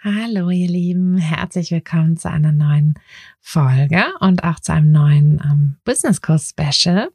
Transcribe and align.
Hallo 0.00 0.48
ihr 0.50 0.68
Lieben, 0.68 1.18
herzlich 1.18 1.72
willkommen 1.72 2.16
zu 2.16 2.30
einer 2.30 2.52
neuen 2.52 2.94
Folge 3.40 4.04
und 4.20 4.44
auch 4.44 4.60
zu 4.60 4.72
einem 4.72 4.92
neuen 4.92 5.42
ähm, 5.44 5.76
Business 5.84 6.22
Kurs 6.22 6.54
Special. 6.56 7.08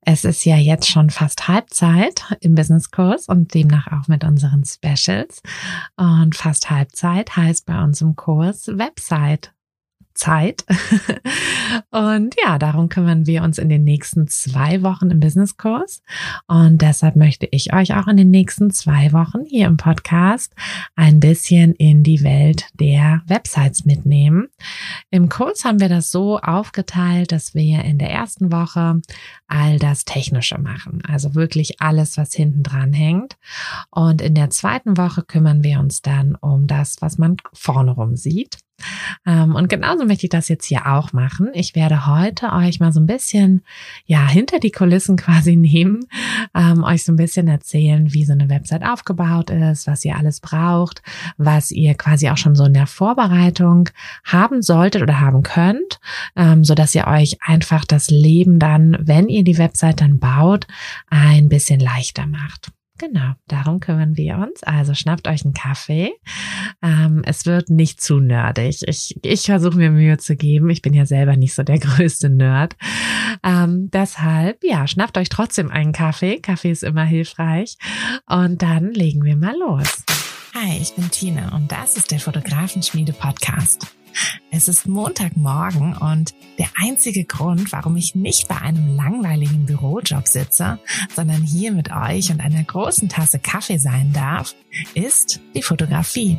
Es 0.00 0.24
ist 0.24 0.46
ja 0.46 0.56
jetzt 0.56 0.88
schon 0.88 1.10
fast 1.10 1.48
Halbzeit 1.48 2.34
im 2.40 2.54
Business 2.54 2.90
Kurs 2.90 3.28
und 3.28 3.52
demnach 3.52 3.88
auch 3.88 4.08
mit 4.08 4.24
unseren 4.24 4.64
Specials. 4.64 5.42
Und 5.96 6.34
fast 6.34 6.70
Halbzeit 6.70 7.36
heißt 7.36 7.66
bei 7.66 7.82
uns 7.82 8.00
im 8.00 8.16
Kurs 8.16 8.68
Website 8.68 9.53
Zeit. 10.14 10.64
und 11.90 12.34
ja, 12.44 12.58
darum 12.58 12.88
kümmern 12.88 13.26
wir 13.26 13.42
uns 13.42 13.58
in 13.58 13.68
den 13.68 13.84
nächsten 13.84 14.28
zwei 14.28 14.82
Wochen 14.82 15.10
im 15.10 15.20
Businesskurs. 15.20 16.02
Und 16.46 16.82
deshalb 16.82 17.16
möchte 17.16 17.46
ich 17.50 17.72
euch 17.72 17.94
auch 17.94 18.06
in 18.06 18.16
den 18.16 18.30
nächsten 18.30 18.70
zwei 18.70 19.12
Wochen 19.12 19.44
hier 19.44 19.66
im 19.66 19.76
Podcast 19.76 20.54
ein 20.94 21.20
bisschen 21.20 21.74
in 21.74 22.02
die 22.02 22.22
Welt 22.22 22.66
der 22.74 23.22
Websites 23.26 23.84
mitnehmen. 23.84 24.48
Im 25.10 25.28
Kurs 25.28 25.64
haben 25.64 25.80
wir 25.80 25.88
das 25.88 26.10
so 26.10 26.38
aufgeteilt, 26.38 27.32
dass 27.32 27.54
wir 27.54 27.84
in 27.84 27.98
der 27.98 28.10
ersten 28.10 28.52
Woche 28.52 29.00
all 29.46 29.78
das 29.78 30.04
Technische 30.04 30.58
machen. 30.58 31.02
Also 31.06 31.34
wirklich 31.34 31.80
alles, 31.80 32.16
was 32.16 32.34
hinten 32.34 32.62
dran 32.62 32.92
hängt. 32.92 33.36
Und 33.90 34.22
in 34.22 34.34
der 34.34 34.50
zweiten 34.50 34.96
Woche 34.96 35.22
kümmern 35.22 35.62
wir 35.62 35.80
uns 35.80 36.02
dann 36.02 36.34
um 36.36 36.66
das, 36.66 36.96
was 37.00 37.18
man 37.18 37.36
vorne 37.52 37.92
rum 37.92 38.16
sieht. 38.16 38.58
Ähm, 39.26 39.54
und 39.54 39.68
genauso 39.68 40.04
möchte 40.04 40.26
ich 40.26 40.30
das 40.30 40.48
jetzt 40.48 40.66
hier 40.66 40.86
auch 40.86 41.12
machen. 41.12 41.50
Ich 41.54 41.74
werde 41.74 42.06
heute 42.06 42.52
euch 42.52 42.80
mal 42.80 42.92
so 42.92 43.00
ein 43.00 43.06
bisschen, 43.06 43.62
ja, 44.04 44.26
hinter 44.26 44.58
die 44.58 44.70
Kulissen 44.70 45.16
quasi 45.24 45.56
nehmen, 45.56 46.00
ähm, 46.54 46.84
euch 46.84 47.04
so 47.04 47.12
ein 47.12 47.16
bisschen 47.16 47.48
erzählen, 47.48 48.12
wie 48.12 48.24
so 48.24 48.32
eine 48.32 48.48
Website 48.48 48.84
aufgebaut 48.84 49.50
ist, 49.50 49.86
was 49.86 50.04
ihr 50.04 50.16
alles 50.16 50.40
braucht, 50.40 51.02
was 51.36 51.70
ihr 51.70 51.94
quasi 51.94 52.28
auch 52.28 52.36
schon 52.36 52.54
so 52.54 52.64
in 52.64 52.74
der 52.74 52.86
Vorbereitung 52.86 53.88
haben 54.24 54.62
solltet 54.62 55.02
oder 55.02 55.20
haben 55.20 55.42
könnt, 55.42 56.00
ähm, 56.36 56.64
so 56.64 56.74
dass 56.74 56.94
ihr 56.94 57.06
euch 57.06 57.38
einfach 57.40 57.84
das 57.84 58.10
Leben 58.10 58.58
dann, 58.58 58.96
wenn 59.00 59.28
ihr 59.28 59.44
die 59.44 59.58
Website 59.58 60.00
dann 60.00 60.18
baut, 60.18 60.66
ein 61.08 61.48
bisschen 61.48 61.80
leichter 61.80 62.26
macht. 62.26 62.72
Genau, 63.06 63.32
darum 63.48 63.80
kümmern 63.80 64.16
wir 64.16 64.38
uns. 64.38 64.62
Also 64.62 64.94
schnappt 64.94 65.28
euch 65.28 65.44
einen 65.44 65.52
Kaffee. 65.52 66.12
Ähm, 66.82 67.22
es 67.26 67.44
wird 67.44 67.68
nicht 67.68 68.00
zu 68.00 68.18
nerdig. 68.18 68.80
Ich, 68.86 69.18
ich 69.22 69.42
versuche 69.42 69.76
mir 69.76 69.90
Mühe 69.90 70.16
zu 70.16 70.36
geben. 70.36 70.70
Ich 70.70 70.80
bin 70.80 70.94
ja 70.94 71.04
selber 71.04 71.36
nicht 71.36 71.54
so 71.54 71.62
der 71.62 71.78
größte 71.80 72.30
Nerd. 72.30 72.76
Ähm, 73.42 73.90
deshalb, 73.92 74.64
ja, 74.64 74.86
schnappt 74.86 75.18
euch 75.18 75.28
trotzdem 75.28 75.70
einen 75.70 75.92
Kaffee. 75.92 76.40
Kaffee 76.40 76.70
ist 76.70 76.82
immer 76.82 77.04
hilfreich. 77.04 77.76
Und 78.26 78.62
dann 78.62 78.92
legen 78.92 79.22
wir 79.22 79.36
mal 79.36 79.54
los. 79.58 80.04
Hi, 80.54 80.78
ich 80.80 80.94
bin 80.94 81.10
Tina 81.10 81.54
und 81.54 81.70
das 81.70 81.96
ist 81.96 82.10
der 82.10 82.20
Fotografenschmiede 82.20 83.12
Podcast. 83.12 83.86
Es 84.50 84.68
ist 84.68 84.86
Montagmorgen 84.86 85.96
und 85.96 86.34
der 86.58 86.68
einzige 86.76 87.24
Grund, 87.24 87.72
warum 87.72 87.96
ich 87.96 88.14
nicht 88.14 88.48
bei 88.48 88.60
einem 88.60 88.94
langweiligen 88.96 89.66
Bürojob 89.66 90.28
sitze, 90.28 90.78
sondern 91.14 91.42
hier 91.42 91.72
mit 91.72 91.90
euch 91.90 92.30
und 92.30 92.40
einer 92.40 92.62
großen 92.62 93.08
Tasse 93.08 93.38
Kaffee 93.38 93.78
sein 93.78 94.12
darf, 94.12 94.54
ist 94.94 95.40
die 95.54 95.62
Fotografie. 95.62 96.38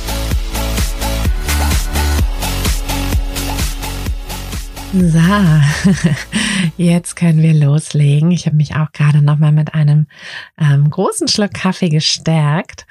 So, 4.93 5.19
jetzt 6.77 7.15
können 7.15 7.41
wir 7.41 7.53
loslegen. 7.53 8.31
Ich 8.31 8.45
habe 8.45 8.57
mich 8.57 8.75
auch 8.75 8.91
gerade 8.91 9.21
noch 9.21 9.37
mal 9.37 9.53
mit 9.53 9.73
einem 9.73 10.07
ähm, 10.59 10.89
großen 10.89 11.29
Schluck 11.29 11.53
Kaffee 11.53 11.87
gestärkt 11.87 12.85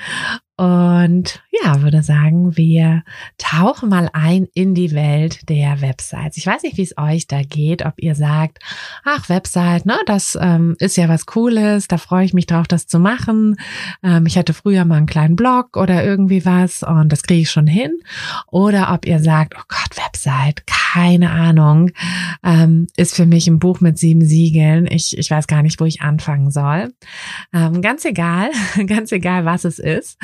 und 0.61 1.43
ja, 1.51 1.81
würde 1.81 2.03
sagen, 2.03 2.55
wir 2.55 3.03
tauchen 3.39 3.89
mal 3.89 4.11
ein 4.13 4.47
in 4.53 4.75
die 4.75 4.93
Welt 4.93 5.49
der 5.49 5.81
Websites. 5.81 6.37
Ich 6.37 6.47
weiß 6.47 6.65
nicht, 6.65 6.77
wie 6.77 6.83
es 6.83 6.99
euch 6.99 7.27
da 7.27 7.43
geht, 7.43 7.87
ob 7.87 7.95
ihr 7.97 8.15
sagt, 8.15 8.59
ach, 9.03 9.31
Website, 9.31 9.87
ne, 9.87 9.97
das 10.05 10.39
ähm, 10.39 10.77
ist 10.79 10.99
ja 10.99 11.09
was 11.09 11.25
Cooles, 11.25 11.89
da 11.89 11.97
freue 11.97 12.27
ich 12.27 12.35
mich 12.35 12.45
drauf, 12.45 12.69
das 12.69 12.87
zu 12.87 12.99
machen. 12.99 13.57
Ähm, 14.03 14.27
ich 14.27 14.37
hatte 14.37 14.53
früher 14.53 14.85
mal 14.85 14.99
einen 14.99 15.07
kleinen 15.07 15.35
Blog 15.35 15.79
oder 15.79 16.05
irgendwie 16.05 16.45
was 16.45 16.83
und 16.83 17.11
das 17.11 17.23
kriege 17.23 17.41
ich 17.41 17.51
schon 17.51 17.67
hin. 17.67 17.93
Oder 18.49 18.93
ob 18.93 19.07
ihr 19.07 19.21
sagt, 19.21 19.55
oh 19.57 19.63
Gott, 19.67 19.97
Website, 19.97 20.67
keine 20.67 21.31
Ahnung, 21.31 21.91
ähm, 22.45 22.87
ist 22.99 23.17
für 23.17 23.25
mich 23.25 23.49
ein 23.49 23.61
Buch 23.61 23.81
mit 23.81 23.97
sieben 23.97 24.27
Siegeln. 24.27 24.87
Ich, 24.91 25.17
ich 25.17 25.31
weiß 25.31 25.47
gar 25.47 25.63
nicht, 25.63 25.81
wo 25.81 25.87
ich 25.87 26.03
anfangen 26.03 26.51
soll. 26.51 26.93
Ähm, 27.55 27.81
ganz 27.81 28.05
egal, 28.05 28.51
ganz 28.87 29.11
egal, 29.11 29.47
was 29.47 29.65
es 29.65 29.79
ist. 29.79 30.19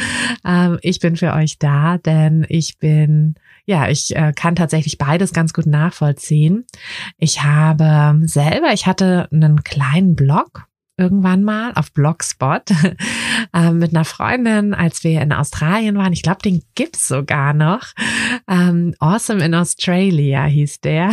Ähm, 0.44 0.78
ich 0.82 1.00
bin 1.00 1.16
für 1.16 1.32
euch 1.32 1.58
da, 1.58 1.98
denn 1.98 2.46
ich 2.48 2.78
bin, 2.78 3.34
ja, 3.64 3.88
ich 3.88 4.14
äh, 4.16 4.32
kann 4.34 4.56
tatsächlich 4.56 4.98
beides 4.98 5.32
ganz 5.32 5.52
gut 5.52 5.66
nachvollziehen. 5.66 6.66
Ich 7.18 7.42
habe 7.42 8.20
selber, 8.26 8.72
ich 8.72 8.86
hatte 8.86 9.28
einen 9.32 9.64
kleinen 9.64 10.16
Blog 10.16 10.66
irgendwann 10.96 11.42
mal 11.42 11.72
auf 11.74 11.92
Blogspot 11.92 12.70
äh, 13.52 13.70
mit 13.70 13.94
einer 13.94 14.04
Freundin, 14.04 14.74
als 14.74 15.04
wir 15.04 15.20
in 15.20 15.32
Australien 15.32 15.96
waren. 15.96 16.12
Ich 16.12 16.22
glaube, 16.22 16.42
den 16.42 16.62
gibt's 16.74 17.06
sogar 17.06 17.52
noch. 17.52 17.92
Ähm, 18.48 18.94
awesome 18.98 19.44
in 19.44 19.54
Australia 19.54 20.44
hieß 20.44 20.80
der. 20.80 21.10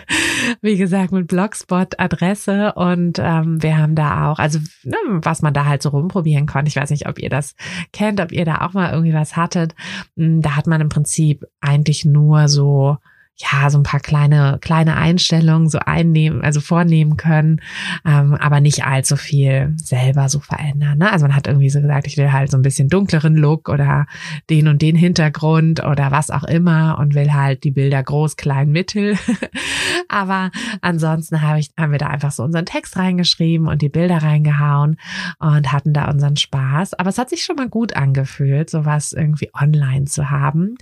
Wie 0.60 0.76
gesagt, 0.76 1.12
mit 1.12 1.26
Blogspot-Adresse 1.26 2.74
und 2.74 3.18
ähm, 3.18 3.62
wir 3.62 3.78
haben 3.78 3.94
da 3.94 4.30
auch, 4.30 4.38
also 4.38 4.60
ne, 4.84 4.96
was 5.08 5.42
man 5.42 5.54
da 5.54 5.64
halt 5.64 5.82
so 5.82 5.88
rumprobieren 5.88 6.46
konnte. 6.46 6.68
Ich 6.68 6.76
weiß 6.76 6.90
nicht, 6.90 7.08
ob 7.08 7.18
ihr 7.18 7.30
das 7.30 7.54
kennt, 7.92 8.20
ob 8.20 8.30
ihr 8.32 8.44
da 8.44 8.60
auch 8.60 8.74
mal 8.74 8.92
irgendwie 8.92 9.14
was 9.14 9.36
hattet. 9.36 9.74
Hm, 10.16 10.40
da 10.40 10.54
hat 10.56 10.66
man 10.66 10.80
im 10.80 10.88
Prinzip 10.88 11.44
eigentlich 11.60 12.04
nur 12.04 12.48
so 12.48 12.98
ja, 13.38 13.68
so 13.68 13.78
ein 13.78 13.82
paar 13.82 14.00
kleine, 14.00 14.58
kleine 14.62 14.96
Einstellungen 14.96 15.68
so 15.68 15.78
einnehmen, 15.78 16.42
also 16.42 16.60
vornehmen 16.60 17.18
können, 17.18 17.60
ähm, 18.06 18.34
aber 18.34 18.60
nicht 18.60 18.86
allzu 18.86 19.16
viel 19.16 19.74
selber 19.76 20.30
so 20.30 20.40
verändern. 20.40 20.98
Ne? 20.98 21.12
Also 21.12 21.26
man 21.26 21.36
hat 21.36 21.46
irgendwie 21.46 21.68
so 21.68 21.82
gesagt, 21.82 22.06
ich 22.06 22.16
will 22.16 22.32
halt 22.32 22.50
so 22.50 22.56
ein 22.56 22.62
bisschen 22.62 22.88
dunkleren 22.88 23.36
Look 23.36 23.68
oder 23.68 24.06
den 24.48 24.68
und 24.68 24.80
den 24.80 24.96
Hintergrund 24.96 25.84
oder 25.84 26.10
was 26.10 26.30
auch 26.30 26.44
immer 26.44 26.96
und 26.98 27.14
will 27.14 27.34
halt 27.34 27.64
die 27.64 27.72
Bilder 27.72 28.02
groß, 28.02 28.36
klein, 28.36 28.70
mittel. 28.70 29.18
aber 30.08 30.50
ansonsten 30.80 31.42
habe 31.42 31.60
ich, 31.60 31.70
haben 31.78 31.92
wir 31.92 31.98
da 31.98 32.06
einfach 32.06 32.32
so 32.32 32.42
unseren 32.42 32.64
Text 32.64 32.96
reingeschrieben 32.96 33.68
und 33.68 33.82
die 33.82 33.90
Bilder 33.90 34.22
reingehauen 34.22 34.96
und 35.38 35.72
hatten 35.72 35.92
da 35.92 36.10
unseren 36.10 36.36
Spaß. 36.36 36.94
Aber 36.94 37.10
es 37.10 37.18
hat 37.18 37.28
sich 37.28 37.44
schon 37.44 37.56
mal 37.56 37.68
gut 37.68 37.96
angefühlt, 37.96 38.70
sowas 38.70 39.12
irgendwie 39.12 39.50
online 39.52 40.06
zu 40.06 40.30
haben. 40.30 40.76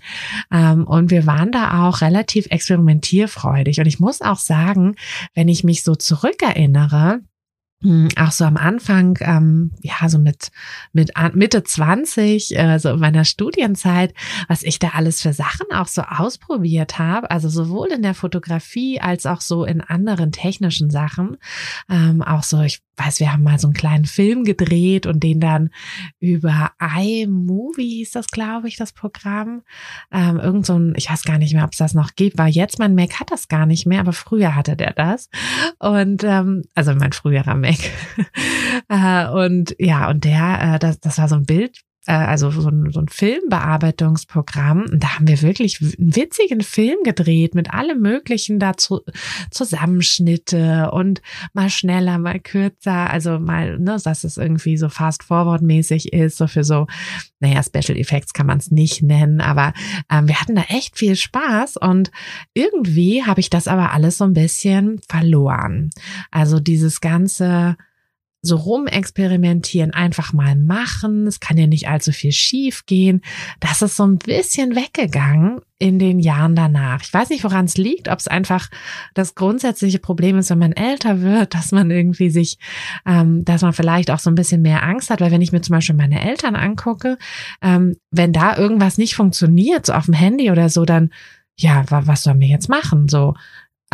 Ähm, 0.52 0.84
und 0.86 1.10
wir 1.10 1.26
waren 1.26 1.50
da 1.50 1.88
auch 1.88 2.00
relativ 2.00 2.43
relativ 2.44 2.50
experimentierfreudig. 2.50 3.80
Und 3.80 3.86
ich 3.86 4.00
muss 4.00 4.20
auch 4.20 4.38
sagen, 4.38 4.96
wenn 5.34 5.48
ich 5.48 5.64
mich 5.64 5.82
so 5.82 5.94
zurückerinnere, 5.94 7.20
hm, 7.82 8.08
auch 8.16 8.32
so 8.32 8.44
am 8.44 8.56
Anfang, 8.56 9.18
ähm, 9.20 9.72
ja, 9.82 10.08
so 10.08 10.18
mit, 10.18 10.50
mit 10.92 11.12
Mitte 11.34 11.64
20, 11.64 12.56
äh, 12.56 12.78
so 12.78 12.90
in 12.90 13.00
meiner 13.00 13.24
Studienzeit, 13.24 14.14
was 14.48 14.62
ich 14.62 14.78
da 14.78 14.90
alles 14.94 15.20
für 15.20 15.34
Sachen 15.34 15.66
auch 15.72 15.88
so 15.88 16.02
ausprobiert 16.02 16.98
habe, 16.98 17.30
also 17.30 17.48
sowohl 17.48 17.88
in 17.88 18.02
der 18.02 18.14
Fotografie 18.14 19.00
als 19.00 19.26
auch 19.26 19.42
so 19.42 19.64
in 19.64 19.82
anderen 19.82 20.32
technischen 20.32 20.88
Sachen. 20.90 21.36
Ähm, 21.90 22.22
auch 22.22 22.42
so, 22.42 22.62
ich 22.62 22.80
weiß, 22.96 23.20
wir 23.20 23.32
haben 23.32 23.42
mal 23.42 23.58
so 23.58 23.68
einen 23.68 23.74
kleinen 23.74 24.04
Film 24.04 24.44
gedreht 24.44 25.06
und 25.06 25.22
den 25.22 25.40
dann 25.40 25.70
über 26.20 26.72
iMovie 26.80 27.98
hieß 27.98 28.12
das, 28.12 28.28
glaube 28.28 28.68
ich, 28.68 28.76
das 28.76 28.92
Programm. 28.92 29.62
Ähm, 30.12 30.38
irgend 30.38 30.66
so 30.66 30.78
ein, 30.78 30.94
ich 30.96 31.10
weiß 31.10 31.24
gar 31.24 31.38
nicht 31.38 31.54
mehr, 31.54 31.64
ob 31.64 31.72
es 31.72 31.78
das 31.78 31.94
noch 31.94 32.14
gibt, 32.14 32.38
weil 32.38 32.50
jetzt 32.50 32.78
mein 32.78 32.94
Mac 32.94 33.20
hat 33.20 33.30
das 33.30 33.48
gar 33.48 33.66
nicht 33.66 33.86
mehr, 33.86 34.00
aber 34.00 34.12
früher 34.12 34.54
hatte 34.54 34.76
der 34.76 34.92
das. 34.92 35.28
Und 35.78 36.24
ähm, 36.24 36.62
also 36.74 36.94
mein 36.94 37.12
früherer 37.12 37.54
Mac. 37.54 37.78
äh, 38.88 39.28
und 39.28 39.74
ja, 39.78 40.08
und 40.10 40.24
der, 40.24 40.74
äh, 40.74 40.78
das, 40.78 41.00
das 41.00 41.18
war 41.18 41.28
so 41.28 41.36
ein 41.36 41.46
Bild, 41.46 41.80
also 42.12 42.50
so 42.50 42.68
ein, 42.68 42.90
so 42.90 43.00
ein 43.00 43.08
Filmbearbeitungsprogramm. 43.08 44.82
Und 44.90 45.02
da 45.02 45.14
haben 45.14 45.26
wir 45.26 45.40
wirklich 45.42 45.80
einen 45.80 46.14
witzigen 46.14 46.60
Film 46.60 46.98
gedreht 47.02 47.54
mit 47.54 47.72
allem 47.72 48.00
Möglichen 48.00 48.58
dazu, 48.58 49.00
Zusammenschnitte 49.50 50.90
und 50.90 51.22
mal 51.54 51.70
schneller, 51.70 52.18
mal 52.18 52.40
kürzer. 52.40 53.10
Also 53.10 53.38
mal, 53.38 53.78
ne, 53.78 53.96
dass 54.02 54.24
es 54.24 54.36
irgendwie 54.36 54.76
so 54.76 54.88
fast-forward-mäßig 54.88 56.12
ist, 56.12 56.36
so 56.36 56.46
für 56.46 56.64
so, 56.64 56.86
naja, 57.40 57.62
Special 57.62 57.98
Effects 57.98 58.32
kann 58.34 58.46
man 58.46 58.58
es 58.58 58.70
nicht 58.70 59.02
nennen, 59.02 59.40
aber 59.40 59.72
ähm, 60.10 60.28
wir 60.28 60.40
hatten 60.40 60.56
da 60.56 60.62
echt 60.68 60.98
viel 60.98 61.16
Spaß 61.16 61.76
und 61.78 62.10
irgendwie 62.52 63.24
habe 63.24 63.40
ich 63.40 63.50
das 63.50 63.68
aber 63.68 63.92
alles 63.92 64.18
so 64.18 64.24
ein 64.24 64.34
bisschen 64.34 65.00
verloren. 65.08 65.90
Also 66.30 66.60
dieses 66.60 67.00
ganze 67.00 67.76
so 68.44 68.56
rumexperimentieren, 68.56 69.92
einfach 69.92 70.32
mal 70.32 70.56
machen. 70.56 71.26
Es 71.26 71.40
kann 71.40 71.56
ja 71.56 71.66
nicht 71.66 71.88
allzu 71.88 72.12
viel 72.12 72.32
schief 72.32 72.86
gehen. 72.86 73.22
Das 73.60 73.82
ist 73.82 73.96
so 73.96 74.06
ein 74.06 74.18
bisschen 74.18 74.76
weggegangen 74.76 75.60
in 75.78 75.98
den 75.98 76.18
Jahren 76.20 76.54
danach. 76.54 77.02
Ich 77.02 77.12
weiß 77.12 77.30
nicht, 77.30 77.42
woran 77.44 77.64
es 77.64 77.76
liegt, 77.76 78.08
ob 78.08 78.18
es 78.18 78.28
einfach 78.28 78.68
das 79.14 79.34
grundsätzliche 79.34 79.98
Problem 79.98 80.38
ist, 80.38 80.50
wenn 80.50 80.58
man 80.58 80.72
älter 80.72 81.20
wird, 81.20 81.54
dass 81.54 81.72
man 81.72 81.90
irgendwie 81.90 82.30
sich, 82.30 82.58
ähm, 83.06 83.44
dass 83.44 83.62
man 83.62 83.72
vielleicht 83.72 84.10
auch 84.10 84.18
so 84.18 84.30
ein 84.30 84.36
bisschen 84.36 84.62
mehr 84.62 84.82
Angst 84.82 85.10
hat, 85.10 85.20
weil 85.20 85.30
wenn 85.30 85.42
ich 85.42 85.52
mir 85.52 85.62
zum 85.62 85.74
Beispiel 85.74 85.96
meine 85.96 86.22
Eltern 86.22 86.54
angucke, 86.54 87.18
ähm, 87.62 87.96
wenn 88.10 88.32
da 88.32 88.56
irgendwas 88.56 88.98
nicht 88.98 89.14
funktioniert, 89.16 89.86
so 89.86 89.94
auf 89.94 90.04
dem 90.04 90.14
Handy 90.14 90.50
oder 90.50 90.68
so, 90.68 90.84
dann 90.84 91.10
ja, 91.56 91.84
was 91.88 92.24
sollen 92.24 92.40
wir 92.40 92.48
jetzt 92.48 92.68
machen? 92.68 93.08
So, 93.08 93.34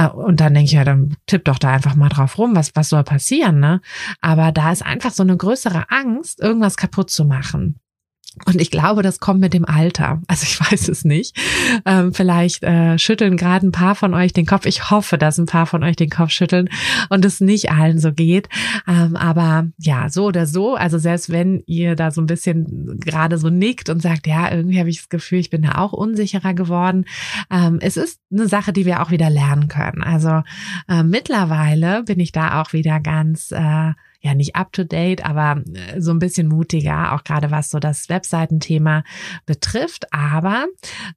und 0.06 0.40
dann 0.40 0.54
denke 0.54 0.66
ich, 0.66 0.72
ja, 0.72 0.84
dann 0.84 1.16
tipp 1.26 1.44
doch 1.44 1.58
da 1.58 1.72
einfach 1.72 1.94
mal 1.94 2.08
drauf 2.08 2.38
rum, 2.38 2.56
was, 2.56 2.74
was 2.74 2.88
soll 2.88 3.04
passieren, 3.04 3.60
ne? 3.60 3.80
Aber 4.20 4.52
da 4.52 4.72
ist 4.72 4.84
einfach 4.84 5.10
so 5.10 5.22
eine 5.22 5.36
größere 5.36 5.90
Angst, 5.90 6.40
irgendwas 6.40 6.76
kaputt 6.76 7.10
zu 7.10 7.24
machen. 7.24 7.80
Und 8.46 8.60
ich 8.60 8.70
glaube, 8.70 9.02
das 9.02 9.18
kommt 9.18 9.40
mit 9.40 9.52
dem 9.54 9.64
Alter. 9.64 10.22
Also 10.28 10.44
ich 10.44 10.60
weiß 10.72 10.88
es 10.88 11.04
nicht. 11.04 11.36
Ähm, 11.84 12.14
vielleicht 12.14 12.62
äh, 12.62 12.98
schütteln 12.98 13.36
gerade 13.36 13.66
ein 13.66 13.72
paar 13.72 13.94
von 13.94 14.14
euch 14.14 14.32
den 14.32 14.46
Kopf. 14.46 14.66
Ich 14.66 14.90
hoffe, 14.90 15.18
dass 15.18 15.38
ein 15.38 15.46
paar 15.46 15.66
von 15.66 15.82
euch 15.82 15.96
den 15.96 16.10
Kopf 16.10 16.30
schütteln 16.30 16.68
und 17.08 17.24
es 17.24 17.40
nicht 17.40 17.70
allen 17.70 17.98
so 17.98 18.12
geht. 18.12 18.48
Ähm, 18.86 19.16
aber 19.16 19.68
ja, 19.78 20.08
so 20.08 20.26
oder 20.26 20.46
so. 20.46 20.76
Also 20.76 20.98
selbst 20.98 21.30
wenn 21.30 21.62
ihr 21.66 21.96
da 21.96 22.10
so 22.10 22.20
ein 22.20 22.26
bisschen 22.26 23.00
gerade 23.00 23.36
so 23.36 23.50
nickt 23.50 23.88
und 23.88 24.00
sagt, 24.00 24.26
ja, 24.26 24.50
irgendwie 24.50 24.78
habe 24.78 24.90
ich 24.90 24.98
das 24.98 25.08
Gefühl, 25.08 25.40
ich 25.40 25.50
bin 25.50 25.62
da 25.62 25.78
auch 25.78 25.92
unsicherer 25.92 26.54
geworden. 26.54 27.06
Ähm, 27.50 27.78
es 27.80 27.96
ist 27.96 28.20
eine 28.30 28.46
Sache, 28.46 28.72
die 28.72 28.86
wir 28.86 29.02
auch 29.02 29.10
wieder 29.10 29.28
lernen 29.28 29.68
können. 29.68 30.02
Also 30.02 30.42
äh, 30.88 31.02
mittlerweile 31.02 32.04
bin 32.04 32.20
ich 32.20 32.32
da 32.32 32.60
auch 32.60 32.72
wieder 32.72 33.00
ganz 33.00 33.50
äh, 33.50 33.92
ja 34.20 34.34
nicht 34.34 34.54
up 34.54 34.72
to 34.72 34.84
date, 34.84 35.24
aber 35.24 35.62
äh, 35.74 36.00
so 36.00 36.10
ein 36.10 36.18
bisschen 36.18 36.48
mutiger, 36.48 37.14
auch 37.14 37.24
gerade 37.24 37.50
was 37.50 37.70
so 37.70 37.78
das 37.78 38.08
Webseitenthema 38.08 39.02
betrifft. 39.46 40.12
Aber 40.12 40.66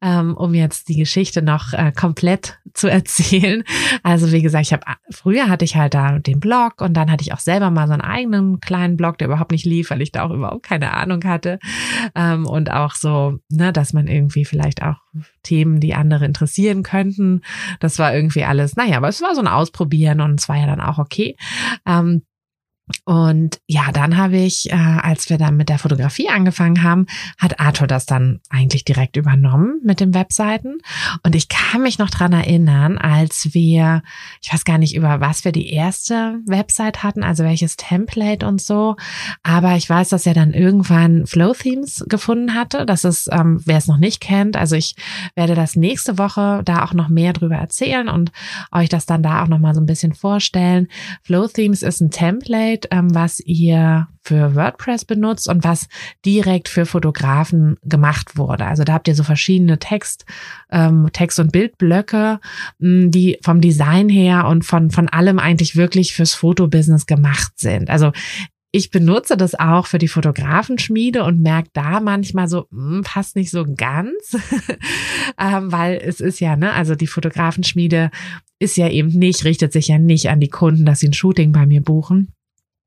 ähm, 0.01 0.35
um 0.35 0.53
jetzt 0.53 0.87
die 0.89 0.95
Geschichte 0.95 1.41
noch 1.41 1.73
äh, 1.73 1.91
komplett 1.91 2.59
zu 2.73 2.87
erzählen, 2.87 3.63
also 4.03 4.31
wie 4.31 4.41
gesagt, 4.41 4.65
ich 4.65 4.73
habe 4.73 4.85
früher 5.09 5.49
hatte 5.49 5.65
ich 5.65 5.75
halt 5.75 5.93
da 5.93 6.19
den 6.19 6.39
Blog 6.39 6.81
und 6.81 6.93
dann 6.93 7.11
hatte 7.11 7.23
ich 7.23 7.33
auch 7.33 7.39
selber 7.39 7.69
mal 7.69 7.87
so 7.87 7.93
einen 7.93 8.01
eigenen 8.01 8.59
kleinen 8.61 8.97
Blog, 8.97 9.17
der 9.17 9.27
überhaupt 9.27 9.51
nicht 9.51 9.65
lief, 9.65 9.89
weil 9.89 10.01
ich 10.01 10.11
da 10.11 10.23
auch 10.23 10.31
überhaupt 10.31 10.63
keine 10.63 10.93
Ahnung 10.93 11.23
hatte 11.25 11.59
ähm, 12.15 12.45
und 12.45 12.71
auch 12.71 12.95
so, 12.95 13.39
ne, 13.49 13.73
dass 13.73 13.93
man 13.93 14.07
irgendwie 14.07 14.45
vielleicht 14.45 14.81
auch 14.81 14.95
Themen, 15.43 15.79
die 15.79 15.93
andere 15.93 16.25
interessieren 16.25 16.83
könnten. 16.83 17.41
Das 17.79 17.99
war 17.99 18.15
irgendwie 18.15 18.45
alles, 18.45 18.75
naja, 18.75 18.97
aber 18.97 19.09
es 19.09 19.21
war 19.21 19.35
so 19.35 19.41
ein 19.41 19.47
Ausprobieren 19.47 20.21
und 20.21 20.39
es 20.39 20.49
war 20.49 20.57
ja 20.57 20.65
dann 20.65 20.81
auch 20.81 20.97
okay. 20.97 21.35
Ähm, 21.85 22.23
und 23.05 23.61
ja, 23.65 23.91
dann 23.93 24.17
habe 24.17 24.37
ich, 24.37 24.69
äh, 24.69 24.75
als 24.75 25.29
wir 25.29 25.37
dann 25.37 25.55
mit 25.55 25.69
der 25.69 25.79
Fotografie 25.79 26.29
angefangen 26.29 26.83
haben, 26.83 27.05
hat 27.37 27.61
Arthur 27.61 27.87
das 27.87 28.05
dann 28.05 28.41
eigentlich 28.49 28.83
direkt 28.83 29.15
übernommen 29.15 29.79
mit 29.83 30.01
den 30.01 30.13
Webseiten. 30.13 30.79
Und 31.23 31.33
ich 31.33 31.47
kann 31.47 31.81
mich 31.81 31.97
noch 31.97 32.09
dran 32.09 32.33
erinnern, 32.33 32.97
als 32.97 33.53
wir, 33.53 34.03
ich 34.41 34.51
weiß 34.53 34.65
gar 34.65 34.77
nicht, 34.77 34.95
über 34.95 35.21
was 35.21 35.45
wir 35.45 35.53
die 35.53 35.71
erste 35.71 36.39
Website 36.45 37.03
hatten, 37.03 37.23
also 37.23 37.45
welches 37.45 37.77
Template 37.77 38.45
und 38.45 38.61
so. 38.61 38.97
Aber 39.43 39.75
ich 39.75 39.89
weiß, 39.89 40.09
dass 40.09 40.25
er 40.25 40.33
dann 40.33 40.53
irgendwann 40.53 41.25
Flow 41.25 41.53
Themes 41.53 42.03
gefunden 42.09 42.53
hatte. 42.53 42.85
Das 42.85 43.05
ist, 43.05 43.29
ähm, 43.31 43.61
wer 43.65 43.77
es 43.77 43.87
noch 43.87 43.97
nicht 43.97 44.19
kennt, 44.19 44.57
also 44.57 44.75
ich 44.75 44.95
werde 45.35 45.55
das 45.55 45.77
nächste 45.77 46.17
Woche 46.17 46.61
da 46.65 46.83
auch 46.83 46.93
noch 46.93 47.07
mehr 47.07 47.31
drüber 47.31 47.55
erzählen 47.55 48.09
und 48.09 48.31
euch 48.73 48.89
das 48.89 49.05
dann 49.05 49.23
da 49.23 49.43
auch 49.43 49.47
noch 49.47 49.59
mal 49.59 49.73
so 49.73 49.79
ein 49.79 49.85
bisschen 49.85 50.13
vorstellen. 50.13 50.89
Flow 51.23 51.47
Themes 51.47 51.81
ist 51.81 52.01
ein 52.01 52.11
Template, 52.11 52.72
Template, 52.73 52.87
ähm, 52.91 53.13
was 53.13 53.39
ihr 53.39 54.07
für 54.23 54.55
WordPress 54.55 55.05
benutzt 55.05 55.49
und 55.49 55.63
was 55.63 55.87
direkt 56.25 56.69
für 56.69 56.85
Fotografen 56.85 57.77
gemacht 57.83 58.37
wurde. 58.37 58.65
Also 58.65 58.83
da 58.83 58.93
habt 58.93 59.07
ihr 59.07 59.15
so 59.15 59.23
verschiedene 59.23 59.79
Text, 59.79 60.25
ähm, 60.71 61.09
Text- 61.11 61.39
und 61.39 61.51
Bildblöcke, 61.51 62.39
mh, 62.79 63.07
die 63.09 63.37
vom 63.43 63.61
Design 63.61 64.09
her 64.09 64.47
und 64.47 64.63
von, 64.65 64.91
von 64.91 65.09
allem 65.09 65.39
eigentlich 65.39 65.75
wirklich 65.75 66.13
fürs 66.13 66.33
Fotobusiness 66.33 67.05
gemacht 67.05 67.53
sind. 67.57 67.89
Also 67.89 68.11
ich 68.75 68.89
benutze 68.89 69.37
das 69.37 69.53
auch 69.53 69.85
für 69.85 69.99
die 69.99 70.07
Fotografenschmiede 70.07 71.23
und 71.23 71.41
merke 71.41 71.69
da 71.73 71.99
manchmal 71.99 72.47
so, 72.47 72.65
mh, 72.71 73.01
passt 73.03 73.35
nicht 73.35 73.51
so 73.51 73.65
ganz, 73.65 74.35
ähm, 75.39 75.71
weil 75.71 76.01
es 76.03 76.19
ist 76.19 76.39
ja, 76.39 76.55
ne, 76.55 76.73
also 76.73 76.95
die 76.95 77.07
Fotografenschmiede 77.07 78.09
ist 78.59 78.77
ja 78.77 78.89
eben 78.89 79.09
nicht, 79.09 79.43
richtet 79.43 79.73
sich 79.73 79.89
ja 79.89 79.99
nicht 79.99 80.29
an 80.29 80.39
die 80.39 80.49
Kunden, 80.49 80.85
dass 80.85 81.01
sie 81.01 81.09
ein 81.09 81.13
Shooting 81.13 81.51
bei 81.51 81.65
mir 81.65 81.81
buchen, 81.81 82.33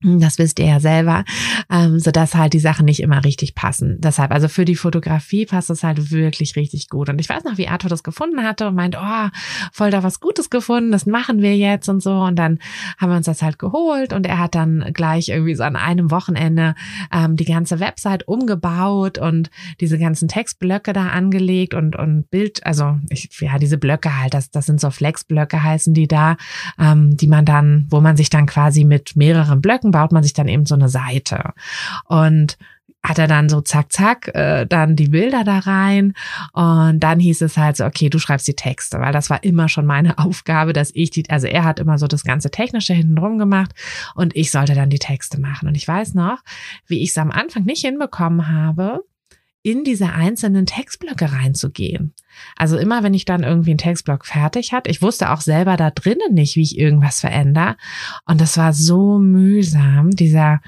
das 0.02 0.38
wisst 0.38 0.58
ihr 0.58 0.66
ja 0.66 0.80
selber, 0.80 1.24
ähm, 1.70 1.98
so 1.98 2.10
dass 2.10 2.34
halt 2.34 2.52
die 2.52 2.60
Sachen 2.60 2.84
nicht 2.84 3.00
immer 3.00 3.24
richtig 3.24 3.54
passen. 3.54 3.96
Deshalb, 3.98 4.30
also 4.30 4.46
für 4.48 4.66
die 4.66 4.76
Fotografie 4.76 5.46
passt 5.46 5.70
es 5.70 5.82
halt 5.82 6.10
wirklich 6.10 6.54
richtig 6.54 6.88
gut. 6.88 7.08
Und 7.08 7.18
ich 7.18 7.28
weiß 7.28 7.44
noch, 7.44 7.56
wie 7.56 7.68
Arthur 7.68 7.88
das 7.88 8.02
gefunden 8.02 8.42
hatte 8.42 8.68
und 8.68 8.74
meint, 8.74 8.96
oh, 9.00 9.28
voll 9.72 9.90
da 9.90 10.02
was 10.02 10.20
Gutes 10.20 10.50
gefunden, 10.50 10.92
das 10.92 11.06
machen 11.06 11.40
wir 11.40 11.56
jetzt 11.56 11.88
und 11.88 12.02
so. 12.02 12.12
Und 12.12 12.36
dann 12.36 12.58
haben 12.98 13.10
wir 13.10 13.16
uns 13.16 13.26
das 13.26 13.40
halt 13.40 13.58
geholt 13.58 14.12
und 14.12 14.26
er 14.26 14.38
hat 14.38 14.54
dann 14.54 14.90
gleich 14.92 15.30
irgendwie 15.30 15.54
so 15.54 15.62
an 15.62 15.76
einem 15.76 16.10
Wochenende 16.10 16.74
ähm, 17.12 17.36
die 17.36 17.46
ganze 17.46 17.80
Website 17.80 18.28
umgebaut 18.28 19.16
und 19.16 19.50
diese 19.80 19.98
ganzen 19.98 20.28
Textblöcke 20.28 20.92
da 20.92 21.08
angelegt 21.08 21.74
und 21.74 21.96
und 21.96 22.30
Bild, 22.30 22.64
also 22.66 22.98
ich, 23.10 23.30
ja 23.40 23.58
diese 23.58 23.78
Blöcke 23.78 24.18
halt, 24.20 24.34
das 24.34 24.50
das 24.50 24.66
sind 24.66 24.80
so 24.80 24.90
Flexblöcke 24.90 25.62
heißen 25.62 25.94
die 25.94 26.06
da, 26.06 26.36
ähm, 26.78 27.16
die 27.16 27.28
man 27.28 27.44
dann, 27.44 27.86
wo 27.90 28.00
man 28.00 28.16
sich 28.16 28.30
dann 28.30 28.46
quasi 28.46 28.84
mit 28.84 29.16
mehreren 29.16 29.60
Blöcken 29.60 29.85
Blöcken 29.86 29.90
baut 29.90 30.12
man 30.12 30.22
sich 30.22 30.32
dann 30.32 30.48
eben 30.48 30.66
so 30.66 30.74
eine 30.74 30.88
Seite. 30.88 31.52
Und 32.06 32.58
hat 33.02 33.20
er 33.20 33.28
dann 33.28 33.48
so 33.48 33.60
zack, 33.60 33.92
zack, 33.92 34.34
äh, 34.34 34.66
dann 34.66 34.96
die 34.96 35.06
Bilder 35.08 35.44
da 35.44 35.60
rein. 35.60 36.12
Und 36.52 36.98
dann 36.98 37.20
hieß 37.20 37.40
es 37.42 37.56
halt 37.56 37.76
so, 37.76 37.84
okay, 37.84 38.10
du 38.10 38.18
schreibst 38.18 38.48
die 38.48 38.56
Texte, 38.56 38.98
weil 38.98 39.12
das 39.12 39.30
war 39.30 39.44
immer 39.44 39.68
schon 39.68 39.86
meine 39.86 40.18
Aufgabe, 40.18 40.72
dass 40.72 40.90
ich 40.92 41.10
die, 41.10 41.30
also 41.30 41.46
er 41.46 41.62
hat 41.62 41.78
immer 41.78 41.98
so 41.98 42.08
das 42.08 42.24
ganze 42.24 42.50
Technische 42.50 42.94
hinten 42.94 43.14
drum 43.14 43.38
gemacht 43.38 43.70
und 44.16 44.34
ich 44.34 44.50
sollte 44.50 44.74
dann 44.74 44.90
die 44.90 44.98
Texte 44.98 45.40
machen. 45.40 45.68
Und 45.68 45.76
ich 45.76 45.86
weiß 45.86 46.14
noch, 46.14 46.38
wie 46.88 47.00
ich 47.00 47.10
es 47.10 47.18
am 47.18 47.30
Anfang 47.30 47.64
nicht 47.64 47.82
hinbekommen 47.82 48.48
habe, 48.48 49.04
in 49.66 49.82
diese 49.82 50.12
einzelnen 50.12 50.64
Textblöcke 50.64 51.32
reinzugehen. 51.32 52.14
Also 52.56 52.78
immer, 52.78 53.02
wenn 53.02 53.14
ich 53.14 53.24
dann 53.24 53.42
irgendwie 53.42 53.72
einen 53.72 53.78
Textblock 53.78 54.24
fertig 54.24 54.72
hatte, 54.72 54.88
ich 54.90 55.02
wusste 55.02 55.32
auch 55.32 55.40
selber 55.40 55.76
da 55.76 55.90
drinnen 55.90 56.34
nicht, 56.34 56.54
wie 56.54 56.62
ich 56.62 56.78
irgendwas 56.78 57.18
verändere. 57.18 57.76
Und 58.26 58.40
das 58.40 58.56
war 58.58 58.72
so 58.72 59.18
mühsam, 59.18 60.12
dieser, 60.12 60.60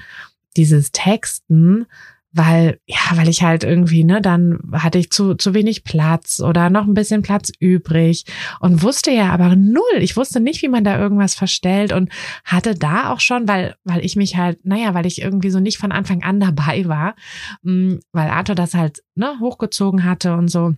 dieses 0.57 0.91
Texten, 0.91 1.85
weil 2.31 2.79
ja, 2.85 2.97
weil 3.15 3.27
ich 3.27 3.43
halt 3.43 3.63
irgendwie, 3.63 4.03
ne, 4.03 4.21
dann 4.21 4.59
hatte 4.73 4.99
ich 4.99 5.09
zu 5.09 5.35
zu 5.35 5.53
wenig 5.53 5.83
Platz 5.83 6.39
oder 6.39 6.69
noch 6.69 6.85
ein 6.85 6.93
bisschen 6.93 7.21
Platz 7.21 7.51
übrig 7.59 8.25
und 8.59 8.83
wusste 8.83 9.11
ja 9.11 9.31
aber 9.31 9.55
null. 9.55 9.83
Ich 9.99 10.15
wusste 10.15 10.39
nicht, 10.39 10.61
wie 10.61 10.67
man 10.67 10.83
da 10.83 10.99
irgendwas 10.99 11.33
verstellt 11.33 11.91
und 11.91 12.11
hatte 12.43 12.75
da 12.75 13.11
auch 13.11 13.19
schon, 13.19 13.47
weil 13.47 13.75
weil 13.83 14.05
ich 14.05 14.15
mich 14.15 14.37
halt, 14.37 14.63
naja, 14.65 14.93
weil 14.93 15.05
ich 15.05 15.21
irgendwie 15.21 15.49
so 15.49 15.59
nicht 15.59 15.77
von 15.77 15.91
Anfang 15.91 16.23
an 16.23 16.39
dabei 16.39 16.85
war, 16.85 17.15
mm, 17.63 17.95
weil 18.11 18.29
Arthur 18.29 18.55
das 18.55 18.73
halt 18.73 19.01
ne 19.15 19.39
hochgezogen 19.39 20.03
hatte 20.03 20.35
und 20.35 20.49
so 20.49 20.75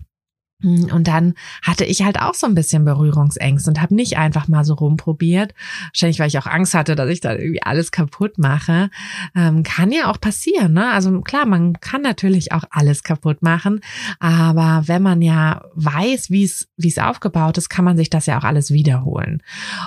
und 0.64 1.08
dann 1.08 1.34
hatte 1.62 1.86
ich 1.86 2.04
halt 2.04 2.20
auch 2.20 2.34
so 2.34 2.48
ein 2.48 2.56
bisschen 2.56 2.86
Berührungsängste 2.86 3.70
und 3.70 3.82
habe 3.82 3.96
nicht 3.96 4.18
einfach 4.18 4.48
mal 4.48 4.64
so 4.64 4.76
rumprobiert. 4.76 5.54
Wahrscheinlich, 5.88 6.20
weil 6.20 6.28
ich 6.28 6.38
auch 6.38 6.46
Angst 6.46 6.74
hatte, 6.74 6.96
dass 6.96 7.10
ich 7.10 7.22
da 7.22 7.34
irgendwie 7.34 7.64
alles 7.64 7.92
kaputt 7.92 8.38
mache. 8.38 8.90
Ähm, 9.36 9.64
kann 9.64 9.92
ja 9.92 10.10
auch 10.12 10.20
passieren. 10.20 10.74
Ne? 10.74 10.92
Also 10.92 11.22
klar, 11.22 11.46
man 11.46 11.80
kann 11.80 12.02
natürlich 12.02 12.52
auch 12.52 12.64
alles 12.70 13.04
kaputt 13.04 13.42
machen. 13.42 13.82
Aber 14.20 14.84
wenn 14.86 15.02
man 15.02 15.22
ja 15.22 15.64
weiß, 15.76 16.30
wie 16.30 16.44
es 16.44 16.70
wie 16.78 16.90
es 16.90 16.98
aufgebaut 16.98 17.58
ist, 17.58 17.70
kann 17.70 17.86
man 17.86 17.98
sich 17.98 18.10
das 18.10 18.26
ja 18.26 18.38
auch 18.38 18.44
alles 18.44 18.72
wiederholen. 18.72 19.42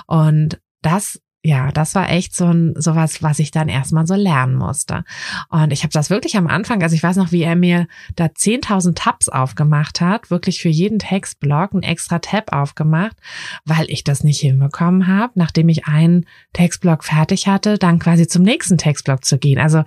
Und 0.07 0.59
das 0.81 1.19
ja, 1.45 1.71
das 1.71 1.93
war 1.93 2.09
echt 2.09 2.35
so 2.35 2.45
ein 2.45 2.73
sowas, 2.75 3.21
was 3.21 3.37
ich 3.37 3.51
dann 3.51 3.69
erstmal 3.69 4.07
so 4.07 4.15
lernen 4.15 4.55
musste. 4.55 5.03
Und 5.49 5.71
ich 5.71 5.83
habe 5.83 5.93
das 5.93 6.09
wirklich 6.09 6.37
am 6.37 6.47
Anfang, 6.47 6.81
also 6.81 6.95
ich 6.95 7.03
weiß 7.03 7.17
noch, 7.17 7.31
wie 7.31 7.43
er 7.43 7.55
mir 7.55 7.85
da 8.15 8.25
10.000 8.25 8.95
Tabs 8.95 9.29
aufgemacht 9.29 10.01
hat, 10.01 10.31
wirklich 10.31 10.59
für 10.59 10.69
jeden 10.69 10.97
Textblock 10.97 11.73
ein 11.73 11.83
extra 11.83 12.17
Tab 12.17 12.51
aufgemacht, 12.51 13.15
weil 13.63 13.85
ich 13.91 14.03
das 14.03 14.23
nicht 14.23 14.39
hinbekommen 14.39 15.05
habe, 15.05 15.33
nachdem 15.35 15.69
ich 15.69 15.85
einen 15.85 16.25
Textblock 16.53 17.03
fertig 17.03 17.47
hatte, 17.47 17.77
dann 17.77 17.99
quasi 17.99 18.25
zum 18.25 18.41
nächsten 18.41 18.79
Textblock 18.79 19.23
zu 19.23 19.37
gehen. 19.37 19.59
Also 19.59 19.83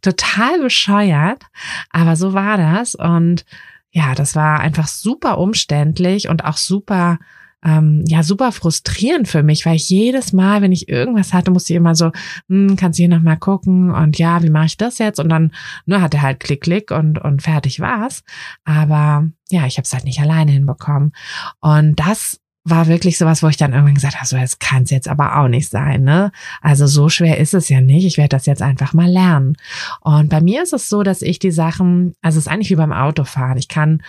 total 0.00 0.60
bescheuert, 0.60 1.44
aber 1.90 2.16
so 2.16 2.32
war 2.32 2.56
das 2.56 2.94
und 2.94 3.44
ja, 3.90 4.14
das 4.14 4.34
war 4.34 4.60
einfach 4.60 4.88
super 4.88 5.36
umständlich 5.36 6.30
und 6.30 6.46
auch 6.46 6.56
super 6.56 7.18
ähm, 7.64 8.04
ja 8.06 8.22
super 8.22 8.52
frustrierend 8.52 9.28
für 9.28 9.42
mich, 9.42 9.64
weil 9.66 9.76
ich 9.76 9.88
jedes 9.88 10.32
Mal, 10.32 10.62
wenn 10.62 10.72
ich 10.72 10.88
irgendwas 10.88 11.32
hatte, 11.32 11.50
musste 11.50 11.72
ich 11.72 11.76
immer 11.76 11.94
so, 11.94 12.10
hm, 12.48 12.76
kannst 12.76 12.98
du 12.98 13.02
hier 13.02 13.08
nochmal 13.08 13.38
gucken 13.38 13.90
und 13.90 14.18
ja, 14.18 14.42
wie 14.42 14.50
mache 14.50 14.66
ich 14.66 14.76
das 14.76 14.98
jetzt? 14.98 15.20
Und 15.20 15.28
dann 15.28 15.52
nur 15.86 15.98
ne, 15.98 16.02
hatte 16.04 16.22
halt 16.22 16.40
Klick, 16.40 16.62
Klick 16.62 16.90
und, 16.90 17.18
und 17.18 17.42
fertig 17.42 17.80
war's. 17.80 18.24
Aber 18.64 19.28
ja, 19.50 19.66
ich 19.66 19.76
habe 19.76 19.84
es 19.84 19.92
halt 19.92 20.04
nicht 20.04 20.20
alleine 20.20 20.52
hinbekommen. 20.52 21.12
Und 21.60 21.96
das 21.96 22.40
war 22.64 22.86
wirklich 22.86 23.18
sowas, 23.18 23.42
wo 23.42 23.48
ich 23.48 23.56
dann 23.56 23.72
irgendwann 23.72 23.96
gesagt 23.96 24.16
habe, 24.16 24.26
so, 24.26 24.36
das 24.36 24.60
kann 24.60 24.84
es 24.84 24.90
jetzt 24.90 25.08
aber 25.08 25.38
auch 25.38 25.48
nicht 25.48 25.68
sein, 25.68 26.04
ne? 26.04 26.30
Also 26.60 26.86
so 26.86 27.08
schwer 27.08 27.38
ist 27.38 27.54
es 27.54 27.68
ja 27.68 27.80
nicht. 27.80 28.06
Ich 28.06 28.18
werde 28.18 28.36
das 28.36 28.46
jetzt 28.46 28.62
einfach 28.62 28.92
mal 28.92 29.10
lernen. 29.10 29.56
Und 30.00 30.28
bei 30.28 30.40
mir 30.40 30.62
ist 30.62 30.72
es 30.72 30.88
so, 30.88 31.02
dass 31.02 31.22
ich 31.22 31.40
die 31.40 31.50
Sachen, 31.50 32.14
also 32.22 32.38
es 32.38 32.46
ist 32.46 32.52
eigentlich 32.52 32.70
wie 32.70 32.76
beim 32.76 32.92
Autofahren. 32.92 33.58
Ich 33.58 33.68
kann 33.68 34.02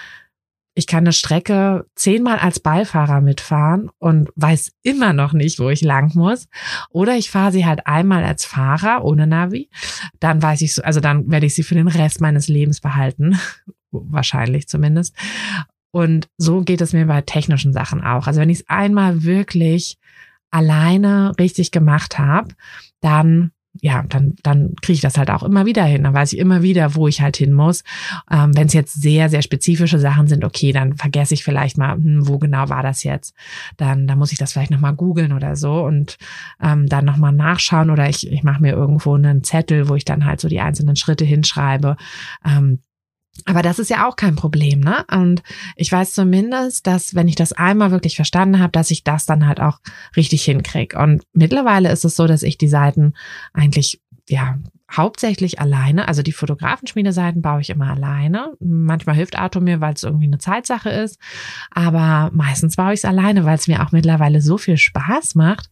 ich 0.75 0.87
kann 0.87 1.03
eine 1.03 1.13
Strecke 1.13 1.85
zehnmal 1.95 2.39
als 2.39 2.59
Beifahrer 2.59 3.21
mitfahren 3.21 3.91
und 3.99 4.29
weiß 4.35 4.71
immer 4.81 5.13
noch 5.13 5.33
nicht, 5.33 5.59
wo 5.59 5.69
ich 5.69 5.81
lang 5.81 6.15
muss. 6.15 6.47
Oder 6.89 7.15
ich 7.15 7.29
fahre 7.29 7.51
sie 7.51 7.65
halt 7.65 7.85
einmal 7.85 8.23
als 8.23 8.45
Fahrer 8.45 9.03
ohne 9.03 9.27
Navi. 9.27 9.69
Dann 10.19 10.41
weiß 10.41 10.61
ich 10.61 10.73
so, 10.73 10.81
also 10.81 10.99
dann 10.99 11.29
werde 11.29 11.45
ich 11.45 11.53
sie 11.53 11.63
für 11.63 11.75
den 11.75 11.87
Rest 11.87 12.21
meines 12.21 12.47
Lebens 12.47 12.81
behalten. 12.81 13.39
Wahrscheinlich 13.91 14.67
zumindest. 14.67 15.15
Und 15.91 16.27
so 16.37 16.61
geht 16.61 16.81
es 16.81 16.93
mir 16.93 17.05
bei 17.05 17.21
technischen 17.21 17.71
Sachen 17.71 18.01
auch. 18.01 18.25
Also 18.25 18.41
wenn 18.41 18.49
ich 18.49 18.61
es 18.61 18.69
einmal 18.69 19.23
wirklich 19.23 19.99
alleine 20.49 21.33
richtig 21.39 21.69
gemacht 21.71 22.17
habe, 22.17 22.55
dann 22.99 23.51
ja, 23.81 24.03
dann, 24.07 24.35
dann 24.43 24.75
kriege 24.81 24.93
ich 24.93 25.01
das 25.01 25.17
halt 25.17 25.31
auch 25.31 25.41
immer 25.41 25.65
wieder 25.65 25.83
hin. 25.83 26.03
Dann 26.03 26.13
weiß 26.13 26.33
ich 26.33 26.39
immer 26.39 26.61
wieder, 26.61 26.95
wo 26.95 27.07
ich 27.07 27.21
halt 27.21 27.37
hin 27.37 27.51
muss. 27.51 27.83
Ähm, 28.29 28.55
Wenn 28.55 28.67
es 28.67 28.73
jetzt 28.73 28.93
sehr, 29.01 29.29
sehr 29.29 29.41
spezifische 29.41 29.99
Sachen 29.99 30.27
sind, 30.27 30.45
okay, 30.45 30.71
dann 30.71 30.95
vergesse 30.95 31.33
ich 31.33 31.43
vielleicht 31.43 31.77
mal, 31.77 31.95
hm, 31.95 32.27
wo 32.27 32.37
genau 32.37 32.69
war 32.69 32.83
das 32.83 33.03
jetzt. 33.03 33.33
Dann, 33.77 34.07
dann 34.07 34.19
muss 34.19 34.31
ich 34.31 34.37
das 34.37 34.53
vielleicht 34.53 34.71
nochmal 34.71 34.93
googeln 34.93 35.33
oder 35.33 35.55
so 35.55 35.83
und 35.83 36.17
ähm, 36.61 36.87
dann 36.87 37.05
nochmal 37.05 37.33
nachschauen 37.33 37.89
oder 37.89 38.07
ich, 38.09 38.31
ich 38.31 38.43
mache 38.43 38.61
mir 38.61 38.73
irgendwo 38.73 39.15
einen 39.15 39.43
Zettel, 39.43 39.89
wo 39.89 39.95
ich 39.95 40.05
dann 40.05 40.25
halt 40.25 40.39
so 40.39 40.47
die 40.47 40.61
einzelnen 40.61 40.95
Schritte 40.95 41.25
hinschreibe. 41.25 41.97
Ähm, 42.45 42.79
aber 43.45 43.61
das 43.63 43.79
ist 43.79 43.89
ja 43.89 44.07
auch 44.07 44.15
kein 44.15 44.35
Problem, 44.35 44.79
ne? 44.79 45.05
Und 45.11 45.41
ich 45.75 45.91
weiß 45.91 46.13
zumindest, 46.13 46.85
dass 46.85 47.15
wenn 47.15 47.27
ich 47.27 47.35
das 47.35 47.51
einmal 47.51 47.91
wirklich 47.91 48.15
verstanden 48.15 48.59
habe, 48.59 48.71
dass 48.71 48.91
ich 48.91 49.03
das 49.03 49.25
dann 49.25 49.47
halt 49.47 49.59
auch 49.59 49.79
richtig 50.15 50.43
hinkrieg. 50.43 50.95
Und 50.95 51.23
mittlerweile 51.33 51.91
ist 51.91 52.05
es 52.05 52.15
so, 52.15 52.27
dass 52.27 52.43
ich 52.43 52.57
die 52.57 52.67
Seiten 52.67 53.13
eigentlich 53.53 54.01
ja 54.29 54.59
hauptsächlich 54.91 55.59
alleine, 55.59 56.07
also 56.07 56.21
die 56.21 56.31
Fotografenschmiedeseiten 56.31 57.41
baue 57.41 57.61
ich 57.61 57.71
immer 57.71 57.89
alleine. 57.89 58.53
Manchmal 58.59 59.15
hilft 59.15 59.37
Arthur 59.37 59.61
mir, 59.61 59.81
weil 59.81 59.95
es 59.95 60.03
irgendwie 60.03 60.27
eine 60.27 60.37
Zeitsache 60.37 60.89
ist, 60.89 61.19
aber 61.71 62.29
meistens 62.33 62.75
baue 62.75 62.93
ich 62.93 62.99
es 62.99 63.05
alleine, 63.05 63.45
weil 63.45 63.55
es 63.55 63.67
mir 63.67 63.83
auch 63.83 63.91
mittlerweile 63.91 64.41
so 64.41 64.59
viel 64.59 64.77
Spaß 64.77 65.33
macht 65.35 65.69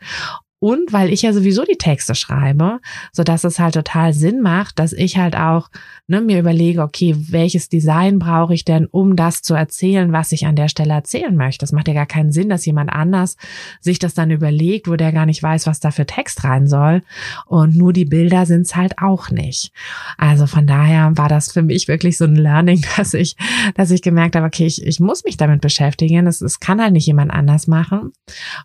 und 0.62 0.94
weil 0.94 1.12
ich 1.12 1.24
ja 1.24 1.34
sowieso 1.34 1.64
die 1.66 1.78
Texte 1.78 2.14
schreibe, 2.14 2.82
so 3.12 3.24
dass 3.24 3.44
es 3.44 3.58
halt 3.58 3.74
total 3.74 4.14
Sinn 4.14 4.42
macht, 4.42 4.78
dass 4.78 4.94
ich 4.94 5.18
halt 5.18 5.36
auch 5.36 5.72
ne, 6.06 6.22
mir 6.22 6.38
überlege, 6.38 6.84
okay, 6.84 7.16
welches 7.18 7.68
Design 7.68 8.20
brauche 8.20 8.54
ich 8.54 8.64
denn, 8.64 8.86
um 8.86 9.16
das 9.16 9.42
zu 9.42 9.56
erzählen, 9.56 10.12
was 10.12 10.32
ich 10.32 10.46
an 10.46 10.56
der 10.56 10.68
Stelle 10.68 10.94
erzählen 10.94 11.36
möchte. 11.36 11.64
Das 11.64 11.72
macht 11.72 11.88
ja 11.88 11.96
gar 11.96 12.06
keinen 12.06 12.32
Sinn, 12.32 12.48
dass 12.48 12.64
jemand 12.64 12.94
anders 12.94 13.38
sich 13.80 13.98
das 13.98 14.14
dann 14.14 14.30
überlegt, 14.30 14.88
wo 14.88 14.96
der 14.98 15.12
gar 15.12 15.26
nicht 15.26 15.42
weiß, 15.42 15.66
was 15.66 15.80
da 15.80 15.90
für 15.90 16.06
Text 16.06 16.44
rein 16.44 16.68
soll. 16.68 17.02
Und 17.48 17.76
nur 17.76 17.92
die 17.92 18.06
Bilder 18.06 18.46
sind 18.46 18.68
es 18.68 18.76
halt 18.76 19.00
auch 19.00 19.32
nicht. 19.32 19.72
Also 20.20 20.46
von 20.46 20.68
daher 20.68 21.18
war 21.18 21.28
das 21.28 21.52
für 21.52 21.64
mich 21.64 21.88
wirklich 21.88 22.18
so 22.18 22.26
ein 22.26 22.36
Learning, 22.36 22.86
dass 22.98 23.16
ich, 23.16 23.36
dass 23.74 23.90
ich 23.90 24.04
gemerkt 24.04 24.36
habe, 24.36 24.46
okay, 24.46 24.68
ich, 24.68 24.86
ich 24.86 25.00
muss 25.00 25.24
mich 25.24 25.38
damit 25.38 25.62
beschäftigen. 25.62 26.28
Es, 26.28 26.60
kann 26.60 26.80
halt 26.80 26.94
nicht 26.94 27.08
jemand 27.08 27.32
anders 27.32 27.66
machen. 27.66 28.12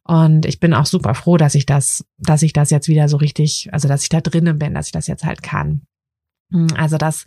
Und 0.04 0.44
ich 0.44 0.60
bin 0.60 0.74
auch 0.74 0.84
super 0.84 1.14
froh, 1.14 1.38
dass 1.38 1.54
ich 1.54 1.64
das 1.64 1.85
dass, 1.86 2.04
dass 2.18 2.42
ich 2.42 2.52
das 2.52 2.70
jetzt 2.70 2.88
wieder 2.88 3.08
so 3.08 3.16
richtig, 3.16 3.68
also 3.72 3.88
dass 3.88 4.02
ich 4.02 4.08
da 4.08 4.20
drinnen 4.20 4.58
bin, 4.58 4.74
dass 4.74 4.86
ich 4.86 4.92
das 4.92 5.06
jetzt 5.06 5.24
halt 5.24 5.42
kann. 5.42 5.86
Hm, 6.52 6.68
also 6.76 6.96
das, 6.96 7.24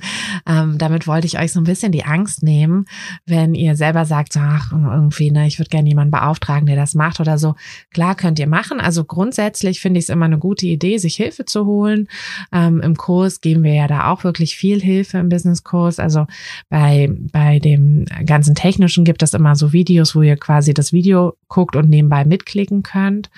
ähm, 0.47 0.77
damit 0.77 1.05
wollte 1.05 1.27
ich 1.27 1.37
euch 1.37 1.51
so 1.51 1.59
ein 1.59 1.65
bisschen 1.65 1.91
die 1.91 2.05
Angst 2.05 2.41
nehmen, 2.41 2.85
wenn 3.25 3.53
ihr 3.53 3.75
selber 3.75 4.05
sagt, 4.05 4.37
ach, 4.37 4.71
irgendwie, 4.71 5.29
ne, 5.29 5.45
ich 5.45 5.59
würde 5.59 5.69
gerne 5.69 5.89
jemanden 5.89 6.11
beauftragen, 6.11 6.67
der 6.67 6.77
das 6.77 6.95
macht 6.95 7.19
oder 7.19 7.37
so. 7.37 7.55
Klar 7.93 8.15
könnt 8.15 8.39
ihr 8.39 8.47
machen. 8.47 8.79
Also 8.79 9.03
grundsätzlich 9.03 9.81
finde 9.81 9.99
ich 9.99 10.05
es 10.05 10.09
immer 10.09 10.25
eine 10.25 10.37
gute 10.37 10.67
Idee, 10.67 10.97
sich 10.99 11.15
Hilfe 11.15 11.43
zu 11.43 11.65
holen. 11.65 12.07
Ähm, 12.53 12.79
Im 12.79 12.95
Kurs 12.95 13.41
geben 13.41 13.63
wir 13.63 13.73
ja 13.73 13.87
da 13.87 14.09
auch 14.09 14.23
wirklich 14.23 14.55
viel 14.55 14.81
Hilfe 14.81 15.17
im 15.17 15.27
Business-Kurs. 15.27 15.99
Also 15.99 16.25
bei, 16.69 17.09
bei 17.33 17.59
dem 17.59 18.05
ganzen 18.25 18.55
Technischen 18.55 19.03
gibt 19.03 19.21
es 19.21 19.33
immer 19.33 19.55
so 19.57 19.73
Videos, 19.73 20.15
wo 20.15 20.21
ihr 20.21 20.37
quasi 20.37 20.73
das 20.73 20.93
Video 20.93 21.35
guckt 21.49 21.75
und 21.75 21.89
nebenbei 21.89 22.23
mitklicken 22.23 22.83
könnt. 22.83 23.29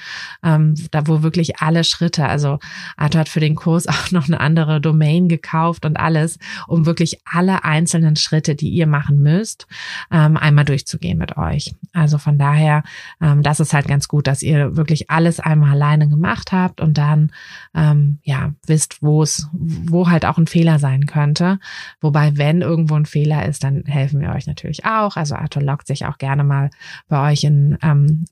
Ähm, 0.43 0.75
da 0.91 1.07
wo 1.07 1.23
wirklich 1.23 1.57
alle 1.57 1.83
Schritte, 1.83 2.27
also 2.27 2.59
Arthur 2.97 3.21
hat 3.21 3.29
für 3.29 3.39
den 3.39 3.55
Kurs 3.55 3.87
auch 3.87 4.11
noch 4.11 4.27
eine 4.27 4.39
andere 4.39 4.79
Domain 4.79 5.27
gekauft 5.27 5.70
gekauft 5.71 5.85
und 5.85 5.97
alles, 5.97 6.37
um 6.67 6.85
wirklich 6.85 7.19
alle 7.25 7.63
einzelnen 7.63 8.15
Schritte, 8.15 8.55
die 8.55 8.69
ihr 8.69 8.87
machen 8.87 9.21
müsst, 9.21 9.67
ähm, 10.11 10.37
einmal 10.37 10.65
durchzugehen 10.65 11.17
mit 11.17 11.37
euch. 11.37 11.73
Also 11.93 12.17
von 12.17 12.37
daher, 12.37 12.83
ähm, 13.21 13.43
das 13.43 13.59
ist 13.59 13.73
halt 13.73 13.87
ganz 13.87 14.07
gut, 14.07 14.27
dass 14.27 14.41
ihr 14.41 14.75
wirklich 14.75 15.09
alles 15.09 15.39
einmal 15.39 15.71
alleine 15.71 16.07
gemacht 16.07 16.51
habt 16.51 16.81
und 16.81 16.97
dann 16.97 17.31
ähm, 17.73 18.19
ja 18.23 18.53
wisst, 18.65 19.01
wo 19.01 19.23
es, 19.23 19.47
wo 19.53 20.09
halt 20.09 20.25
auch 20.25 20.37
ein 20.37 20.47
Fehler 20.47 20.79
sein 20.79 21.05
könnte. 21.05 21.59
Wobei, 22.01 22.37
wenn 22.37 22.61
irgendwo 22.61 22.95
ein 22.95 23.05
Fehler 23.05 23.45
ist, 23.45 23.63
dann 23.63 23.83
helfen 23.85 24.19
wir 24.19 24.31
euch 24.31 24.47
natürlich 24.47 24.85
auch. 24.85 25.17
Also 25.17 25.35
Arthur 25.35 25.63
loggt 25.63 25.87
sich 25.87 26.05
auch 26.05 26.17
gerne 26.17 26.43
mal 26.43 26.69
bei 27.07 27.31
euch 27.31 27.43
in 27.43 27.77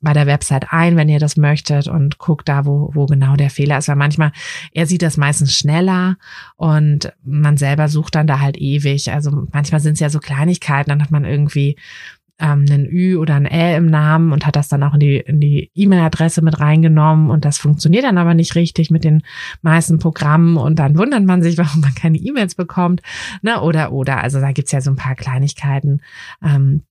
bei 0.00 0.12
der 0.12 0.26
Website 0.26 0.72
ein, 0.72 0.96
wenn 0.96 1.08
ihr 1.08 1.18
das 1.18 1.36
möchtet 1.36 1.88
und 1.88 2.18
guckt 2.18 2.48
da, 2.48 2.64
wo, 2.64 2.90
wo 2.94 3.06
genau 3.06 3.36
der 3.36 3.50
Fehler 3.50 3.78
ist. 3.78 3.88
Weil 3.88 3.96
manchmal, 3.96 4.32
er 4.72 4.86
sieht 4.86 5.02
das 5.02 5.16
meistens 5.16 5.56
schneller 5.56 6.16
und 6.56 7.12
man 7.30 7.56
selber 7.56 7.88
sucht 7.88 8.14
dann 8.14 8.26
da 8.26 8.40
halt 8.40 8.58
ewig. 8.58 9.12
Also 9.12 9.46
manchmal 9.52 9.80
sind 9.80 9.94
es 9.94 10.00
ja 10.00 10.10
so 10.10 10.18
Kleinigkeiten, 10.18 10.90
dann 10.90 11.02
hat 11.02 11.10
man 11.10 11.24
irgendwie 11.24 11.76
ähm, 12.40 12.64
einen 12.68 12.86
Ü 12.86 13.16
oder 13.16 13.34
ein 13.34 13.46
Ä 13.46 13.76
im 13.76 13.86
Namen 13.86 14.32
und 14.32 14.46
hat 14.46 14.56
das 14.56 14.68
dann 14.68 14.82
auch 14.82 14.94
in 14.94 15.00
die 15.00 15.16
in 15.18 15.40
die 15.40 15.70
E-Mail-Adresse 15.74 16.42
mit 16.42 16.58
reingenommen 16.58 17.30
und 17.30 17.44
das 17.44 17.58
funktioniert 17.58 18.04
dann 18.04 18.18
aber 18.18 18.34
nicht 18.34 18.54
richtig 18.54 18.90
mit 18.90 19.04
den 19.04 19.22
meisten 19.62 19.98
Programmen 19.98 20.56
und 20.56 20.78
dann 20.78 20.96
wundert 20.96 21.24
man 21.24 21.42
sich, 21.42 21.58
warum 21.58 21.80
man 21.82 21.94
keine 21.94 22.18
E-Mails 22.18 22.54
bekommt. 22.54 23.02
Ne? 23.42 23.60
Oder 23.60 23.92
oder. 23.92 24.22
Also 24.22 24.40
da 24.40 24.52
gibt's 24.52 24.72
ja 24.72 24.80
so 24.80 24.90
ein 24.90 24.96
paar 24.96 25.14
Kleinigkeiten. 25.14 26.00
Ähm, 26.42 26.82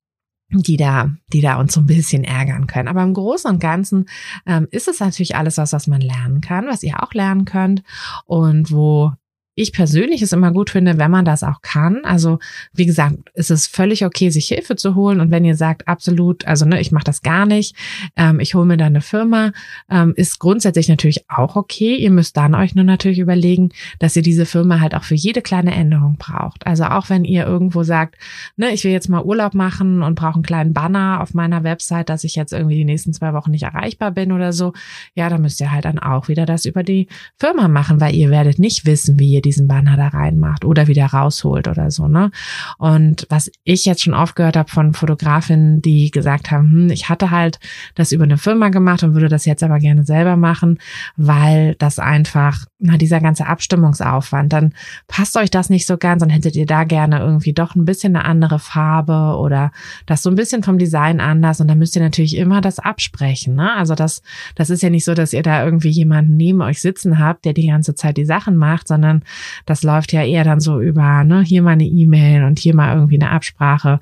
die 0.51 0.77
da, 0.77 1.11
die 1.31 1.41
da 1.41 1.59
uns 1.59 1.73
so 1.73 1.81
ein 1.81 1.85
bisschen 1.85 2.23
ärgern 2.23 2.65
können. 2.65 2.87
Aber 2.87 3.03
im 3.03 3.13
Großen 3.13 3.51
und 3.51 3.59
Ganzen 3.59 4.09
ähm, 4.47 4.67
ist 4.71 4.87
es 4.87 4.99
natürlich 4.99 5.35
alles 5.35 5.57
was, 5.57 5.73
was 5.73 5.85
man 5.85 6.01
lernen 6.01 6.41
kann, 6.41 6.65
was 6.65 6.81
ihr 6.81 7.03
auch 7.03 7.13
lernen 7.13 7.45
könnt 7.45 7.83
und 8.25 8.71
wo 8.71 9.13
ich 9.59 9.73
persönlich 9.73 10.21
es 10.21 10.31
immer 10.31 10.51
gut 10.51 10.69
finde, 10.69 10.97
wenn 10.97 11.11
man 11.11 11.25
das 11.25 11.43
auch 11.43 11.61
kann. 11.61 11.99
Also 12.03 12.39
wie 12.73 12.85
gesagt, 12.85 13.17
ist 13.33 13.51
es 13.51 13.67
völlig 13.67 14.05
okay, 14.05 14.29
sich 14.29 14.47
Hilfe 14.47 14.75
zu 14.75 14.95
holen. 14.95 15.19
Und 15.19 15.31
wenn 15.31 15.43
ihr 15.43 15.55
sagt, 15.55 15.87
absolut, 15.87 16.45
also 16.47 16.65
ne, 16.65 16.79
ich 16.79 16.91
mache 16.91 17.03
das 17.03 17.21
gar 17.21 17.45
nicht, 17.45 17.75
ähm, 18.15 18.39
ich 18.39 18.55
hole 18.55 18.65
mir 18.65 18.77
da 18.77 18.85
eine 18.85 19.01
Firma, 19.01 19.51
ähm, 19.89 20.13
ist 20.15 20.39
grundsätzlich 20.39 20.87
natürlich 20.87 21.29
auch 21.29 21.55
okay. 21.55 21.95
Ihr 21.95 22.11
müsst 22.11 22.37
dann 22.37 22.55
euch 22.55 22.73
nur 22.73 22.85
natürlich 22.85 23.19
überlegen, 23.19 23.69
dass 23.99 24.15
ihr 24.15 24.21
diese 24.21 24.45
Firma 24.45 24.79
halt 24.79 24.95
auch 24.95 25.03
für 25.03 25.15
jede 25.15 25.41
kleine 25.41 25.73
Änderung 25.73 26.15
braucht. 26.17 26.65
Also 26.65 26.85
auch 26.85 27.09
wenn 27.09 27.25
ihr 27.25 27.45
irgendwo 27.45 27.83
sagt, 27.83 28.15
ne, 28.55 28.71
ich 28.71 28.83
will 28.83 28.91
jetzt 28.91 29.09
mal 29.09 29.23
Urlaub 29.23 29.53
machen 29.53 30.03
und 30.03 30.15
brauche 30.15 30.35
einen 30.35 30.43
kleinen 30.43 30.73
Banner 30.73 31.19
auf 31.21 31.33
meiner 31.33 31.63
Website, 31.63 32.09
dass 32.09 32.23
ich 32.23 32.35
jetzt 32.35 32.53
irgendwie 32.53 32.75
die 32.75 32.85
nächsten 32.85 33.13
zwei 33.13 33.33
Wochen 33.33 33.51
nicht 33.51 33.63
erreichbar 33.63 34.11
bin 34.11 34.31
oder 34.31 34.53
so, 34.53 34.73
ja, 35.15 35.29
dann 35.29 35.41
müsst 35.41 35.59
ihr 35.59 35.71
halt 35.71 35.85
dann 35.85 35.99
auch 35.99 36.29
wieder 36.29 36.45
das 36.45 36.65
über 36.65 36.83
die 36.83 37.07
Firma 37.37 37.67
machen, 37.67 37.99
weil 37.99 38.15
ihr 38.15 38.29
werdet 38.29 38.57
nicht 38.59 38.85
wissen, 38.85 39.19
wie 39.19 39.33
ihr 39.33 39.41
diesen 39.49 39.67
Banner 39.67 39.97
da 39.97 40.09
reinmacht 40.09 40.63
oder 40.63 40.85
wieder 40.85 41.07
rausholt 41.07 41.67
oder 41.67 41.89
so, 41.89 42.07
ne? 42.07 42.29
Und 42.77 43.25
was 43.29 43.51
ich 43.63 43.85
jetzt 43.85 44.03
schon 44.03 44.13
oft 44.13 44.35
gehört 44.35 44.55
habe 44.55 44.69
von 44.69 44.93
Fotografinnen, 44.93 45.81
die 45.81 46.11
gesagt 46.11 46.51
haben, 46.51 46.69
hm, 46.69 46.89
ich 46.91 47.09
hatte 47.09 47.31
halt 47.31 47.59
das 47.95 48.11
über 48.11 48.25
eine 48.25 48.37
Firma 48.37 48.69
gemacht 48.69 49.01
und 49.01 49.15
würde 49.15 49.27
das 49.27 49.45
jetzt 49.45 49.63
aber 49.63 49.79
gerne 49.79 50.03
selber 50.03 50.37
machen, 50.37 50.77
weil 51.17 51.73
das 51.79 51.97
einfach, 51.97 52.65
na, 52.77 52.97
dieser 52.97 53.21
ganze 53.21 53.47
Abstimmungsaufwand, 53.47 54.53
dann 54.53 54.73
passt 55.07 55.35
euch 55.35 55.49
das 55.49 55.71
nicht 55.71 55.87
so 55.87 55.97
ganz, 55.97 56.19
dann 56.19 56.29
hättet 56.29 56.55
ihr 56.55 56.67
da 56.67 56.83
gerne 56.83 57.19
irgendwie 57.19 57.53
doch 57.53 57.73
ein 57.73 57.85
bisschen 57.85 58.15
eine 58.15 58.25
andere 58.25 58.59
Farbe 58.59 59.37
oder 59.39 59.71
das 60.05 60.21
so 60.21 60.29
ein 60.29 60.35
bisschen 60.35 60.61
vom 60.61 60.77
Design 60.77 61.19
anders 61.19 61.59
und 61.59 61.67
dann 61.67 61.79
müsst 61.79 61.95
ihr 61.95 62.03
natürlich 62.03 62.37
immer 62.37 62.61
das 62.61 62.77
absprechen, 62.77 63.55
ne? 63.55 63.73
Also 63.73 63.95
das, 63.95 64.21
das 64.53 64.69
ist 64.69 64.83
ja 64.83 64.91
nicht 64.91 65.05
so, 65.05 65.15
dass 65.15 65.33
ihr 65.33 65.41
da 65.41 65.65
irgendwie 65.65 65.89
jemanden 65.89 66.37
neben 66.37 66.61
euch 66.61 66.81
sitzen 66.81 67.17
habt, 67.17 67.45
der 67.45 67.53
die 67.53 67.67
ganze 67.67 67.95
Zeit 67.95 68.17
die 68.17 68.25
Sachen 68.25 68.55
macht, 68.55 68.87
sondern 68.87 69.23
das 69.65 69.83
läuft 69.83 70.13
ja 70.13 70.23
eher 70.23 70.43
dann 70.43 70.59
so 70.59 70.79
über, 70.79 71.23
ne, 71.23 71.41
hier 71.41 71.61
mal 71.61 71.71
eine 71.71 71.85
E-Mail 71.85 72.43
und 72.43 72.59
hier 72.59 72.75
mal 72.75 72.95
irgendwie 72.95 73.21
eine 73.21 73.31
Absprache. 73.31 73.99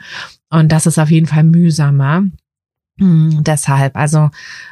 Und 0.50 0.72
das 0.72 0.86
ist 0.86 0.98
auf 0.98 1.12
jeden 1.12 1.28
Fall 1.28 1.44
mühsamer. 1.44 2.24
Hm, 3.00 3.44
deshalb, 3.44 3.96
also 3.96 4.32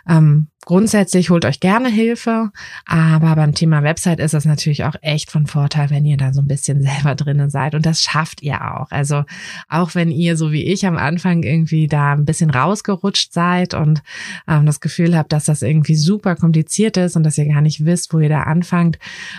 ähm, 0.10 0.48
grundsätzlich 0.66 1.30
holt 1.30 1.46
euch 1.46 1.60
gerne 1.60 1.90
Hilfe, 1.90 2.52
aber 2.88 3.36
beim 3.36 3.54
Thema 3.54 3.84
Website 3.84 4.20
ist 4.20 4.34
es 4.34 4.46
natürlich 4.46 4.84
auch 4.84 4.96
echt 5.02 5.30
von 5.30 5.46
Vorteil, 5.46 5.92
wenn 5.92 6.06
ihr 6.06 6.18
da 6.18 6.34
so 6.34 6.42
ein 6.42 6.48
bisschen 6.48 6.82
selber 6.84 7.14
drinnen 7.14 7.52
seid 7.52 7.76
und 7.76 7.86
das 7.86 8.02
schafft 8.02 8.42
ihr 8.42 8.76
auch. 8.76 8.90
Also 8.90 9.26
auch 9.70 9.94
wenn 9.94 10.10
ihr 10.10 10.38
so 10.38 10.52
wie 10.52 10.64
ich 10.64 10.88
am 10.88 10.98
Anfang 10.98 11.44
irgendwie 11.44 11.88
da 11.88 12.14
ein 12.14 12.26
bisschen 12.26 12.50
rausgerutscht 12.50 13.32
seid 13.32 13.76
und 13.76 14.02
ähm, 14.48 14.66
das 14.66 14.80
Gefühl 14.80 15.16
habt, 15.16 15.32
dass 15.32 15.46
das 15.46 15.62
irgendwie 15.62 15.96
super 15.96 16.36
kompliziert 16.36 16.98
ist 16.98 17.16
und 17.16 17.24
dass 17.24 17.38
ihr 17.38 17.46
gar 17.46 17.62
nicht 17.62 17.86
wisst, 17.86 18.12
wo 18.12 18.20
ihr 18.20 18.30
da 18.30 18.42
anfangt, 18.42 18.98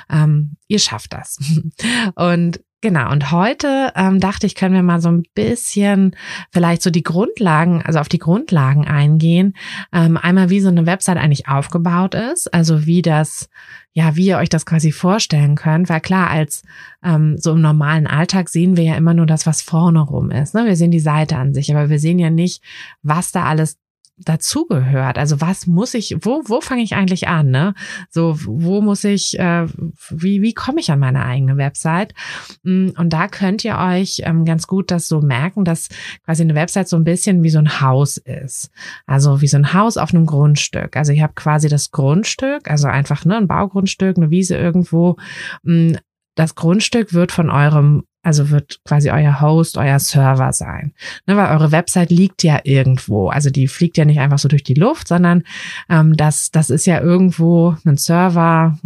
ähm, 0.09 0.57
ihr 0.69 0.79
schafft 0.79 1.13
das. 1.13 1.39
Und 2.15 2.61
Genau, 2.83 3.11
und 3.11 3.33
heute 3.33 3.91
ähm, 3.97 4.21
dachte 4.21 4.47
ich, 4.47 4.55
können 4.55 4.75
wir 4.75 4.83
mal 4.83 5.01
so 5.01 5.09
ein 5.09 5.23
bisschen 5.35 6.15
vielleicht 6.53 6.83
so 6.83 6.91
die 6.91 7.03
Grundlagen, 7.03 7.81
also 7.83 7.99
auf 7.99 8.11
die 8.11 8.19
Grundlagen 8.19 8.87
eingehen. 8.87 9.55
Ähm, 9.95 10.19
einmal, 10.19 10.51
wie 10.51 10.61
so 10.61 10.69
eine 10.69 10.85
Website 10.85 11.17
eigentlich 11.17 11.49
aufgebaut 11.49 12.15
ist, 12.15 12.53
also 12.53 12.85
wie 12.85 13.01
das, 13.01 13.49
ja, 13.93 14.15
wie 14.17 14.27
ihr 14.27 14.37
euch 14.37 14.51
das 14.51 14.67
quasi 14.67 14.93
vorstellen 14.93 15.55
könnt. 15.55 15.89
Weil 15.89 16.03
klar, 16.03 16.29
als 16.29 16.65
ähm, 17.03 17.39
so 17.39 17.53
im 17.53 17.63
normalen 17.63 18.07
Alltag 18.07 18.51
sehen 18.51 18.77
wir 18.77 18.85
ja 18.85 18.95
immer 18.97 19.15
nur 19.15 19.27
das, 19.27 19.47
was 19.47 19.63
vorne 19.63 20.01
rum 20.01 20.31
ist. 20.31 20.55
Ne? 20.55 20.67
Wir 20.67 20.77
sehen 20.77 20.91
die 20.91 21.01
Seite 21.01 21.39
an 21.39 21.55
sich, 21.55 21.75
aber 21.75 21.89
wir 21.89 21.99
sehen 21.99 22.19
ja 22.19 22.29
nicht, 22.29 22.63
was 23.03 23.33
da 23.33 23.45
alles 23.45 23.79
dazugehört. 24.19 25.19
Also 25.19 25.41
was 25.41 25.67
muss 25.67 25.93
ich, 25.95 26.17
wo, 26.21 26.43
wo 26.47 26.61
fange 26.61 26.83
ich 26.83 26.95
eigentlich 26.95 27.29
an? 27.29 27.51
Ne? 27.51 27.75
So, 28.09 28.35
wo 28.45 28.81
muss 28.81 29.05
ich, 29.05 29.39
äh, 29.39 29.67
wie, 30.11 30.41
wie 30.41 30.55
komme 30.55 30.81
ich 30.81 30.91
an 30.91 30.99
meine 30.99 31.25
eigene 31.25 31.57
Website? 31.57 32.15
Mm, 32.63 32.89
und 32.97 33.13
da 33.13 33.29
könnt 33.29 33.65
ihr 33.65 33.77
euch 33.77 34.23
ähm, 34.25 34.45
ganz 34.45 34.67
gut 34.67 34.91
das 34.91 35.09
so 35.09 35.21
merken, 35.21 35.65
dass 35.65 35.89
quasi 36.25 36.43
eine 36.43 36.55
Website 36.55 36.89
so 36.89 36.97
ein 36.97 37.05
bisschen 37.05 37.43
wie 37.43 37.51
so 37.51 37.59
ein 37.59 37.81
Haus 37.81 38.17
ist. 38.17 38.71
Also 39.07 39.43
wie 39.43 39.49
so 39.49 39.59
ein 39.59 39.75
Haus 39.75 39.99
auf 39.99 40.15
einem 40.15 40.25
Grundstück. 40.25 40.97
Also 40.97 41.13
ihr 41.13 41.23
habt 41.23 41.37
quasi 41.37 41.69
das 41.69 41.91
Grundstück, 41.91 42.71
also 42.71 42.89
einfach 42.89 43.25
ne, 43.27 43.37
ein 43.37 43.49
Baugrundstück, 43.49 44.17
eine 44.17 44.31
Wiese 44.31 44.57
irgendwo. 44.57 45.17
Mm, 45.63 45.93
das 46.37 46.55
Grundstück 46.55 47.13
wird 47.13 47.33
von 47.33 47.51
eurem 47.51 48.05
also 48.27 48.51
wird 48.51 48.81
quasi 48.85 49.09
euer 49.09 49.41
Host, 49.41 49.79
euer 49.79 50.01
Server 50.01 50.53
sein. 50.53 50.93
Ne, 51.27 51.37
weil 51.37 51.53
eure 51.53 51.71
Website 51.71 52.11
liegt 52.11 52.43
ja 52.43 52.59
irgendwo. 52.65 53.29
Also 53.29 53.51
die 53.51 53.69
fliegt 53.69 53.97
ja 53.97 54.05
nicht 54.05 54.19
einfach 54.19 54.41
so 54.41 54.49
durch 54.49 54.65
die 54.65 54.75
Luft, 54.75 55.07
sondern 55.07 55.45
ähm, 55.89 56.17
das, 56.17 56.51
das 56.51 56.69
ist 56.69 56.87
ja 56.87 57.01
irgendwo 57.01 57.77
ein 57.85 57.97
Server, 57.97 58.77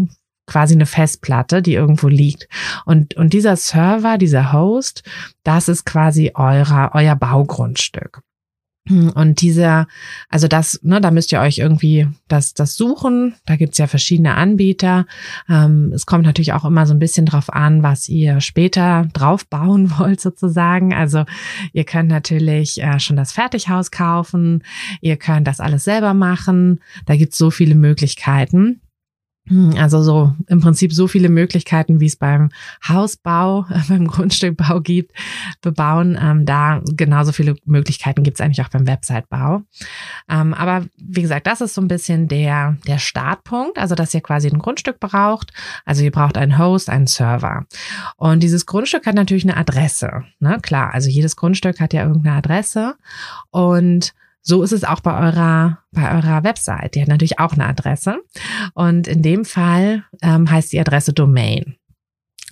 quasi 0.46 0.74
eine 0.74 0.84
Festplatte, 0.84 1.62
die 1.62 1.72
irgendwo 1.72 2.08
liegt. 2.08 2.48
Und, 2.84 3.14
und 3.14 3.32
dieser 3.32 3.56
Server, 3.56 4.18
dieser 4.18 4.52
Host, 4.52 5.04
das 5.42 5.68
ist 5.68 5.86
quasi 5.86 6.32
eurer, 6.34 6.90
euer 6.92 7.16
Baugrundstück. 7.16 8.20
Und 8.90 9.40
dieser, 9.40 9.86
also 10.28 10.48
das, 10.48 10.80
ne, 10.82 11.00
da 11.00 11.10
müsst 11.10 11.32
ihr 11.32 11.40
euch 11.40 11.58
irgendwie 11.58 12.08
das, 12.28 12.54
das 12.54 12.74
suchen. 12.74 13.34
Da 13.46 13.56
gibt's 13.56 13.78
ja 13.78 13.86
verschiedene 13.86 14.34
Anbieter. 14.34 15.06
Ähm, 15.48 15.92
es 15.94 16.06
kommt 16.06 16.24
natürlich 16.26 16.52
auch 16.52 16.64
immer 16.64 16.86
so 16.86 16.94
ein 16.94 16.98
bisschen 16.98 17.26
drauf 17.26 17.52
an, 17.52 17.82
was 17.82 18.08
ihr 18.08 18.40
später 18.40 19.08
drauf 19.12 19.46
bauen 19.46 19.92
wollt, 19.98 20.20
sozusagen. 20.20 20.92
Also 20.92 21.24
ihr 21.72 21.84
könnt 21.84 22.08
natürlich 22.08 22.82
äh, 22.82 22.98
schon 22.98 23.16
das 23.16 23.32
Fertighaus 23.32 23.90
kaufen, 23.90 24.64
ihr 25.00 25.16
könnt 25.16 25.46
das 25.46 25.60
alles 25.60 25.84
selber 25.84 26.14
machen. 26.14 26.80
Da 27.06 27.16
gibt's 27.16 27.38
so 27.38 27.50
viele 27.50 27.74
Möglichkeiten. 27.74 28.80
Hm, 29.48 29.74
also 29.78 30.02
so 30.02 30.34
im 30.48 30.60
Prinzip 30.60 30.92
so 30.92 31.08
viele 31.08 31.28
Möglichkeiten, 31.28 31.98
wie 32.00 32.06
es 32.06 32.16
beim 32.16 32.50
Hausbau, 32.86 33.66
beim 33.88 34.06
Grundstückbau 34.06 34.80
gibt, 34.80 35.12
bebauen. 35.62 36.18
Ähm, 36.20 36.44
da 36.44 36.82
genauso 36.92 37.32
viele 37.32 37.56
Möglichkeiten 37.64 38.22
gibt 38.22 38.38
es 38.38 38.40
eigentlich 38.40 38.64
auch 38.64 38.68
beim 38.68 38.86
Websitebau. 38.86 39.62
Ähm, 40.28 40.54
aber 40.54 40.86
wie 40.98 41.22
gesagt, 41.22 41.46
das 41.46 41.60
ist 41.60 41.74
so 41.74 41.80
ein 41.80 41.88
bisschen 41.88 42.28
der, 42.28 42.76
der 42.86 42.98
Startpunkt, 42.98 43.78
also 43.78 43.94
dass 43.94 44.14
ihr 44.14 44.20
quasi 44.20 44.48
ein 44.48 44.58
Grundstück 44.58 45.00
braucht. 45.00 45.52
Also 45.84 46.04
ihr 46.04 46.12
braucht 46.12 46.36
einen 46.36 46.58
Host, 46.58 46.90
einen 46.90 47.06
Server. 47.06 47.66
Und 48.16 48.42
dieses 48.42 48.66
Grundstück 48.66 49.06
hat 49.06 49.14
natürlich 49.14 49.44
eine 49.44 49.56
Adresse. 49.56 50.24
Ne? 50.38 50.58
Klar, 50.62 50.92
also 50.92 51.08
jedes 51.08 51.36
Grundstück 51.36 51.80
hat 51.80 51.92
ja 51.92 52.04
irgendeine 52.04 52.36
Adresse. 52.36 52.96
Und 53.50 54.12
so 54.42 54.62
ist 54.62 54.72
es 54.72 54.84
auch 54.84 55.00
bei 55.00 55.18
eurer, 55.18 55.78
bei 55.92 56.14
eurer 56.14 56.44
Website. 56.44 56.94
Die 56.94 57.02
hat 57.02 57.08
natürlich 57.08 57.38
auch 57.38 57.52
eine 57.52 57.66
Adresse. 57.66 58.18
Und 58.74 59.06
in 59.06 59.22
dem 59.22 59.44
Fall 59.44 60.04
ähm, 60.22 60.50
heißt 60.50 60.72
die 60.72 60.80
Adresse 60.80 61.12
Domain. 61.12 61.76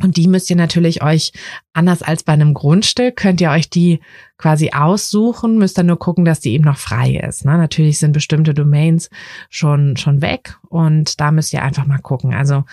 Und 0.00 0.16
die 0.16 0.28
müsst 0.28 0.48
ihr 0.48 0.56
natürlich 0.56 1.02
euch, 1.02 1.32
anders 1.72 2.02
als 2.02 2.22
bei 2.22 2.32
einem 2.32 2.54
Grundstück, 2.54 3.16
könnt 3.16 3.40
ihr 3.40 3.50
euch 3.50 3.68
die 3.68 4.00
quasi 4.36 4.70
aussuchen, 4.70 5.58
müsst 5.58 5.76
dann 5.76 5.86
nur 5.86 5.98
gucken, 5.98 6.24
dass 6.24 6.38
die 6.38 6.52
eben 6.52 6.64
noch 6.64 6.78
frei 6.78 7.16
ist. 7.16 7.44
Ne? 7.44 7.58
Natürlich 7.58 7.98
sind 7.98 8.12
bestimmte 8.12 8.54
Domains 8.54 9.10
schon, 9.50 9.96
schon 9.96 10.22
weg 10.22 10.56
und 10.68 11.20
da 11.20 11.32
müsst 11.32 11.52
ihr 11.52 11.64
einfach 11.64 11.86
mal 11.86 11.98
gucken. 11.98 12.32
Also 12.32 12.64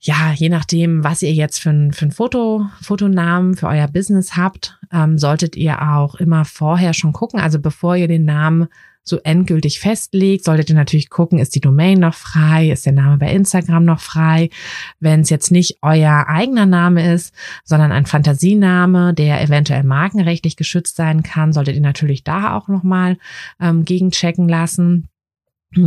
ja, 0.00 0.32
je 0.34 0.48
nachdem, 0.48 1.04
was 1.04 1.22
ihr 1.22 1.32
jetzt 1.32 1.58
für 1.58 1.70
ein, 1.70 1.92
für 1.92 2.10
Foto, 2.10 2.66
Fotonamen 2.80 3.56
für 3.56 3.68
euer 3.68 3.88
Business 3.88 4.36
habt, 4.36 4.78
ähm, 4.92 5.18
solltet 5.18 5.56
ihr 5.56 5.82
auch 5.82 6.14
immer 6.16 6.44
vorher 6.44 6.94
schon 6.94 7.12
gucken. 7.12 7.40
Also 7.40 7.60
bevor 7.60 7.96
ihr 7.96 8.08
den 8.08 8.24
Namen 8.24 8.68
so 9.08 9.20
endgültig 9.22 9.78
festlegt, 9.78 10.44
solltet 10.44 10.68
ihr 10.68 10.74
natürlich 10.74 11.10
gucken, 11.10 11.38
ist 11.38 11.54
die 11.54 11.60
Domain 11.60 12.00
noch 12.00 12.14
frei, 12.14 12.70
ist 12.70 12.86
der 12.86 12.92
Name 12.92 13.18
bei 13.18 13.30
Instagram 13.30 13.84
noch 13.84 14.00
frei. 14.00 14.50
Wenn 14.98 15.20
es 15.20 15.30
jetzt 15.30 15.52
nicht 15.52 15.78
euer 15.80 16.26
eigener 16.28 16.66
Name 16.66 17.14
ist, 17.14 17.32
sondern 17.64 17.92
ein 17.92 18.06
Fantasiename, 18.06 19.14
der 19.14 19.40
eventuell 19.40 19.84
markenrechtlich 19.84 20.56
geschützt 20.56 20.96
sein 20.96 21.22
kann, 21.22 21.52
solltet 21.52 21.76
ihr 21.76 21.82
natürlich 21.82 22.24
da 22.24 22.56
auch 22.56 22.66
nochmal 22.66 23.16
ähm, 23.60 23.84
gegenchecken 23.84 24.48
lassen 24.48 25.08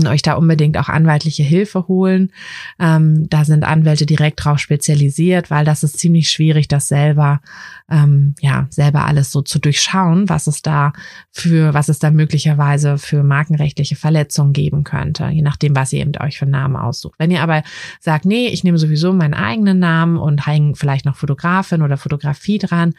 euch 0.08 0.21
da 0.21 0.34
unbedingt 0.34 0.78
auch 0.78 0.89
anwaltliche 0.89 1.43
Hilfe 1.43 1.88
holen. 1.88 2.32
Ähm, 2.80 3.28
da 3.30 3.45
sind 3.45 3.63
Anwälte 3.63 4.06
direkt 4.06 4.43
drauf 4.43 4.60
spezialisiert, 4.60 5.49
weil 5.49 5.65
das 5.65 5.84
ist 5.84 5.97
ziemlich 5.97 6.30
schwierig, 6.30 6.67
das 6.67 6.88
selber, 6.88 7.41
ähm, 7.89 8.36
ja, 8.39 8.67
selber 8.69 9.06
alles 9.06 9.32
so 9.32 9.41
zu 9.41 9.60
durchschauen, 9.60 10.30
was 10.30 10.47
es 10.47 10.62
da 10.62 10.93
für, 11.32 11.73
was 11.73 11.89
es 11.89 11.99
da 11.99 12.12
möglicherweise 12.12 12.97
für 12.97 13.23
markenrechtliche 13.23 13.95
Verletzungen 13.95 14.54
geben 14.54 14.84
könnte, 14.84 15.28
je 15.28 15.41
nachdem, 15.41 15.75
was 15.75 15.93
ihr 15.93 16.02
eben 16.02 16.12
euch 16.19 16.38
für 16.38 16.45
Namen 16.45 16.75
aussucht. 16.75 17.15
Wenn 17.17 17.32
ihr 17.32 17.41
aber 17.41 17.63
sagt, 17.99 18.25
nee, 18.25 18.47
ich 18.47 18.63
nehme 18.63 18.78
sowieso 18.78 19.13
meinen 19.13 19.34
eigenen 19.34 19.80
Namen 19.80 20.17
und 20.17 20.45
hänge 20.45 20.75
vielleicht 20.75 21.06
noch 21.06 21.15
Fotografin 21.15 21.82
oder 21.82 21.97
Fotografie 21.97 22.58
dran, 22.58 22.93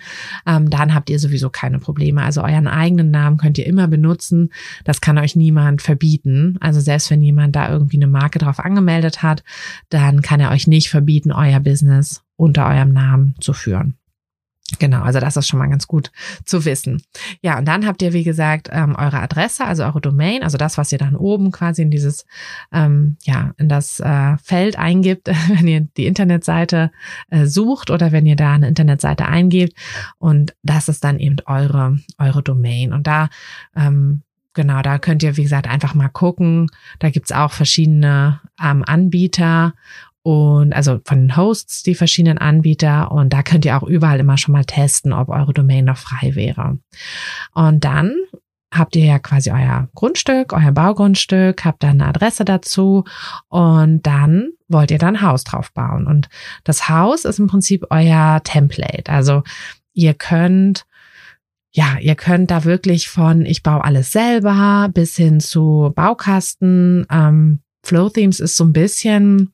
ähm, 0.46 0.70
dann 0.70 0.94
habt 0.94 1.10
ihr 1.10 1.18
sowieso 1.18 1.50
keine 1.50 1.78
Probleme. 1.78 2.22
Also 2.22 2.42
euren 2.42 2.66
eigenen 2.66 3.10
Namen 3.10 3.36
könnt 3.36 3.58
ihr 3.58 3.66
immer 3.66 3.88
benutzen. 3.88 4.50
Das 4.84 5.00
kann 5.00 5.18
euch 5.18 5.36
niemand 5.36 5.82
verbieten. 5.82 6.56
Also 6.60 6.80
selbst 6.80 7.10
wenn 7.10 7.22
jemand 7.22 7.56
da 7.56 7.70
irgendwie 7.70 7.98
eine 7.98 8.06
Marke 8.06 8.38
drauf 8.38 8.58
angemeldet 8.58 9.22
hat, 9.22 9.44
dann 9.88 10.22
kann 10.22 10.40
er 10.40 10.50
euch 10.50 10.66
nicht 10.66 10.90
verbieten, 10.90 11.32
euer 11.32 11.60
Business 11.60 12.22
unter 12.36 12.66
eurem 12.66 12.92
Namen 12.92 13.34
zu 13.40 13.52
führen. 13.52 13.99
Genau, 14.78 15.02
also 15.02 15.20
das 15.20 15.36
ist 15.36 15.48
schon 15.48 15.58
mal 15.58 15.68
ganz 15.68 15.86
gut 15.86 16.12
zu 16.44 16.64
wissen. 16.64 17.02
Ja, 17.42 17.58
und 17.58 17.66
dann 17.66 17.86
habt 17.86 18.02
ihr, 18.02 18.12
wie 18.12 18.22
gesagt, 18.22 18.68
ähm, 18.70 18.94
eure 18.96 19.18
Adresse, 19.18 19.64
also 19.64 19.84
eure 19.84 20.00
Domain, 20.00 20.42
also 20.42 20.58
das, 20.58 20.78
was 20.78 20.92
ihr 20.92 20.98
dann 20.98 21.16
oben 21.16 21.50
quasi 21.50 21.82
in 21.82 21.90
dieses, 21.90 22.24
ähm, 22.72 23.16
ja, 23.22 23.52
in 23.56 23.68
das 23.68 24.00
äh, 24.00 24.36
Feld 24.38 24.78
eingibt, 24.78 25.28
wenn 25.48 25.66
ihr 25.66 25.80
die 25.96 26.06
Internetseite 26.06 26.92
äh, 27.30 27.46
sucht 27.46 27.90
oder 27.90 28.12
wenn 28.12 28.26
ihr 28.26 28.36
da 28.36 28.52
eine 28.52 28.68
Internetseite 28.68 29.26
eingebt. 29.26 29.74
Und 30.18 30.54
das 30.62 30.88
ist 30.88 31.04
dann 31.04 31.18
eben 31.18 31.36
eure, 31.46 31.98
eure 32.18 32.42
Domain. 32.42 32.92
Und 32.92 33.06
da 33.06 33.28
ähm, 33.74 34.22
Genau, 34.52 34.82
da 34.82 34.98
könnt 34.98 35.22
ihr, 35.22 35.36
wie 35.36 35.44
gesagt, 35.44 35.68
einfach 35.68 35.94
mal 35.94 36.08
gucken. 36.08 36.66
Da 36.98 37.10
gibt's 37.10 37.30
auch 37.30 37.52
verschiedene 37.52 38.40
ähm, 38.60 38.82
Anbieter 38.84 39.74
und 40.22 40.72
also 40.74 41.00
von 41.04 41.18
den 41.18 41.36
Hosts 41.36 41.82
die 41.82 41.94
verschiedenen 41.94 42.38
Anbieter 42.38 43.10
und 43.10 43.32
da 43.32 43.42
könnt 43.42 43.64
ihr 43.64 43.76
auch 43.76 43.82
überall 43.82 44.20
immer 44.20 44.36
schon 44.36 44.52
mal 44.52 44.64
testen, 44.64 45.12
ob 45.12 45.28
eure 45.28 45.54
Domain 45.54 45.84
noch 45.84 45.96
frei 45.96 46.34
wäre. 46.34 46.78
Und 47.54 47.84
dann 47.84 48.14
habt 48.72 48.94
ihr 48.96 49.04
ja 49.04 49.18
quasi 49.18 49.50
euer 49.50 49.88
Grundstück, 49.94 50.52
euer 50.52 50.72
Baugrundstück, 50.72 51.64
habt 51.64 51.82
dann 51.82 52.00
eine 52.00 52.06
Adresse 52.06 52.44
dazu 52.44 53.04
und 53.48 54.06
dann 54.06 54.50
wollt 54.68 54.90
ihr 54.90 54.98
dann 54.98 55.22
Haus 55.22 55.44
drauf 55.44 55.72
bauen. 55.72 56.06
Und 56.06 56.28
das 56.64 56.88
Haus 56.88 57.24
ist 57.24 57.38
im 57.38 57.48
Prinzip 57.48 57.86
euer 57.90 58.40
Template. 58.44 59.10
Also 59.10 59.42
ihr 59.92 60.14
könnt 60.14 60.86
ja, 61.72 61.98
ihr 62.00 62.16
könnt 62.16 62.50
da 62.50 62.64
wirklich 62.64 63.08
von 63.08 63.46
ich 63.46 63.62
baue 63.62 63.84
alles 63.84 64.10
selber 64.12 64.90
bis 64.92 65.16
hin 65.16 65.40
zu 65.40 65.92
Baukasten. 65.94 67.06
Ähm, 67.10 67.60
Flow 67.84 68.08
Themes 68.08 68.40
ist 68.40 68.56
so 68.56 68.64
ein 68.64 68.72
bisschen 68.72 69.52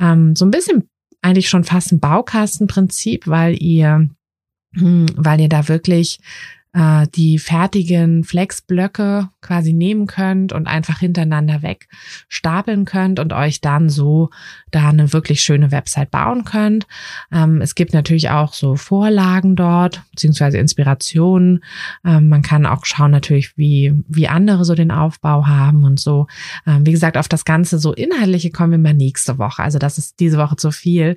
ähm, 0.00 0.34
so 0.34 0.44
ein 0.44 0.50
bisschen 0.50 0.88
eigentlich 1.22 1.48
schon 1.48 1.64
fast 1.64 1.92
ein 1.92 2.00
Baukastenprinzip, 2.00 3.26
weil 3.26 3.60
ihr, 3.62 4.08
hm, 4.74 5.06
weil 5.16 5.40
ihr 5.40 5.48
da 5.48 5.68
wirklich 5.68 6.18
äh, 6.72 7.06
die 7.14 7.38
fertigen 7.38 8.24
Flexblöcke 8.24 9.28
quasi 9.40 9.72
nehmen 9.72 10.06
könnt 10.06 10.52
und 10.52 10.66
einfach 10.66 10.98
hintereinander 10.98 11.62
weg 11.62 11.88
stapeln 12.28 12.84
könnt 12.84 13.18
und 13.18 13.32
euch 13.32 13.60
dann 13.60 13.88
so 13.88 14.30
da 14.70 14.88
eine 14.88 15.12
wirklich 15.12 15.42
schöne 15.42 15.72
Website 15.72 16.10
bauen 16.10 16.44
könnt. 16.44 16.86
Ähm, 17.32 17.60
es 17.60 17.74
gibt 17.74 17.92
natürlich 17.92 18.30
auch 18.30 18.52
so 18.52 18.76
Vorlagen 18.76 19.56
dort, 19.56 20.02
beziehungsweise 20.10 20.58
Inspirationen. 20.58 21.64
Ähm, 22.04 22.28
man 22.28 22.42
kann 22.42 22.66
auch 22.66 22.84
schauen 22.84 23.10
natürlich, 23.10 23.56
wie, 23.56 23.94
wie 24.08 24.28
andere 24.28 24.64
so 24.64 24.74
den 24.74 24.90
Aufbau 24.90 25.46
haben 25.46 25.84
und 25.84 25.98
so. 25.98 26.26
Ähm, 26.66 26.86
wie 26.86 26.92
gesagt, 26.92 27.16
auf 27.16 27.28
das 27.28 27.44
Ganze 27.44 27.78
so 27.78 27.92
Inhaltliche 27.92 28.50
kommen 28.50 28.72
wir 28.72 28.78
mal 28.78 28.94
nächste 28.94 29.38
Woche. 29.38 29.62
Also 29.62 29.78
das 29.78 29.98
ist 29.98 30.20
diese 30.20 30.38
Woche 30.38 30.56
zu 30.56 30.70
viel. 30.70 31.16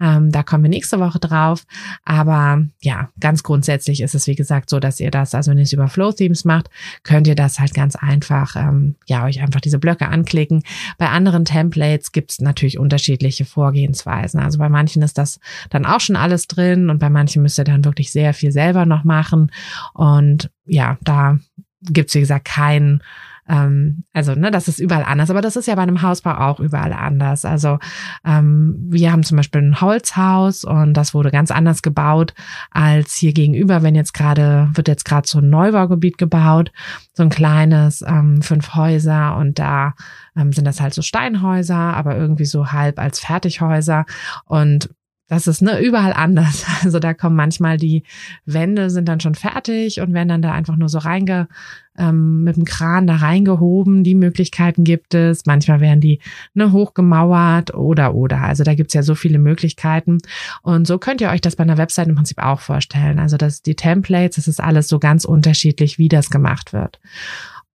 Ähm, 0.00 0.30
da 0.30 0.42
kommen 0.42 0.64
wir 0.64 0.70
nächste 0.70 0.98
Woche 0.98 1.18
drauf. 1.18 1.64
Aber 2.04 2.64
ja, 2.80 3.10
ganz 3.20 3.42
grundsätzlich 3.42 4.00
ist 4.00 4.14
es, 4.14 4.26
wie 4.26 4.34
gesagt, 4.34 4.70
so, 4.70 4.80
dass 4.80 4.93
ihr 5.00 5.10
das, 5.10 5.34
also 5.34 5.50
wenn 5.50 5.58
ihr 5.58 5.64
es 5.64 5.72
über 5.72 5.88
Flow 5.88 6.12
Themes 6.12 6.44
macht, 6.44 6.70
könnt 7.02 7.26
ihr 7.26 7.34
das 7.34 7.58
halt 7.60 7.74
ganz 7.74 7.96
einfach, 7.96 8.56
ähm, 8.56 8.96
ja, 9.06 9.24
euch 9.24 9.40
einfach 9.40 9.60
diese 9.60 9.78
Blöcke 9.78 10.08
anklicken. 10.08 10.62
Bei 10.98 11.08
anderen 11.08 11.44
Templates 11.44 12.12
gibt 12.12 12.32
es 12.32 12.40
natürlich 12.40 12.78
unterschiedliche 12.78 13.44
Vorgehensweisen. 13.44 14.40
Also 14.40 14.58
bei 14.58 14.68
manchen 14.68 15.02
ist 15.02 15.18
das 15.18 15.40
dann 15.70 15.86
auch 15.86 16.00
schon 16.00 16.16
alles 16.16 16.46
drin 16.46 16.90
und 16.90 16.98
bei 16.98 17.10
manchen 17.10 17.42
müsst 17.42 17.58
ihr 17.58 17.64
dann 17.64 17.84
wirklich 17.84 18.12
sehr 18.12 18.34
viel 18.34 18.52
selber 18.52 18.86
noch 18.86 19.04
machen. 19.04 19.50
Und 19.92 20.50
ja, 20.66 20.98
da 21.02 21.38
gibt 21.82 22.08
es, 22.08 22.14
wie 22.14 22.20
gesagt, 22.20 22.46
keinen 22.46 23.02
ähm, 23.48 24.04
also, 24.12 24.34
ne, 24.34 24.50
das 24.50 24.68
ist 24.68 24.78
überall 24.78 25.04
anders, 25.04 25.30
aber 25.30 25.42
das 25.42 25.56
ist 25.56 25.66
ja 25.66 25.74
bei 25.74 25.82
einem 25.82 26.02
Hausbau 26.02 26.34
auch 26.34 26.60
überall 26.60 26.92
anders. 26.92 27.44
Also, 27.44 27.78
ähm, 28.24 28.76
wir 28.88 29.12
haben 29.12 29.22
zum 29.22 29.36
Beispiel 29.36 29.62
ein 29.62 29.80
Holzhaus 29.80 30.64
und 30.64 30.94
das 30.94 31.14
wurde 31.14 31.30
ganz 31.30 31.50
anders 31.50 31.82
gebaut 31.82 32.34
als 32.70 33.14
hier 33.14 33.32
gegenüber, 33.32 33.82
wenn 33.82 33.94
jetzt 33.94 34.14
gerade, 34.14 34.70
wird 34.72 34.88
jetzt 34.88 35.04
gerade 35.04 35.28
so 35.28 35.38
ein 35.38 35.50
Neubaugebiet 35.50 36.16
gebaut, 36.16 36.72
so 37.12 37.22
ein 37.22 37.30
kleines, 37.30 38.02
ähm, 38.02 38.40
fünf 38.42 38.74
Häuser 38.74 39.36
und 39.36 39.58
da 39.58 39.94
ähm, 40.36 40.52
sind 40.52 40.64
das 40.66 40.80
halt 40.80 40.94
so 40.94 41.02
Steinhäuser, 41.02 41.76
aber 41.76 42.16
irgendwie 42.16 42.46
so 42.46 42.72
halb 42.72 42.98
als 42.98 43.20
Fertighäuser 43.20 44.06
und 44.46 44.88
das 45.28 45.46
ist 45.46 45.62
ne, 45.62 45.80
überall 45.80 46.12
anders. 46.12 46.64
Also 46.84 46.98
da 46.98 47.14
kommen 47.14 47.36
manchmal 47.36 47.78
die 47.78 48.02
Wände 48.44 48.90
sind 48.90 49.08
dann 49.08 49.20
schon 49.20 49.34
fertig 49.34 50.00
und 50.00 50.12
werden 50.12 50.28
dann 50.28 50.42
da 50.42 50.52
einfach 50.52 50.76
nur 50.76 50.90
so 50.90 50.98
reinge, 50.98 51.48
ähm, 51.96 52.42
mit 52.44 52.56
dem 52.56 52.64
Kran 52.66 53.06
da 53.06 53.16
reingehoben. 53.16 54.04
Die 54.04 54.14
Möglichkeiten 54.14 54.84
gibt 54.84 55.14
es. 55.14 55.46
Manchmal 55.46 55.80
werden 55.80 56.00
die 56.00 56.20
ne, 56.52 56.72
hochgemauert 56.72 57.74
oder 57.74 58.14
oder. 58.14 58.42
Also 58.42 58.64
da 58.64 58.74
gibt's 58.74 58.92
ja 58.92 59.02
so 59.02 59.14
viele 59.14 59.38
Möglichkeiten. 59.38 60.18
Und 60.62 60.86
so 60.86 60.98
könnt 60.98 61.22
ihr 61.22 61.30
euch 61.30 61.40
das 61.40 61.56
bei 61.56 61.64
einer 61.64 61.78
Website 61.78 62.08
im 62.08 62.16
Prinzip 62.16 62.38
auch 62.38 62.60
vorstellen. 62.60 63.18
Also 63.18 63.38
dass 63.38 63.62
die 63.62 63.76
Templates, 63.76 64.36
das 64.36 64.48
ist 64.48 64.60
alles 64.60 64.88
so 64.88 64.98
ganz 64.98 65.24
unterschiedlich, 65.24 65.98
wie 65.98 66.08
das 66.08 66.28
gemacht 66.28 66.74
wird. 66.74 67.00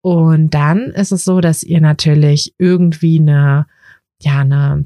Und 0.03 0.53
dann 0.53 0.91
ist 0.91 1.13
es 1.13 1.25
so, 1.25 1.41
dass 1.41 1.63
ihr 1.63 1.81
natürlich 1.81 2.55
irgendwie 2.59 3.21
eine 3.21 3.67
ja, 4.21 4.41
eine 4.41 4.85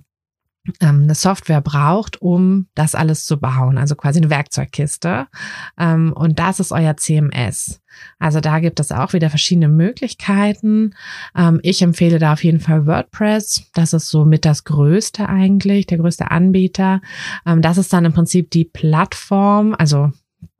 eine 0.78 1.14
Software 1.14 1.60
braucht, 1.60 2.22
um 2.22 2.68
das 2.74 2.94
alles 2.94 3.24
zu 3.24 3.38
bauen, 3.38 3.78
also 3.78 3.96
quasi 3.96 4.20
eine 4.20 4.30
Werkzeugkiste. 4.30 5.26
Ähm, 5.76 6.12
und 6.12 6.38
das 6.38 6.60
ist 6.60 6.70
euer 6.70 6.96
CMS. 6.96 7.80
Also 8.18 8.40
da 8.40 8.60
gibt 8.60 8.78
es 8.78 8.92
auch 8.92 9.12
wieder 9.12 9.28
verschiedene 9.28 9.68
Möglichkeiten. 9.68 10.94
Ähm, 11.36 11.58
ich 11.62 11.82
empfehle 11.82 12.18
da 12.18 12.34
auf 12.34 12.44
jeden 12.44 12.60
Fall 12.60 12.86
WordPress. 12.86 13.70
Das 13.74 13.92
ist 13.92 14.08
so 14.08 14.24
mit 14.24 14.44
das 14.44 14.64
größte 14.64 15.28
eigentlich, 15.28 15.86
der 15.86 15.98
größte 15.98 16.30
Anbieter. 16.30 17.00
das 17.44 17.78
ist 17.78 17.92
dann 17.92 18.04
im 18.04 18.12
Prinzip 18.12 18.50
die 18.50 18.64
Plattform. 18.64 19.74
Also 19.76 20.12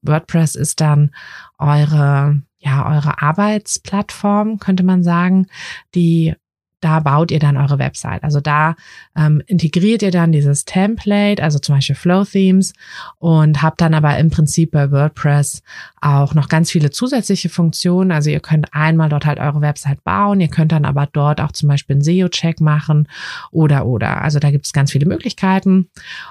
WordPress 0.03 0.57
ist 0.57 0.81
dann 0.81 1.13
eure 1.59 2.43
ja, 2.65 2.89
eure 2.89 3.21
Arbeitsplattform, 3.21 4.59
könnte 4.59 4.85
man 4.85 5.03
sagen, 5.03 5.49
die 5.97 6.35
da 6.83 7.01
baut 7.01 7.31
ihr 7.31 7.39
dann 7.39 7.57
eure 7.57 7.79
Website. 7.79 8.23
Also 8.25 8.41
da 8.41 8.75
ähm, 9.17 9.43
integriert 9.47 10.03
ihr 10.03 10.11
dann 10.11 10.33
dieses 10.33 10.65
Template, 10.65 11.43
also 11.43 11.59
zum 11.59 11.77
Beispiel 11.77 11.97
Flow 11.97 12.25
Themes 12.25 12.75
und 13.19 13.63
habt 13.63 13.81
dann 13.81 13.95
aber 13.95 14.19
im 14.19 14.31
Prinzip 14.31 14.73
bei 14.73 14.91
WordPress 14.91 15.63
auch 16.01 16.35
noch 16.35 16.49
ganz 16.49 16.71
viele 16.71 16.91
zusätzliche 16.91 17.49
Funktionen. 17.49 18.11
Also 18.11 18.31
ihr 18.31 18.41
könnt 18.41 18.75
einmal 18.75 19.09
dort 19.09 19.25
halt 19.25 19.39
eure 19.39 19.61
Website 19.61 20.03
bauen, 20.05 20.41
ihr 20.41 20.49
könnt 20.49 20.73
dann 20.73 20.85
aber 20.85 21.09
dort 21.13 21.41
auch 21.41 21.53
zum 21.53 21.69
Beispiel 21.69 21.95
einen 21.95 22.03
SEO-Check 22.03 22.61
machen 22.61 23.09
oder 23.53 23.87
oder. 23.87 24.21
Also 24.21 24.41
da 24.41 24.51
gibt 24.51 24.67
es 24.67 24.73
ganz 24.73 24.91
viele 24.91 25.07
Möglichkeiten. 25.07 25.89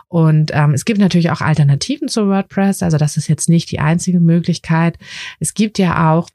Und 0.10 0.52
ähm, 0.54 0.74
es 0.74 0.84
gibt 0.84 1.00
natürlich 1.00 1.32
auch 1.32 1.42
Alternativen 1.42 2.10
zu 2.10 2.28
WordPress. 2.28 2.84
Also 2.84 2.98
das 2.98 3.16
ist 3.16 3.30
jetzt 3.30 3.48
nicht 3.48 3.72
die 3.72 3.80
einzige 3.80 4.20
Möglichkeit. 4.20 4.98
Es 5.40 5.54
gibt 5.54 5.80
ja 5.80 6.12
auch 6.12 6.30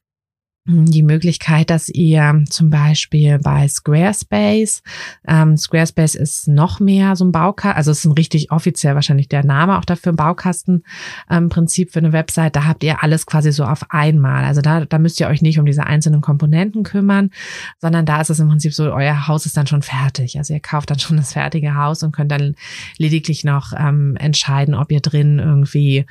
die 0.66 1.02
Möglichkeit, 1.02 1.70
dass 1.70 1.88
ihr 1.88 2.44
zum 2.50 2.70
Beispiel 2.70 3.38
bei 3.38 3.68
Squarespace, 3.68 4.82
ähm, 5.28 5.56
Squarespace 5.56 6.16
ist 6.16 6.48
noch 6.48 6.80
mehr 6.80 7.14
so 7.14 7.24
ein 7.24 7.32
Baukasten, 7.32 7.76
also 7.76 7.92
es 7.92 8.00
ist 8.00 8.04
ein 8.06 8.12
richtig 8.12 8.50
offiziell 8.50 8.96
wahrscheinlich 8.96 9.28
der 9.28 9.44
Name 9.44 9.78
auch 9.78 9.84
dafür, 9.84 10.12
Baukastenprinzip 10.12 11.88
ähm, 11.88 11.92
für 11.92 11.98
eine 12.00 12.12
Website, 12.12 12.56
da 12.56 12.64
habt 12.64 12.82
ihr 12.82 13.02
alles 13.02 13.26
quasi 13.26 13.52
so 13.52 13.64
auf 13.64 13.90
einmal. 13.90 14.44
Also 14.44 14.60
da, 14.60 14.84
da 14.84 14.98
müsst 14.98 15.20
ihr 15.20 15.28
euch 15.28 15.40
nicht 15.40 15.60
um 15.60 15.66
diese 15.66 15.86
einzelnen 15.86 16.20
Komponenten 16.20 16.82
kümmern, 16.82 17.30
sondern 17.78 18.04
da 18.04 18.20
ist 18.20 18.30
es 18.30 18.40
im 18.40 18.48
Prinzip 18.48 18.74
so, 18.74 18.92
euer 18.92 19.28
Haus 19.28 19.46
ist 19.46 19.56
dann 19.56 19.68
schon 19.68 19.82
fertig. 19.82 20.36
Also 20.38 20.52
ihr 20.52 20.60
kauft 20.60 20.90
dann 20.90 20.98
schon 20.98 21.16
das 21.16 21.32
fertige 21.34 21.76
Haus 21.76 22.02
und 22.02 22.12
könnt 22.12 22.32
dann 22.32 22.56
lediglich 22.98 23.44
noch 23.44 23.72
ähm, 23.76 24.16
entscheiden, 24.16 24.74
ob 24.74 24.90
ihr 24.90 25.00
drin 25.00 25.38
irgendwie 25.38 26.06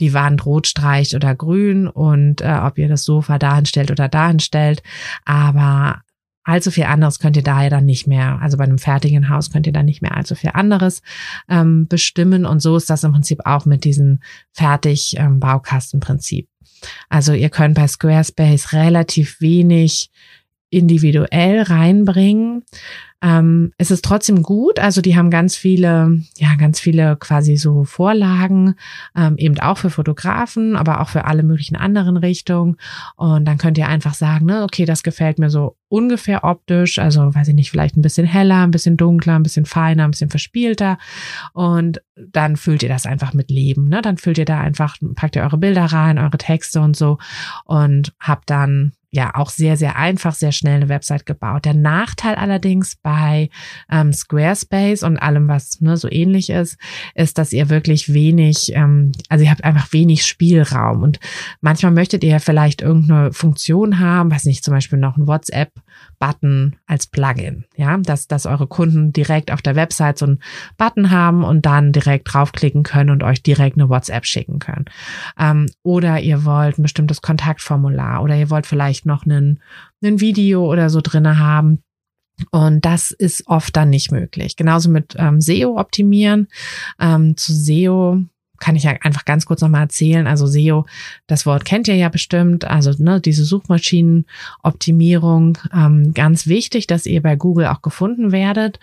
die 0.00 0.14
Wand 0.14 0.46
rot 0.46 0.66
streicht 0.66 1.14
oder 1.14 1.34
grün 1.34 1.88
und 1.88 2.40
äh, 2.40 2.58
ob 2.62 2.78
ihr 2.78 2.88
das 2.88 3.04
Sofa 3.04 3.38
dahin 3.38 3.66
stellt 3.66 3.90
oder 3.98 4.08
dahin 4.08 4.40
stellt. 4.40 4.82
Aber 5.24 6.02
allzu 6.44 6.70
viel 6.70 6.84
anderes 6.84 7.18
könnt 7.18 7.36
ihr 7.36 7.42
da 7.42 7.62
ja 7.62 7.68
dann 7.68 7.84
nicht 7.84 8.06
mehr, 8.06 8.40
also 8.40 8.56
bei 8.56 8.64
einem 8.64 8.78
fertigen 8.78 9.28
Haus 9.28 9.50
könnt 9.50 9.66
ihr 9.66 9.72
dann 9.72 9.84
nicht 9.84 10.00
mehr 10.00 10.16
allzu 10.16 10.34
viel 10.34 10.50
anderes 10.54 11.02
ähm, 11.48 11.86
bestimmen. 11.88 12.46
Und 12.46 12.60
so 12.60 12.76
ist 12.76 12.88
das 12.88 13.04
im 13.04 13.12
Prinzip 13.12 13.40
auch 13.44 13.66
mit 13.66 13.84
diesem 13.84 14.20
fertig 14.52 15.16
ähm. 15.18 15.40
Also 17.08 17.32
ihr 17.32 17.50
könnt 17.50 17.74
bei 17.74 17.86
Squarespace 17.86 18.72
relativ 18.72 19.40
wenig 19.40 20.10
individuell 20.70 21.62
reinbringen. 21.62 22.64
Ähm, 23.20 23.72
es 23.78 23.90
ist 23.90 24.04
trotzdem 24.04 24.42
gut, 24.42 24.78
also 24.78 25.00
die 25.00 25.16
haben 25.16 25.30
ganz 25.30 25.56
viele, 25.56 26.22
ja, 26.36 26.54
ganz 26.54 26.78
viele 26.78 27.16
quasi 27.16 27.56
so 27.56 27.84
Vorlagen, 27.84 28.76
ähm, 29.16 29.36
eben 29.38 29.58
auch 29.58 29.78
für 29.78 29.90
Fotografen, 29.90 30.76
aber 30.76 31.00
auch 31.00 31.08
für 31.08 31.24
alle 31.24 31.42
möglichen 31.42 31.74
anderen 31.74 32.16
Richtungen. 32.16 32.76
Und 33.16 33.44
dann 33.44 33.58
könnt 33.58 33.76
ihr 33.76 33.88
einfach 33.88 34.14
sagen, 34.14 34.46
ne, 34.46 34.62
okay, 34.62 34.84
das 34.84 35.02
gefällt 35.02 35.38
mir 35.38 35.50
so 35.50 35.76
ungefähr 35.88 36.44
optisch, 36.44 36.98
also 36.98 37.34
weiß 37.34 37.48
ich 37.48 37.54
nicht, 37.54 37.70
vielleicht 37.70 37.96
ein 37.96 38.02
bisschen 38.02 38.26
heller, 38.26 38.62
ein 38.62 38.70
bisschen 38.70 38.96
dunkler, 38.96 39.36
ein 39.36 39.42
bisschen 39.42 39.66
feiner, 39.66 40.04
ein 40.04 40.12
bisschen 40.12 40.30
verspielter. 40.30 40.98
Und 41.54 42.00
dann 42.14 42.56
füllt 42.56 42.82
ihr 42.82 42.88
das 42.88 43.06
einfach 43.06 43.34
mit 43.34 43.50
Leben. 43.50 43.88
Ne? 43.88 44.00
Dann 44.00 44.18
füllt 44.18 44.38
ihr 44.38 44.44
da 44.44 44.60
einfach, 44.60 44.96
packt 45.16 45.34
ihr 45.34 45.42
eure 45.42 45.58
Bilder 45.58 45.86
rein, 45.86 46.18
eure 46.18 46.38
Texte 46.38 46.80
und 46.80 46.96
so 46.96 47.18
und 47.64 48.12
habt 48.20 48.50
dann 48.50 48.92
ja 49.10 49.34
auch 49.34 49.50
sehr, 49.50 49.76
sehr 49.76 49.96
einfach, 49.96 50.34
sehr 50.34 50.52
schnell 50.52 50.76
eine 50.76 50.88
Website 50.88 51.24
gebaut. 51.24 51.64
Der 51.64 51.74
Nachteil 51.74 52.34
allerdings 52.34 52.96
bei 53.08 53.48
ähm, 53.90 54.12
Squarespace 54.12 55.02
und 55.02 55.16
allem, 55.16 55.48
was 55.48 55.80
ne, 55.80 55.96
so 55.96 56.10
ähnlich 56.10 56.50
ist, 56.50 56.76
ist, 57.14 57.38
dass 57.38 57.54
ihr 57.54 57.70
wirklich 57.70 58.12
wenig, 58.12 58.72
ähm, 58.74 59.12
also 59.30 59.46
ihr 59.46 59.50
habt 59.50 59.64
einfach 59.64 59.94
wenig 59.94 60.26
Spielraum 60.26 61.02
und 61.02 61.18
manchmal 61.62 61.92
möchtet 61.92 62.22
ihr 62.22 62.38
vielleicht 62.38 62.82
irgendeine 62.82 63.32
Funktion 63.32 63.98
haben, 63.98 64.30
was 64.30 64.44
nicht, 64.44 64.62
zum 64.62 64.74
Beispiel 64.74 64.98
noch 64.98 65.16
ein 65.16 65.26
WhatsApp 65.26 65.72
Button 66.18 66.76
als 66.86 67.06
Plugin, 67.06 67.64
ja, 67.76 67.96
dass, 67.96 68.28
dass 68.28 68.44
eure 68.44 68.66
Kunden 68.66 69.14
direkt 69.14 69.52
auf 69.52 69.62
der 69.62 69.74
Website 69.74 70.18
so 70.18 70.26
einen 70.26 70.40
Button 70.76 71.10
haben 71.10 71.44
und 71.44 71.64
dann 71.64 71.92
direkt 71.92 72.30
draufklicken 72.30 72.82
können 72.82 73.08
und 73.08 73.22
euch 73.22 73.42
direkt 73.42 73.78
eine 73.78 73.88
WhatsApp 73.88 74.26
schicken 74.26 74.58
können. 74.58 74.84
Ähm, 75.38 75.64
oder 75.82 76.20
ihr 76.20 76.44
wollt 76.44 76.78
ein 76.78 76.82
bestimmtes 76.82 77.22
Kontaktformular 77.22 78.22
oder 78.22 78.36
ihr 78.36 78.50
wollt 78.50 78.66
vielleicht 78.66 79.06
noch 79.06 79.24
einen, 79.24 79.62
einen 80.02 80.20
Video 80.20 80.70
oder 80.70 80.90
so 80.90 81.00
drinne 81.00 81.38
haben, 81.38 81.82
und 82.50 82.84
das 82.84 83.10
ist 83.10 83.46
oft 83.46 83.76
dann 83.76 83.90
nicht 83.90 84.12
möglich. 84.12 84.56
Genauso 84.56 84.90
mit 84.90 85.14
ähm, 85.18 85.40
SEO 85.40 85.78
optimieren. 85.78 86.48
Ähm, 87.00 87.36
zu 87.36 87.52
SEO 87.52 88.22
kann 88.58 88.76
ich 88.76 88.84
ja 88.84 88.92
einfach 89.02 89.24
ganz 89.24 89.46
kurz 89.46 89.60
nochmal 89.60 89.82
erzählen. 89.82 90.26
Also 90.26 90.46
SEO, 90.46 90.86
das 91.26 91.46
Wort 91.46 91.64
kennt 91.64 91.88
ihr 91.88 91.96
ja 91.96 92.08
bestimmt. 92.08 92.64
Also 92.64 92.92
ne, 92.98 93.20
diese 93.20 93.44
Suchmaschinenoptimierung, 93.44 95.58
ähm, 95.72 96.14
ganz 96.14 96.46
wichtig, 96.46 96.86
dass 96.86 97.06
ihr 97.06 97.22
bei 97.22 97.36
Google 97.36 97.66
auch 97.66 97.82
gefunden 97.82 98.32
werdet. 98.32 98.80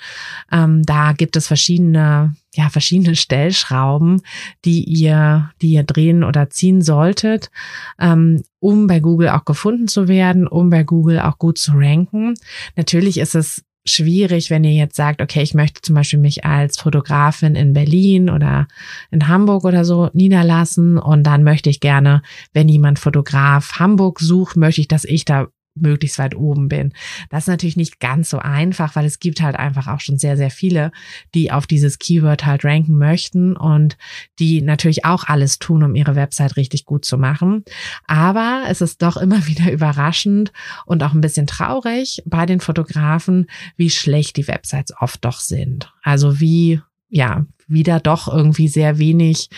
Ähm, 0.52 0.84
da 0.84 1.14
gibt 1.14 1.36
es 1.36 1.48
verschiedene, 1.48 2.36
ja, 2.54 2.70
verschiedene 2.70 3.16
Stellschrauben, 3.16 4.22
die 4.64 4.84
ihr, 4.84 5.52
die 5.62 5.72
ihr 5.72 5.84
drehen 5.84 6.24
oder 6.24 6.50
ziehen 6.50 6.82
solltet, 6.82 7.52
ähm, 8.00 8.44
um 8.60 8.88
bei 8.88 9.00
Google 9.00 9.30
auch 9.30 9.46
gefunden 9.46 9.88
zu 9.88 10.08
werden, 10.08 10.48
um 10.48 10.70
bei 10.70 10.84
Google 10.84 11.20
auch 11.20 11.38
gut 11.38 11.58
zu 11.58 11.74
ranken. 11.74 12.36
Natürlich 12.76 13.20
ist 13.20 13.36
es 13.36 13.64
schwierig, 13.86 14.50
wenn 14.50 14.64
ihr 14.64 14.74
jetzt 14.74 14.96
sagt, 14.96 15.22
okay, 15.22 15.42
ich 15.42 15.54
möchte 15.54 15.82
zum 15.82 15.96
Beispiel 15.96 16.20
mich 16.20 16.44
als 16.44 16.78
Fotografin 16.78 17.56
in 17.56 17.74
Berlin 17.74 18.30
oder 18.30 18.68
in 19.12 19.28
Hamburg 19.28 19.64
oder 19.64 19.86
so 19.86 20.10
niederlassen 20.14 20.98
und 20.98 21.24
dann 21.24 21.44
möchte 21.44 21.70
ich 21.70 21.80
gerne, 21.80 22.22
wenn 22.54 22.68
jemand 22.68 23.00
Fotograf 23.00 23.80
Hamburg 23.80 24.20
sucht, 24.20 24.58
möchte 24.58 24.82
ich, 24.82 24.88
dass 24.88 25.06
ich 25.06 25.26
da 25.26 25.48
möglichst 25.76 26.18
weit 26.20 26.36
oben 26.36 26.68
bin. 26.68 26.94
Das 27.30 27.44
ist 27.44 27.48
natürlich 27.48 27.78
nicht 27.78 28.00
ganz 28.00 28.30
so 28.30 28.40
einfach, 28.40 28.96
weil 28.96 29.06
es 29.06 29.20
gibt 29.20 29.42
halt 29.42 29.56
einfach 29.56 29.88
auch 29.88 30.00
schon 30.00 30.18
sehr, 30.18 30.38
sehr 30.38 30.50
viele, 30.50 30.92
die 31.34 31.52
auf 31.52 31.68
dieses 31.68 32.00
Keyword 32.00 32.46
halt 32.46 32.64
ranken 32.66 32.98
möchten 32.98 33.56
und 33.56 33.98
die 34.40 34.62
natürlich 34.62 35.06
auch 35.06 35.26
alles 35.26 35.60
tun, 35.60 35.84
um 35.84 35.96
ihre 35.96 36.16
Website 36.16 36.58
richtig 36.58 36.86
gut 36.86 37.06
zu 37.06 37.18
machen. 37.18 37.64
Aber 38.08 38.64
es 38.70 38.82
ist 38.82 39.02
doch 39.02 39.18
immer 39.18 39.46
wieder 39.48 39.72
überraschend 39.72 40.52
und 40.86 41.04
auch 41.04 41.14
ein 41.14 41.22
bisschen 41.22 41.48
traurig 41.48 42.24
bei 42.26 42.46
den 42.46 42.60
Fotografen, 42.60 43.48
wie 43.76 43.90
schlecht 43.90 44.38
die 44.38 44.48
Websites 44.48 44.94
oft 45.00 45.24
doch 45.26 45.40
sind. 45.40 45.94
Also 46.02 46.40
wie 46.40 46.82
ja, 47.10 47.46
wieder 47.68 48.00
doch 48.00 48.28
irgendwie 48.28 48.68
sehr 48.68 48.98
wenig 48.98 49.50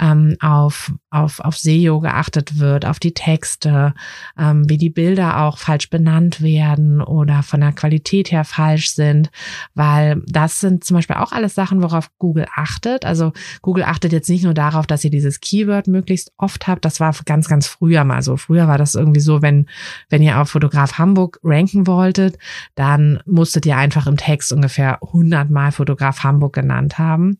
ähm, 0.00 0.36
auf, 0.40 0.92
auf, 1.14 1.40
auf 1.40 1.56
SEO 1.56 2.00
geachtet 2.00 2.58
wird, 2.58 2.84
auf 2.84 2.98
die 2.98 3.14
Texte, 3.14 3.94
ähm, 4.38 4.68
wie 4.68 4.78
die 4.78 4.90
Bilder 4.90 5.42
auch 5.42 5.58
falsch 5.58 5.88
benannt 5.88 6.42
werden 6.42 7.00
oder 7.00 7.42
von 7.42 7.60
der 7.60 7.72
Qualität 7.72 8.32
her 8.32 8.44
falsch 8.44 8.90
sind, 8.90 9.30
weil 9.74 10.22
das 10.26 10.60
sind 10.60 10.84
zum 10.84 10.96
Beispiel 10.96 11.16
auch 11.16 11.32
alles 11.32 11.54
Sachen, 11.54 11.82
worauf 11.82 12.10
Google 12.18 12.46
achtet. 12.54 13.04
Also 13.04 13.32
Google 13.62 13.84
achtet 13.84 14.12
jetzt 14.12 14.28
nicht 14.28 14.44
nur 14.44 14.54
darauf, 14.54 14.86
dass 14.86 15.04
ihr 15.04 15.10
dieses 15.10 15.40
Keyword 15.40 15.86
möglichst 15.86 16.32
oft 16.36 16.66
habt. 16.66 16.84
Das 16.84 16.98
war 16.98 17.14
ganz, 17.24 17.48
ganz 17.48 17.68
früher 17.68 18.04
mal 18.04 18.22
so. 18.22 18.36
Früher 18.36 18.66
war 18.66 18.78
das 18.78 18.94
irgendwie 18.94 19.20
so, 19.20 19.40
wenn, 19.40 19.66
wenn 20.10 20.22
ihr 20.22 20.40
auf 20.40 20.50
Fotograf 20.50 20.98
Hamburg 20.98 21.38
ranken 21.44 21.86
wolltet, 21.86 22.38
dann 22.74 23.20
musstet 23.24 23.66
ihr 23.66 23.76
einfach 23.76 24.06
im 24.06 24.16
Text 24.16 24.52
ungefähr 24.52 25.02
100 25.02 25.48
Mal 25.50 25.70
Fotograf 25.70 26.24
Hamburg 26.24 26.54
genannt 26.54 26.98
haben. 26.98 27.38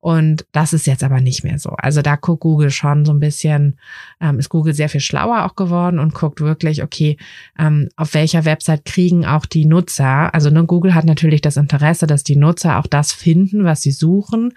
Und 0.00 0.46
das 0.52 0.72
ist 0.72 0.86
jetzt 0.86 1.04
aber 1.04 1.20
nicht 1.20 1.44
mehr 1.44 1.58
so. 1.58 1.70
Also 1.70 2.00
da 2.00 2.16
guckt 2.16 2.40
Google 2.40 2.70
schon 2.70 3.09
so 3.10 3.14
ein 3.16 3.20
bisschen, 3.20 3.76
ähm, 4.20 4.38
ist 4.38 4.48
Google 4.48 4.72
sehr 4.72 4.88
viel 4.88 5.00
schlauer 5.00 5.44
auch 5.44 5.56
geworden 5.56 5.98
und 5.98 6.14
guckt 6.14 6.40
wirklich, 6.40 6.82
okay, 6.82 7.16
ähm, 7.58 7.88
auf 7.96 8.14
welcher 8.14 8.44
Website 8.44 8.84
kriegen 8.84 9.26
auch 9.26 9.46
die 9.46 9.64
Nutzer, 9.64 10.32
also 10.32 10.50
ne, 10.50 10.64
Google 10.64 10.94
hat 10.94 11.04
natürlich 11.04 11.40
das 11.40 11.56
Interesse, 11.56 12.06
dass 12.06 12.22
die 12.22 12.36
Nutzer 12.36 12.78
auch 12.78 12.86
das 12.86 13.12
finden, 13.12 13.64
was 13.64 13.82
sie 13.82 13.90
suchen 13.90 14.52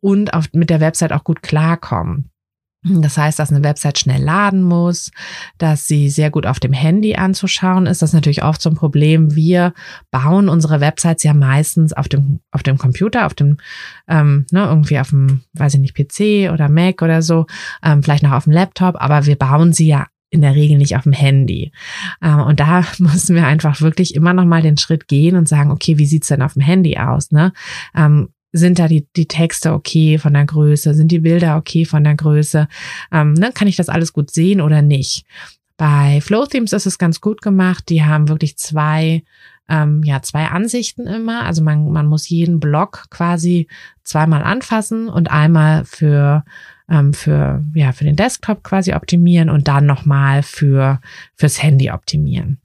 und 0.00 0.32
auf, 0.32 0.46
mit 0.52 0.70
der 0.70 0.80
Website 0.80 1.12
auch 1.12 1.24
gut 1.24 1.42
klarkommen. 1.42 2.30
Das 2.88 3.16
heißt, 3.16 3.38
dass 3.38 3.50
eine 3.52 3.64
Website 3.64 3.98
schnell 3.98 4.22
laden 4.22 4.62
muss, 4.62 5.10
dass 5.58 5.86
sie 5.86 6.08
sehr 6.08 6.30
gut 6.30 6.46
auf 6.46 6.60
dem 6.60 6.72
Handy 6.72 7.14
anzuschauen 7.14 7.86
ist. 7.86 8.02
Das 8.02 8.10
ist 8.10 8.14
natürlich 8.14 8.42
oft 8.42 8.60
so 8.60 8.70
ein 8.70 8.76
Problem. 8.76 9.34
Wir 9.34 9.72
bauen 10.10 10.48
unsere 10.48 10.80
Websites 10.80 11.22
ja 11.22 11.34
meistens 11.34 11.92
auf 11.92 12.08
dem, 12.08 12.40
auf 12.50 12.62
dem 12.62 12.78
Computer, 12.78 13.26
auf 13.26 13.34
dem, 13.34 13.58
ähm, 14.08 14.46
ne, 14.50 14.64
irgendwie 14.64 14.98
auf 14.98 15.10
dem, 15.10 15.42
weiß 15.54 15.74
ich 15.74 15.80
nicht, 15.80 15.94
PC 15.94 16.52
oder 16.52 16.68
Mac 16.68 17.02
oder 17.02 17.22
so, 17.22 17.46
ähm, 17.82 18.02
vielleicht 18.02 18.22
noch 18.22 18.32
auf 18.32 18.44
dem 18.44 18.52
Laptop, 18.52 18.96
aber 18.98 19.26
wir 19.26 19.36
bauen 19.36 19.72
sie 19.72 19.88
ja 19.88 20.06
in 20.30 20.42
der 20.42 20.54
Regel 20.54 20.76
nicht 20.76 20.96
auf 20.96 21.04
dem 21.04 21.12
Handy. 21.12 21.72
Ähm, 22.22 22.40
und 22.40 22.60
da 22.60 22.84
müssen 22.98 23.34
wir 23.34 23.46
einfach 23.46 23.80
wirklich 23.80 24.14
immer 24.14 24.32
noch 24.32 24.44
mal 24.44 24.62
den 24.62 24.78
Schritt 24.78 25.08
gehen 25.08 25.36
und 25.36 25.48
sagen, 25.48 25.70
okay, 25.70 25.98
wie 25.98 26.06
sieht's 26.06 26.28
denn 26.28 26.42
auf 26.42 26.54
dem 26.54 26.62
Handy 26.62 26.98
aus? 26.98 27.30
Ne? 27.30 27.52
Sind 28.52 28.78
da 28.78 28.88
die, 28.88 29.06
die 29.16 29.28
Texte 29.28 29.72
okay 29.72 30.18
von 30.18 30.32
der 30.32 30.46
Größe? 30.46 30.94
Sind 30.94 31.12
die 31.12 31.18
Bilder 31.18 31.56
okay 31.56 31.84
von 31.84 32.04
der 32.04 32.14
Größe? 32.14 32.68
Ähm, 33.12 33.34
ne, 33.34 33.52
kann 33.52 33.68
ich 33.68 33.76
das 33.76 33.88
alles 33.88 34.12
gut 34.12 34.30
sehen 34.30 34.60
oder 34.60 34.82
nicht? 34.82 35.24
Bei 35.76 36.20
Flow 36.20 36.46
Themes 36.46 36.72
ist 36.72 36.86
es 36.86 36.98
ganz 36.98 37.20
gut 37.20 37.42
gemacht. 37.42 37.88
Die 37.88 38.02
haben 38.02 38.28
wirklich 38.28 38.56
zwei, 38.56 39.22
ähm, 39.68 40.02
ja, 40.02 40.22
zwei 40.22 40.46
Ansichten 40.46 41.06
immer. 41.06 41.44
Also 41.44 41.62
man, 41.62 41.90
man 41.92 42.06
muss 42.06 42.28
jeden 42.28 42.58
Block 42.58 43.04
quasi 43.10 43.68
zweimal 44.02 44.42
anfassen 44.42 45.08
und 45.08 45.30
einmal 45.30 45.84
für 45.84 46.44
ähm, 46.88 47.12
für 47.12 47.62
ja 47.74 47.92
für 47.92 48.04
den 48.04 48.16
Desktop 48.16 48.64
quasi 48.64 48.94
optimieren 48.94 49.50
und 49.50 49.68
dann 49.68 49.86
nochmal 49.86 50.42
für 50.42 51.00
fürs 51.34 51.62
Handy 51.62 51.90
optimieren. 51.90 52.60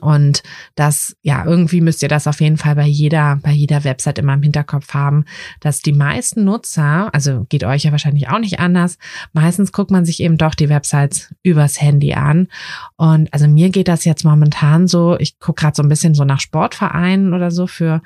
Und 0.00 0.42
das, 0.74 1.16
ja, 1.22 1.44
irgendwie 1.44 1.80
müsst 1.80 2.02
ihr 2.02 2.08
das 2.08 2.26
auf 2.26 2.40
jeden 2.40 2.56
Fall 2.56 2.76
bei 2.76 2.86
jeder, 2.86 3.38
bei 3.42 3.52
jeder 3.52 3.84
Website 3.84 4.18
immer 4.18 4.34
im 4.34 4.42
Hinterkopf 4.42 4.94
haben, 4.94 5.24
dass 5.60 5.80
die 5.80 5.92
meisten 5.92 6.44
Nutzer, 6.44 7.12
also 7.14 7.46
geht 7.48 7.64
euch 7.64 7.84
ja 7.84 7.92
wahrscheinlich 7.92 8.28
auch 8.28 8.38
nicht 8.38 8.60
anders, 8.60 8.98
meistens 9.32 9.72
guckt 9.72 9.90
man 9.90 10.04
sich 10.04 10.20
eben 10.20 10.38
doch 10.38 10.54
die 10.54 10.68
Websites 10.68 11.34
übers 11.42 11.80
Handy 11.80 12.14
an. 12.14 12.48
Und 12.96 13.32
also 13.32 13.48
mir 13.48 13.70
geht 13.70 13.88
das 13.88 14.04
jetzt 14.04 14.24
momentan 14.24 14.88
so, 14.88 15.16
ich 15.18 15.38
gucke 15.38 15.62
gerade 15.62 15.76
so 15.76 15.82
ein 15.82 15.88
bisschen 15.88 16.14
so 16.14 16.24
nach 16.24 16.40
Sportvereinen 16.40 17.34
oder 17.34 17.50
so 17.50 17.66
für, 17.66 18.02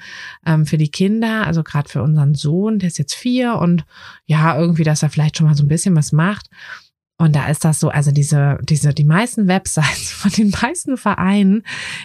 ähm, 0.46 0.66
für 0.66 0.78
die 0.78 0.90
Kinder, 0.90 1.46
also 1.46 1.62
gerade 1.62 1.88
für 1.88 2.02
unseren 2.02 2.34
Sohn, 2.34 2.78
der 2.78 2.88
ist 2.88 2.98
jetzt 2.98 3.14
vier 3.14 3.56
und 3.56 3.84
ja, 4.26 4.58
irgendwie, 4.58 4.84
dass 4.84 5.02
er 5.02 5.10
vielleicht 5.10 5.36
schon 5.36 5.46
mal 5.46 5.54
so 5.54 5.64
ein 5.64 5.68
bisschen 5.68 5.96
was 5.96 6.12
macht. 6.12 6.48
Und 7.20 7.36
da 7.36 7.48
ist 7.48 7.66
das 7.66 7.78
so, 7.78 7.90
also 7.90 8.12
diese, 8.12 8.56
diese, 8.62 8.94
die 8.94 9.04
meisten 9.04 9.46
Websites 9.46 10.10
von 10.10 10.30
den 10.30 10.48
meisten 10.62 10.96
Vereinen, 10.96 11.64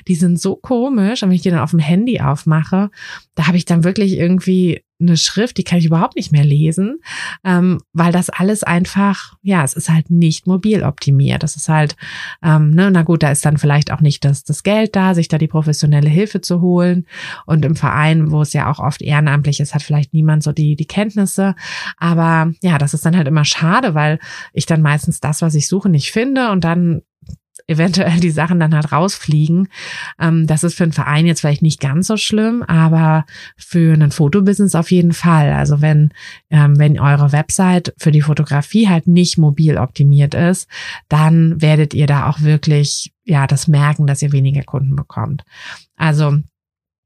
die 0.09 0.15
sind 0.15 0.41
so 0.41 0.57
komisch. 0.57 1.23
Und 1.23 1.29
wenn 1.29 1.35
ich 1.37 1.41
die 1.41 1.51
dann 1.51 1.59
auf 1.59 1.71
dem 1.71 1.79
Handy 1.79 2.19
aufmache, 2.19 2.89
da 3.33 3.47
habe 3.47 3.55
ich 3.55 3.63
dann 3.63 3.85
wirklich 3.85 4.17
irgendwie 4.17 4.83
eine 4.99 5.17
Schrift, 5.17 5.57
die 5.57 5.63
kann 5.63 5.79
ich 5.79 5.85
überhaupt 5.85 6.15
nicht 6.15 6.31
mehr 6.31 6.45
lesen, 6.45 6.99
ähm, 7.43 7.81
weil 7.91 8.11
das 8.11 8.29
alles 8.29 8.63
einfach, 8.63 9.33
ja, 9.41 9.63
es 9.63 9.73
ist 9.73 9.89
halt 9.89 10.09
nicht 10.09 10.47
mobil 10.47 10.83
optimiert. 10.83 11.43
Das 11.43 11.57
ist 11.57 11.67
halt, 11.67 11.95
ähm, 12.41 12.71
ne, 12.71 12.89
na 12.91 13.03
gut, 13.03 13.21
da 13.21 13.29
ist 13.29 13.45
dann 13.45 13.57
vielleicht 13.57 13.91
auch 13.91 13.99
nicht 13.99 14.23
das, 14.23 14.43
das 14.43 14.63
Geld 14.63 14.95
da, 14.95 15.13
sich 15.13 15.27
da 15.27 15.37
die 15.37 15.47
professionelle 15.47 16.09
Hilfe 16.09 16.39
zu 16.39 16.61
holen. 16.61 17.05
Und 17.45 17.65
im 17.65 17.75
Verein, 17.75 18.31
wo 18.31 18.41
es 18.41 18.53
ja 18.53 18.71
auch 18.71 18.79
oft 18.79 19.01
ehrenamtlich 19.01 19.59
ist, 19.59 19.75
hat 19.75 19.83
vielleicht 19.83 20.13
niemand 20.13 20.43
so 20.43 20.53
die, 20.53 20.75
die 20.75 20.87
Kenntnisse. 20.87 21.55
Aber 21.97 22.53
ja, 22.61 22.77
das 22.77 22.93
ist 22.93 23.05
dann 23.05 23.17
halt 23.17 23.27
immer 23.27 23.45
schade, 23.45 23.95
weil 23.95 24.19
ich 24.53 24.65
dann 24.65 24.81
meistens 24.81 25.19
das, 25.19 25.41
was 25.41 25.55
ich 25.55 25.67
suche, 25.67 25.89
nicht 25.89 26.11
finde 26.11 26.51
und 26.51 26.63
dann 26.63 27.01
eventuell 27.67 28.19
die 28.19 28.31
Sachen 28.31 28.59
dann 28.59 28.75
halt 28.75 28.91
rausfliegen. 28.91 29.67
Ähm, 30.19 30.47
das 30.47 30.63
ist 30.63 30.75
für 30.75 30.83
einen 30.83 30.93
Verein 30.93 31.25
jetzt 31.25 31.41
vielleicht 31.41 31.61
nicht 31.61 31.79
ganz 31.79 32.07
so 32.07 32.17
schlimm, 32.17 32.63
aber 32.63 33.25
für 33.57 33.93
einen 33.93 34.11
Fotobusiness 34.11 34.75
auf 34.75 34.91
jeden 34.91 35.13
Fall. 35.13 35.51
Also 35.51 35.81
wenn, 35.81 36.11
ähm, 36.49 36.77
wenn 36.77 36.99
eure 36.99 37.31
Website 37.31 37.93
für 37.97 38.11
die 38.11 38.21
Fotografie 38.21 38.87
halt 38.87 39.07
nicht 39.07 39.37
mobil 39.37 39.77
optimiert 39.77 40.33
ist, 40.33 40.67
dann 41.09 41.61
werdet 41.61 41.93
ihr 41.93 42.07
da 42.07 42.29
auch 42.29 42.41
wirklich, 42.41 43.13
ja, 43.23 43.47
das 43.47 43.67
merken, 43.67 44.07
dass 44.07 44.21
ihr 44.21 44.31
weniger 44.31 44.63
Kunden 44.63 44.95
bekommt. 44.95 45.43
Also 45.95 46.39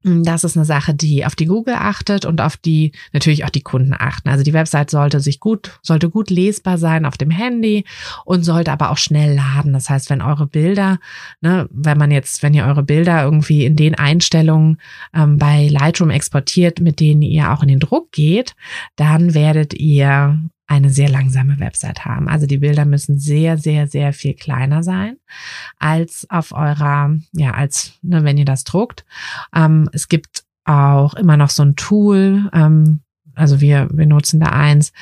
das 0.02 0.44
ist 0.44 0.56
eine 0.56 0.64
Sache, 0.64 0.94
die 0.94 1.26
auf 1.26 1.34
die 1.34 1.44
Google 1.44 1.74
achtet 1.74 2.24
und 2.24 2.40
auf 2.40 2.56
die 2.56 2.92
natürlich 3.12 3.44
auch 3.44 3.50
die 3.50 3.60
Kunden 3.60 3.94
achten. 3.96 4.30
Also 4.30 4.42
die 4.42 4.54
Website 4.54 4.90
sollte 4.90 5.20
sich 5.20 5.40
gut, 5.40 5.78
sollte 5.82 6.08
gut 6.08 6.30
lesbar 6.30 6.78
sein 6.78 7.04
auf 7.04 7.18
dem 7.18 7.30
Handy 7.30 7.84
und 8.24 8.42
sollte 8.42 8.72
aber 8.72 8.90
auch 8.90 8.96
schnell 8.96 9.34
laden. 9.34 9.74
Das 9.74 9.90
heißt, 9.90 10.08
wenn 10.08 10.22
eure 10.22 10.46
Bilder, 10.46 10.98
ne, 11.42 11.68
wenn 11.70 11.98
man 11.98 12.10
jetzt, 12.10 12.42
wenn 12.42 12.54
ihr 12.54 12.64
eure 12.64 12.82
Bilder 12.82 13.22
irgendwie 13.22 13.66
in 13.66 13.76
den 13.76 13.94
Einstellungen 13.94 14.78
ähm, 15.14 15.36
bei 15.36 15.68
Lightroom 15.68 16.10
exportiert, 16.10 16.80
mit 16.80 16.98
denen 16.98 17.20
ihr 17.20 17.52
auch 17.52 17.62
in 17.62 17.68
den 17.68 17.80
Druck 17.80 18.10
geht, 18.12 18.54
dann 18.96 19.34
werdet 19.34 19.74
ihr 19.74 20.38
eine 20.70 20.90
sehr 20.90 21.08
langsame 21.08 21.58
Website 21.58 22.04
haben. 22.04 22.28
Also 22.28 22.46
die 22.46 22.58
Bilder 22.58 22.84
müssen 22.84 23.18
sehr, 23.18 23.58
sehr, 23.58 23.88
sehr 23.88 24.12
viel 24.12 24.34
kleiner 24.34 24.84
sein 24.84 25.16
als 25.80 26.28
auf 26.30 26.52
eurer, 26.52 27.16
ja, 27.32 27.50
als 27.54 27.98
ne, 28.02 28.22
wenn 28.22 28.38
ihr 28.38 28.44
das 28.44 28.62
druckt. 28.62 29.04
Ähm, 29.52 29.90
es 29.92 30.06
gibt 30.06 30.44
auch 30.64 31.14
immer 31.14 31.36
noch 31.36 31.50
so 31.50 31.64
ein 31.64 31.74
Tool, 31.74 32.48
ähm, 32.52 33.00
also 33.40 33.60
wir, 33.60 33.88
wir 33.92 34.06
nutzen 34.06 34.38
da 34.40 34.50
eins, 34.50 34.92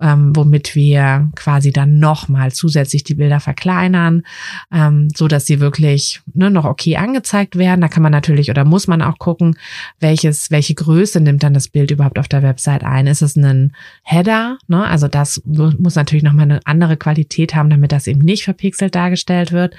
ähm, 0.00 0.36
womit 0.36 0.74
wir 0.74 1.30
quasi 1.34 1.72
dann 1.72 1.98
nochmal 1.98 2.52
zusätzlich 2.52 3.04
die 3.04 3.14
Bilder 3.14 3.40
verkleinern, 3.40 4.22
ähm, 4.72 5.08
so 5.16 5.28
dass 5.28 5.46
sie 5.46 5.60
wirklich 5.60 6.20
ne, 6.34 6.50
noch 6.50 6.64
okay 6.64 6.96
angezeigt 6.96 7.56
werden. 7.56 7.80
Da 7.80 7.88
kann 7.88 8.02
man 8.02 8.12
natürlich 8.12 8.50
oder 8.50 8.64
muss 8.64 8.86
man 8.86 9.02
auch 9.02 9.18
gucken, 9.18 9.56
welches, 9.98 10.50
welche 10.50 10.74
Größe 10.74 11.20
nimmt 11.20 11.42
dann 11.42 11.54
das 11.54 11.68
Bild 11.68 11.90
überhaupt 11.90 12.18
auf 12.18 12.28
der 12.28 12.42
Website 12.42 12.84
ein. 12.84 13.06
Ist 13.06 13.22
es 13.22 13.36
ein 13.36 13.74
Header? 14.02 14.58
Ne? 14.68 14.84
Also 14.84 15.08
das 15.08 15.42
muss 15.44 15.94
natürlich 15.94 16.24
nochmal 16.24 16.44
eine 16.44 16.60
andere 16.64 16.96
Qualität 16.96 17.54
haben, 17.54 17.70
damit 17.70 17.92
das 17.92 18.06
eben 18.06 18.20
nicht 18.20 18.44
verpixelt 18.44 18.94
dargestellt 18.94 19.52
wird. 19.52 19.74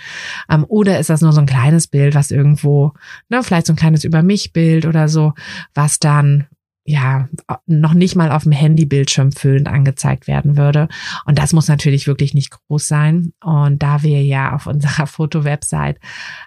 Ähm, 0.50 0.66
oder 0.68 1.00
ist 1.00 1.10
das 1.10 1.22
nur 1.22 1.34
so 1.34 1.40
ein 1.40 1.46
kleines 1.46 1.88
Bild, 1.88 2.16
was 2.16 2.32
irgendwo, 2.32 2.94
ne, 3.30 3.44
vielleicht 3.44 3.68
so 3.68 3.74
ein 3.74 3.78
kleines 3.78 4.04
Über 4.04 4.24
mich 4.24 4.54
Bild 4.54 4.86
oder 4.86 5.08
so, 5.08 5.34
was 5.74 6.00
dann 6.00 6.48
ja, 6.90 7.28
noch 7.66 7.94
nicht 7.94 8.16
mal 8.16 8.32
auf 8.32 8.44
dem 8.44 8.54
Handybildschirm 8.54 9.34
füllend 9.34 9.68
angezeigt 9.68 10.26
werden 10.26 10.56
würde. 10.56 10.88
Und 11.26 11.38
das 11.38 11.52
muss 11.52 11.68
natürlich 11.68 12.08
wirklich 12.08 12.34
nicht 12.34 12.50
groß 12.50 12.88
sein. 12.88 13.34
Und 13.44 13.84
da 13.84 14.04
wir 14.04 14.24
ja 14.24 14.56
auf 14.56 14.68
unserer 14.68 15.06
Foto-Website, 15.08 16.00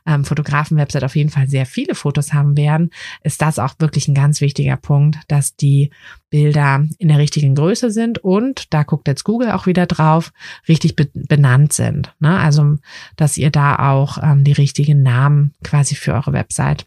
ähm, 0.07 0.24
Fotografen-Website 0.24 1.05
auf 1.05 1.14
jeden 1.14 1.29
Fall 1.29 1.46
sehr 1.46 1.66
viele 1.66 1.94
Fotos 1.94 2.33
haben 2.33 2.57
werden, 2.57 2.88
ist 3.22 3.42
das 3.42 3.59
auch 3.59 3.74
wirklich 3.81 4.09
ein 4.09 4.14
ganz 4.14 4.40
wichtiger 4.40 4.79
Punkt, 4.79 5.18
dass 5.29 5.57
die 5.57 5.90
Bilder 6.31 6.87
in 6.96 7.09
der 7.09 7.18
richtigen 7.18 7.55
Größe 7.55 7.90
sind 7.90 8.18
und, 8.18 8.72
da 8.72 8.83
guckt 8.85 9.09
jetzt 9.09 9.24
Google 9.24 9.50
auch 9.50 9.66
wieder 9.66 9.85
drauf, 9.85 10.33
richtig 10.68 10.96
be 10.96 11.11
benannt 11.12 11.74
sind. 11.74 12.14
Ne? 12.18 12.38
Also, 12.38 12.76
dass 13.16 13.37
ihr 13.37 13.50
da 13.50 13.90
auch 13.90 14.16
ähm, 14.22 14.44
die 14.44 14.53
richtigen 14.53 15.03
Namen 15.03 15.53
quasi 15.62 15.96
für 15.96 16.14
eure 16.14 16.33
Website 16.33 16.87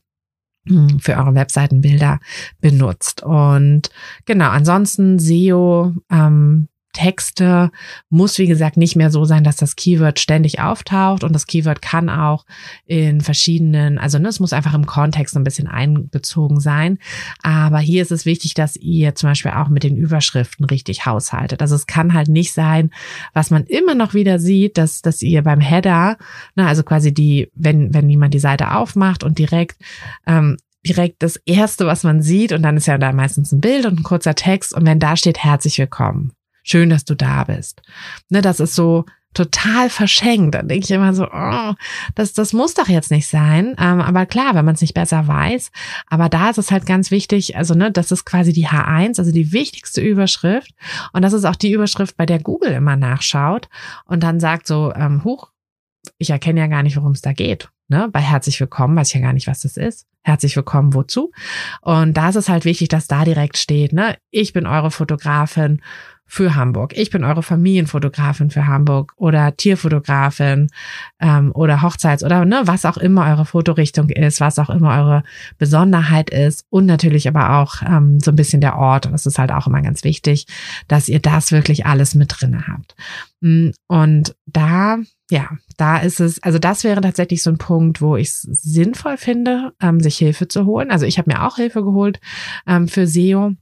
für 1.00 1.18
eure 1.18 1.36
Webseitenbilder 1.36 2.20
benutzt. 2.62 3.24
Und 3.24 3.90
genau, 4.26 4.50
ansonsten 4.50 5.20
SEO, 5.20 5.94
ähm, 6.10 6.70
Texte 6.94 7.72
muss, 8.10 8.38
wie 8.38 8.48
gesagt, 8.48 8.78
nicht 8.78 8.96
mehr 8.96 9.10
so 9.10 9.26
sein, 9.26 9.44
dass 9.44 9.58
das 9.58 9.76
Keyword 9.76 10.20
ständig 10.20 10.62
auftaucht 10.62 11.24
und 11.24 11.34
das 11.34 11.48
Keyword 11.48 11.82
kann 11.82 12.10
auch 12.10 12.46
in 12.86 13.22
verschiedenen, 13.22 13.98
also 13.98 14.20
ne, 14.20 14.30
es 14.30 14.40
muss 14.40 14.54
einfach 14.54 14.74
im 14.74 14.86
Kontext 14.86 15.36
ein 15.36 15.44
bisschen 15.44 15.68
einbezogen 15.68 16.60
sein. 16.60 17.00
Aber 17.42 17.80
hier 17.80 18.02
ist 18.02 18.12
es 18.12 18.26
wichtig, 18.26 18.54
dass 18.54 18.76
ihr 18.78 19.16
zum 19.16 19.30
Beispiel 19.30 19.52
auch 19.52 19.68
mit 19.68 19.84
den 19.84 19.98
Überschriften 19.98 20.66
richtig 20.66 21.06
haushaltet. 21.06 21.62
Also 21.62 21.76
es 21.76 21.88
kann 21.88 22.14
halt 22.14 22.30
nicht 22.30 22.54
sein, 22.54 22.92
was 23.34 23.50
man 23.50 23.66
immer 23.66 23.96
noch 23.96 24.14
wieder 24.14 24.40
sieht, 24.40 24.78
dass, 24.78 25.02
dass 25.02 25.22
ihr 25.22 25.42
beim 25.42 25.60
Header, 25.60 26.18
ne, 26.56 26.68
also 26.68 26.84
quasi 26.84 27.14
die, 27.14 27.50
wenn, 27.56 27.94
wenn 27.94 28.10
jemand 28.10 28.34
die 28.34 28.40
Seite 28.40 28.76
aufmacht 28.76 29.24
und 29.24 29.40
direkt 29.40 29.78
ähm, 30.28 30.58
direkt 30.86 31.24
das 31.24 31.38
erste, 31.46 31.88
was 31.88 32.04
man 32.04 32.22
sieht, 32.22 32.52
und 32.52 32.62
dann 32.62 32.78
ist 32.78 32.88
ja 32.88 32.98
da 32.98 33.12
meistens 33.14 33.52
ein 33.52 33.62
Bild 33.62 33.86
und 33.86 34.00
ein 34.00 34.04
kurzer 34.04 34.36
Text, 34.36 34.74
und 34.74 34.86
wenn 34.86 35.00
da 35.00 35.16
steht 35.16 35.38
herzlich 35.38 35.78
willkommen, 35.78 36.34
Schön, 36.64 36.90
dass 36.90 37.06
du 37.06 37.16
da 37.16 37.44
bist. 37.44 37.82
Ne, 38.30 38.42
das 38.42 38.60
ist 38.60 38.76
so 38.76 39.06
total 39.34 39.90
verschenkt. 39.90 40.56
Dann 40.56 40.68
denke 40.68 40.86
ich 40.86 40.92
immer 40.92 41.14
so, 41.14 41.28
oh, 41.32 41.74
das, 42.16 42.34
das 42.34 42.54
muss 42.54 42.74
doch 42.74 42.88
jetzt 42.88 43.12
nicht 43.12 43.28
sein. 43.28 43.76
Ähm, 43.80 44.02
aber 44.02 44.26
klar, 44.26 44.56
wenn 44.56 44.66
man 44.66 44.76
es 44.76 44.82
nicht 44.82 44.94
besser 44.94 45.28
weiß. 45.28 45.72
Aber 46.08 46.30
da 46.30 46.50
ist 46.50 46.58
es 46.58 46.72
halt 46.72 46.86
ganz 46.86 47.12
wichtig, 47.12 47.58
also 47.58 47.74
ne, 47.74 47.92
das 47.92 48.12
ist 48.12 48.26
quasi 48.26 48.54
die 48.54 48.68
H1, 48.68 49.20
also 49.20 49.32
die 49.32 49.52
wichtigste 49.52 50.02
Überschrift. 50.02 50.72
Und 51.12 51.24
das 51.24 51.34
ist 51.34 51.46
auch 51.46 51.56
die 51.56 51.72
Überschrift, 51.72 52.16
bei 52.18 52.26
der 52.26 52.40
Google 52.40 52.72
immer 52.72 52.96
nachschaut 52.96 53.70
und 54.06 54.24
dann 54.24 54.40
sagt 54.40 54.68
so, 54.68 54.94
ähm, 54.96 55.24
huch, 55.24 55.52
ich 56.18 56.30
erkenne 56.30 56.60
ja 56.60 56.68
gar 56.68 56.84
nicht, 56.84 56.98
worum 56.98 57.14
es 57.14 57.22
da 57.22 57.34
geht. 57.34 57.70
Ne? 57.88 58.10
Bei 58.12 58.22
herzlich 58.22 58.60
willkommen 58.60 58.96
weiß 58.96 59.10
ich 59.10 59.16
ja 59.16 59.22
gar 59.22 59.34
nicht, 59.34 59.48
was 59.48 59.62
das 59.62 59.78
ist. 59.78 60.08
Herzlich 60.24 60.56
willkommen, 60.56 60.94
wozu? 60.94 61.32
Und 61.82 62.16
da 62.16 62.30
ist 62.30 62.36
es 62.36 62.48
halt 62.50 62.64
wichtig, 62.64 62.88
dass 62.88 63.08
da 63.08 63.26
direkt 63.26 63.58
steht, 63.58 63.92
ne? 63.92 64.16
Ich 64.32 64.54
bin 64.54 64.66
eure 64.66 64.90
Fotografin 64.90 65.82
für 66.26 66.56
Hamburg. 66.56 66.94
Ich 66.98 67.12
bin 67.12 67.24
eure 67.24 67.44
Familienfotografin 67.44 68.50
für 68.50 68.66
Hamburg 68.66 69.14
oder 69.18 69.56
Tierfotografin 69.56 70.70
ähm, 71.20 71.52
oder 71.54 71.82
Hochzeits- 71.82 72.24
oder 72.24 72.46
ne, 72.46 72.62
was 72.66 72.86
auch 72.86 72.98
immer 72.98 73.28
eure 73.28 73.46
Fotorichtung 73.46 74.10
ist, 74.10 74.40
was 74.40 74.58
auch 74.58 74.70
immer 74.70 74.98
eure 74.98 75.24
Besonderheit 75.58 76.30
ist 76.30 76.66
und 76.70 76.86
natürlich 76.86 77.28
aber 77.28 77.58
auch 77.58 77.82
ähm, 77.84 78.20
so 78.20 78.32
ein 78.32 78.36
bisschen 78.36 78.62
der 78.62 78.78
Ort. 78.78 79.06
Und 79.06 79.12
das 79.12 79.26
ist 79.26 79.38
halt 79.38 79.52
auch 79.52 79.68
immer 79.68 79.82
ganz 79.82 80.04
wichtig, 80.04 80.48
dass 80.88 81.10
ihr 81.10 81.20
das 81.20 81.52
wirklich 81.52 81.86
alles 81.86 82.16
mit 82.16 82.34
drinne 82.36 82.68
habt. 82.68 82.96
Mm, 83.42 83.70
und 83.88 84.36
da 84.46 84.98
ja, 85.30 85.50
da 85.78 85.98
ist 85.98 86.20
es, 86.20 86.44
also 86.44 86.60
das 86.60 86.84
wäre 86.84 87.02
tatsächlich 87.02 87.42
so 87.42 87.50
ein 87.50 87.58
Punkt, 87.58 88.02
wo 88.02 88.16
ich 88.18 88.28
es 88.28 88.42
sinnvoll 88.42 89.18
finde, 89.18 89.74
ähm, 89.82 90.00
sich 90.00 90.18
Hilfe 90.18 90.48
zu 90.48 90.66
holen. 90.66 90.92
Also 90.92 91.08
ich 91.08 91.18
habe 91.18 91.32
mir 91.32 91.44
auch 91.44 91.56
Hilfe 91.56 91.84
geholt 91.84 92.20
ähm, 92.68 92.88
für 92.88 93.08
SEO 93.08 93.56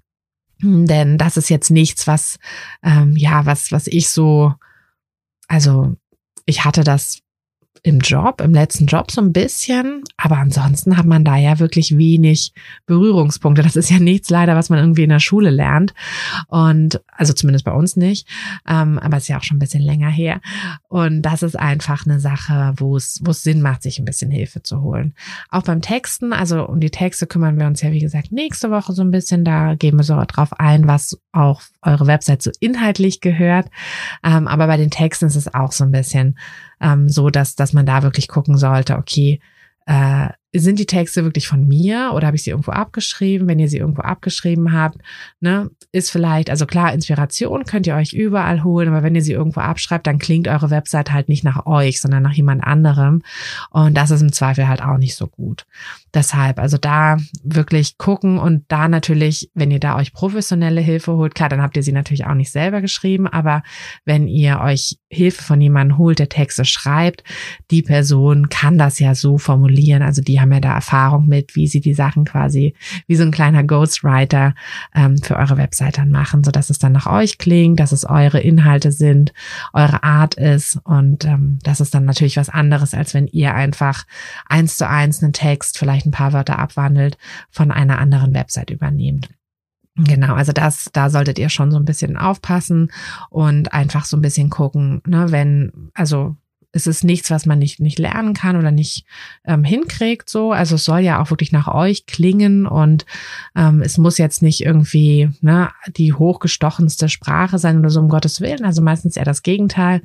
denn 0.62 1.17
das 1.17 1.38
ist 1.38 1.50
jetzt 1.50 1.71
nichts, 1.71 2.08
was, 2.08 2.39
ähm, 2.84 3.15
ja, 3.17 3.45
was, 3.45 3.71
was 3.71 3.88
ich 3.88 4.10
so, 4.10 4.54
also 5.47 5.95
ich 6.45 6.65
hatte 6.65 6.84
das 6.84 7.21
im 7.83 7.99
Job, 7.99 8.41
im 8.41 8.53
letzten 8.53 8.85
Job 8.85 9.09
so 9.09 9.21
ein 9.21 9.33
bisschen, 9.33 10.03
aber 10.15 10.37
ansonsten 10.37 10.97
hat 10.97 11.07
man 11.07 11.23
da 11.23 11.37
ja 11.37 11.57
wirklich 11.57 11.97
wenig 11.97 12.53
Berührungspunkte. 12.85 13.63
Das 13.63 13.75
ist 13.75 13.89
ja 13.89 13.97
nichts 13.97 14.29
leider, 14.29 14.55
was 14.55 14.69
man 14.69 14.77
irgendwie 14.77 15.03
in 15.03 15.09
der 15.09 15.19
Schule 15.19 15.49
lernt 15.49 15.95
und 16.47 17.01
also 17.07 17.33
zumindest 17.33 17.65
bei 17.65 17.71
uns 17.71 17.95
nicht, 17.95 18.27
ähm, 18.67 18.99
aber 18.99 19.17
es 19.17 19.23
ist 19.23 19.29
ja 19.29 19.37
auch 19.39 19.43
schon 19.43 19.57
ein 19.57 19.61
bisschen 19.61 19.81
länger 19.81 20.09
her 20.09 20.41
und 20.89 21.23
das 21.23 21.41
ist 21.41 21.57
einfach 21.57 22.05
eine 22.05 22.19
Sache, 22.19 22.73
wo 22.77 22.95
es 22.95 23.19
wo 23.23 23.31
es 23.31 23.41
Sinn 23.41 23.61
macht, 23.61 23.81
sich 23.81 23.97
ein 23.97 24.05
bisschen 24.05 24.29
Hilfe 24.29 24.61
zu 24.61 24.81
holen. 24.81 25.15
Auch 25.49 25.63
beim 25.63 25.81
Texten, 25.81 26.33
also 26.33 26.67
um 26.67 26.79
die 26.79 26.91
Texte 26.91 27.25
kümmern 27.25 27.59
wir 27.59 27.65
uns 27.65 27.81
ja 27.81 27.91
wie 27.91 27.99
gesagt 27.99 28.31
nächste 28.31 28.69
Woche 28.69 28.93
so 28.93 29.01
ein 29.01 29.11
bisschen. 29.11 29.43
Da 29.43 29.73
gehen 29.73 29.97
wir 29.97 30.03
so 30.03 30.21
drauf 30.27 30.53
ein, 30.59 30.87
was 30.87 31.19
auch 31.31 31.61
eure 31.81 32.05
Website 32.05 32.43
so 32.43 32.51
inhaltlich 32.59 33.21
gehört, 33.21 33.69
ähm, 34.23 34.47
aber 34.47 34.67
bei 34.67 34.77
den 34.77 34.91
Texten 34.91 35.25
ist 35.25 35.35
es 35.35 35.51
auch 35.51 35.71
so 35.71 35.83
ein 35.83 35.91
bisschen 35.91 36.37
ähm, 36.81 37.09
so 37.09 37.29
dass, 37.29 37.55
dass 37.55 37.73
man 37.73 37.85
da 37.85 38.03
wirklich 38.03 38.27
gucken 38.27 38.57
sollte, 38.57 38.97
okay, 38.97 39.39
äh, 39.85 40.29
sind 40.53 40.79
die 40.79 40.85
Texte 40.85 41.23
wirklich 41.23 41.47
von 41.47 41.65
mir 41.65 42.11
oder 42.13 42.27
habe 42.27 42.35
ich 42.35 42.43
sie 42.43 42.49
irgendwo 42.49 42.71
abgeschrieben? 42.71 43.47
Wenn 43.47 43.59
ihr 43.59 43.69
sie 43.69 43.77
irgendwo 43.77 44.01
abgeschrieben 44.01 44.73
habt, 44.73 44.97
ne, 45.39 45.69
ist 45.93 46.11
vielleicht, 46.11 46.49
also 46.49 46.65
klar, 46.65 46.93
Inspiration 46.93 47.63
könnt 47.63 47.87
ihr 47.87 47.95
euch 47.95 48.11
überall 48.11 48.63
holen, 48.63 48.89
aber 48.89 49.01
wenn 49.01 49.15
ihr 49.15 49.21
sie 49.21 49.31
irgendwo 49.31 49.61
abschreibt, 49.61 50.07
dann 50.07 50.19
klingt 50.19 50.49
eure 50.49 50.69
Website 50.69 51.13
halt 51.13 51.29
nicht 51.29 51.45
nach 51.45 51.65
euch, 51.65 52.01
sondern 52.01 52.23
nach 52.23 52.33
jemand 52.33 52.63
anderem. 52.63 53.21
Und 53.69 53.95
das 53.95 54.11
ist 54.11 54.21
im 54.21 54.33
Zweifel 54.33 54.67
halt 54.67 54.81
auch 54.81 54.97
nicht 54.97 55.15
so 55.15 55.27
gut. 55.27 55.65
Deshalb, 56.13 56.59
also 56.59 56.77
da 56.77 57.17
wirklich 57.43 57.97
gucken 57.97 58.37
und 58.37 58.65
da 58.67 58.89
natürlich, 58.89 59.49
wenn 59.53 59.71
ihr 59.71 59.79
da 59.79 59.95
euch 59.95 60.11
professionelle 60.11 60.81
Hilfe 60.81 61.13
holt, 61.13 61.33
klar, 61.33 61.47
dann 61.47 61.61
habt 61.61 61.77
ihr 61.77 61.83
sie 61.83 61.93
natürlich 61.93 62.25
auch 62.25 62.33
nicht 62.33 62.51
selber 62.51 62.81
geschrieben, 62.81 63.27
aber 63.27 63.63
wenn 64.03 64.27
ihr 64.27 64.59
euch 64.59 64.97
Hilfe 65.09 65.43
von 65.43 65.61
jemandem 65.61 65.97
holt, 65.97 66.19
der 66.19 66.27
Texte 66.27 66.65
schreibt, 66.65 67.23
die 67.69 67.81
Person 67.81 68.49
kann 68.49 68.77
das 68.77 68.99
ja 68.99 69.15
so 69.15 69.37
formulieren, 69.37 70.01
also 70.01 70.21
die 70.21 70.40
haben 70.41 70.51
ja 70.51 70.60
da 70.60 70.73
Erfahrung 70.73 71.27
mit, 71.27 71.56
wie 71.56 71.67
sie 71.67 71.82
die 71.82 71.93
Sachen 71.93 72.25
quasi 72.25 72.75
wie 73.08 73.15
so 73.15 73.23
ein 73.23 73.32
kleiner 73.32 73.63
Ghostwriter 73.63 74.56
ähm, 74.93 75.17
für 75.17 75.36
eure 75.36 75.58
Website 75.58 75.97
dann 75.97 76.10
machen, 76.10 76.43
so 76.43 76.51
dass 76.51 76.69
es 76.69 76.80
dann 76.80 76.91
nach 76.91 77.08
euch 77.08 77.38
klingt, 77.38 77.80
dass 77.80 77.91
es 77.91 78.06
eure 78.06 78.39
Inhalte 78.39 78.91
sind, 78.91 79.34
eure 79.73 80.04
Art 80.04 80.36
ist 80.36 80.80
und 80.84 81.25
ähm, 81.25 81.60
das 81.63 81.80
ist 81.80 81.93
dann 81.93 82.06
natürlich 82.06 82.38
was 82.38 82.49
anderes, 82.49 82.93
als 82.93 83.13
wenn 83.13 83.27
ihr 83.27 83.54
einfach 83.54 84.06
eins 84.47 84.77
zu 84.77 84.88
eins 84.88 85.23
einen 85.23 85.34
Text, 85.34 85.77
vielleicht 85.77 86.06
ein 86.06 86.12
paar 86.12 86.34
Wörter 86.34 86.60
abwandelt, 86.60 87.17
von 87.49 87.71
einer 87.71 87.99
anderen 87.99 88.34
Website 88.34 88.69
übernehmt. 88.69 89.30
Genau, 89.95 90.36
also 90.36 90.54
das, 90.54 90.89
da 90.93 91.10
solltet 91.10 91.38
ihr 91.38 91.49
schon 91.49 91.69
so 91.71 91.77
ein 91.77 91.86
bisschen 91.86 92.15
aufpassen 92.15 92.91
und 93.30 93.73
einfach 93.73 94.06
so 94.06 94.15
ein 94.15 94.21
bisschen 94.21 94.49
gucken, 94.49 95.01
ne, 95.06 95.32
wenn, 95.32 95.91
also 95.93 96.38
es 96.71 96.88
ist 96.88 97.03
nichts, 97.03 97.29
was 97.29 97.45
man 97.45 97.60
nicht, 97.60 97.79
nicht 97.79 97.99
lernen 97.99 98.34
kann 98.34 98.55
oder 98.55 98.71
nicht 98.71 99.05
ähm, 99.45 99.63
hinkriegt. 99.63 100.29
So, 100.29 100.51
also 100.51 100.75
es 100.75 100.86
soll 100.86 100.99
ja 100.99 101.21
auch 101.21 101.29
wirklich 101.29 101.51
nach 101.51 101.67
euch 101.67 102.05
klingen 102.05 102.65
und 102.65 103.05
ähm, 103.55 103.81
es 103.81 103.97
muss 103.97 104.17
jetzt 104.17 104.41
nicht 104.41 104.62
irgendwie 104.62 105.29
ne, 105.41 105.69
die 105.88 106.13
hochgestochenste 106.13 107.10
Sprache 107.10 107.60
sein 107.60 107.79
oder 107.79 107.89
so 107.89 107.99
um 107.99 108.10
Gottes 108.10 108.41
Willen. 108.41 108.63
Also 108.63 108.81
meistens 108.81 109.17
eher 109.17 109.25
das 109.25 109.43
Gegenteil. 109.43 110.01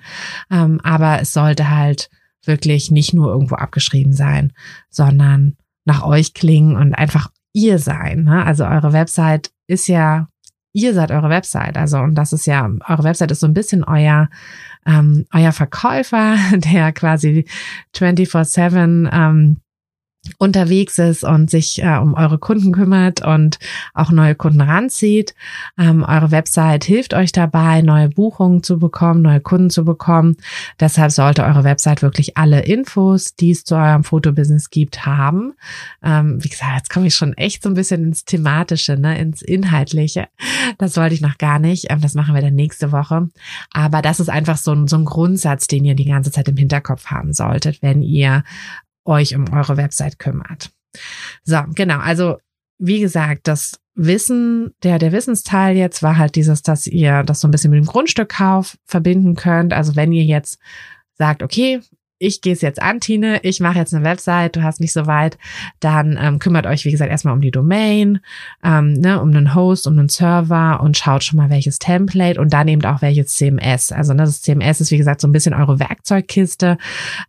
Ähm, 0.51 0.81
aber 0.83 1.21
es 1.21 1.33
sollte 1.33 1.71
halt 1.71 2.11
wirklich 2.45 2.91
nicht 2.91 3.15
nur 3.15 3.31
irgendwo 3.31 3.57
abgeschrieben 3.57 4.13
sein, 4.13 4.53
sondern 4.91 5.57
nach 5.85 6.05
euch 6.05 6.35
klingen 6.35 6.77
und 6.77 6.95
einfach 6.95 7.31
ihr 7.53 7.79
sein. 7.79 8.25
Ne? 8.25 8.45
Also 8.45 8.65
eure 8.65 8.93
Website 8.93 9.51
ist 9.67 9.89
ja 9.89 10.29
ihr 10.77 10.93
seid 10.95 11.11
eure 11.11 11.31
Website. 11.31 11.77
Also, 11.77 11.99
und 11.99 12.15
das 12.15 12.33
ist 12.33 12.47
ja, 12.47 12.69
eure 12.87 13.05
Website 13.05 13.31
ist 13.31 13.41
so 13.41 13.47
ein 13.47 13.55
bisschen 13.55 13.83
euer 13.83 14.29
ähm, 14.87 15.27
euer 15.33 15.53
Verkäufer, 15.53 16.37
der 16.53 16.93
quasi 16.93 17.47
24-7 17.95 19.11
ähm, 19.13 19.57
unterwegs 20.39 20.99
ist 20.99 21.25
und 21.25 21.51
sich 21.51 21.83
äh, 21.83 21.97
um 21.97 22.15
eure 22.15 22.39
Kunden 22.39 22.73
kümmert 22.73 23.25
und 23.25 23.59
auch 23.95 24.11
neue 24.11 24.35
Kunden 24.35 24.61
ranzieht. 24.61 25.35
Ähm, 25.79 26.03
eure 26.03 26.31
Website 26.31 26.85
hilft 26.85 27.15
euch 27.15 27.33
dabei, 27.33 27.83
neue 27.83 28.09
Buchungen 28.09 28.63
zu 28.63 28.79
bekommen, 28.79 29.23
neue 29.23 29.41
Kunden 29.41 29.71
zu 29.71 29.85
bekommen. 29.85 30.37
Deshalb 30.81 31.13
sollte 31.13 31.45
eure 31.45 31.65
Website 31.65 32.03
wirklich 32.03 32.37
alle 32.37 32.61
Infos, 32.63 33.35
die 33.37 33.51
es 33.51 33.65
zu 33.65 33.77
eurem 33.77 34.05
Fotobusiness 34.05 34.71
gibt, 34.71 35.07
haben. 35.07 35.55
Ähm, 36.03 36.43
wie 36.43 36.49
gesagt, 36.49 36.77
jetzt 36.77 36.91
komme 36.91 37.07
ich 37.07 37.15
schon 37.15 37.35
echt 37.35 37.63
so 37.63 37.69
ein 37.69 37.75
bisschen 37.75 38.05
ins 38.05 38.25
Thematische, 38.25 38.97
ne, 38.97 39.19
ins 39.19 39.43
Inhaltliche. 39.43 40.29
Das 40.79 40.97
wollte 40.97 41.15
ich 41.15 41.21
noch 41.21 41.39
gar 41.39 41.59
nicht. 41.59 41.91
Ähm, 41.91 42.01
das 42.01 42.15
machen 42.15 42.35
wir 42.35 42.43
dann 42.43 42.55
nächste 42.55 42.93
Woche. 42.93 43.29
Aber 43.73 44.03
das 44.03 44.21
ist 44.21 44.31
einfach 44.31 44.57
so 44.57 44.73
ein, 44.73 44.89
so 44.89 44.97
ein 44.97 45.05
Grundsatz, 45.05 45.67
den 45.67 45.85
ihr 45.85 45.95
die 45.95 46.05
ganze 46.05 46.31
Zeit 46.31 46.49
im 46.49 46.57
Hinterkopf 46.57 47.07
haben 47.07 47.33
solltet, 47.33 47.83
wenn 47.83 48.03
ihr 48.03 48.45
euch 49.07 49.35
um 49.35 49.53
eure 49.53 49.77
Website 49.77 50.19
kümmert. 50.19 50.71
So, 51.45 51.59
genau. 51.75 51.99
Also, 51.99 52.39
wie 52.79 53.01
gesagt, 53.01 53.49
das 53.49 53.79
Wissen, 53.95 54.75
der, 54.83 54.99
der 54.99 55.13
Wissensteil 55.13 55.77
jetzt 55.77 56.03
war 56.03 56.19
halt 56.19 56.35
dieses, 56.35 56.63
dass 56.63 56.87
ihr 56.87 57.23
das 57.23 57.41
so 57.41 57.49
ein 57.49 57.51
bisschen 57.51 57.71
mit 57.71 57.79
dem 57.79 57.87
Grundstückkauf 57.87 58.77
verbinden 58.85 59.35
könnt. 59.35 59.73
Also, 59.73 59.97
wenn 59.97 60.13
ihr 60.13 60.25
jetzt 60.25 60.59
sagt, 61.15 61.43
okay, 61.43 61.81
ich 62.19 62.41
gehe 62.41 62.55
es 62.55 62.63
jetzt 62.63 62.81
an, 62.81 63.01
Tine, 63.01 63.41
ich 63.43 63.61
mache 63.61 63.79
jetzt 63.79 63.95
eine 63.95 64.05
Website, 64.05 64.57
du 64.57 64.63
hast 64.63 64.81
mich 64.81 64.93
soweit, 64.93 65.37
dann 65.81 66.19
ähm, 66.21 66.39
kümmert 66.39 66.67
euch, 66.67 66.85
wie 66.85 66.91
gesagt, 66.91 67.11
erstmal 67.11 67.35
um 67.35 67.41
die 67.41 67.51
Domain, 67.51 68.21
ähm, 68.65 68.95
ne, 68.95 69.21
um 69.21 69.31
einen 69.31 69.55
Host, 69.55 69.87
um 69.87 69.99
einen 69.99 70.09
Server 70.09 70.81
und 70.81 70.97
schaut 70.97 71.25
schon 71.25 71.37
mal 71.37 71.51
welches 71.51 71.79
Template 71.79 72.41
und 72.41 72.53
dann 72.53 72.69
eben 72.69 72.85
auch 72.85 73.03
welches 73.03 73.37
CMS. 73.37 73.93
Also 73.93 74.15
ne, 74.15 74.25
das 74.25 74.41
CMS 74.41 74.81
ist, 74.81 74.91
wie 74.91 74.99
gesagt, 74.99 75.21
so 75.21 75.29
ein 75.29 75.33
bisschen 75.33 75.55
eure 75.55 75.79
Werkzeugkiste, 75.79 76.79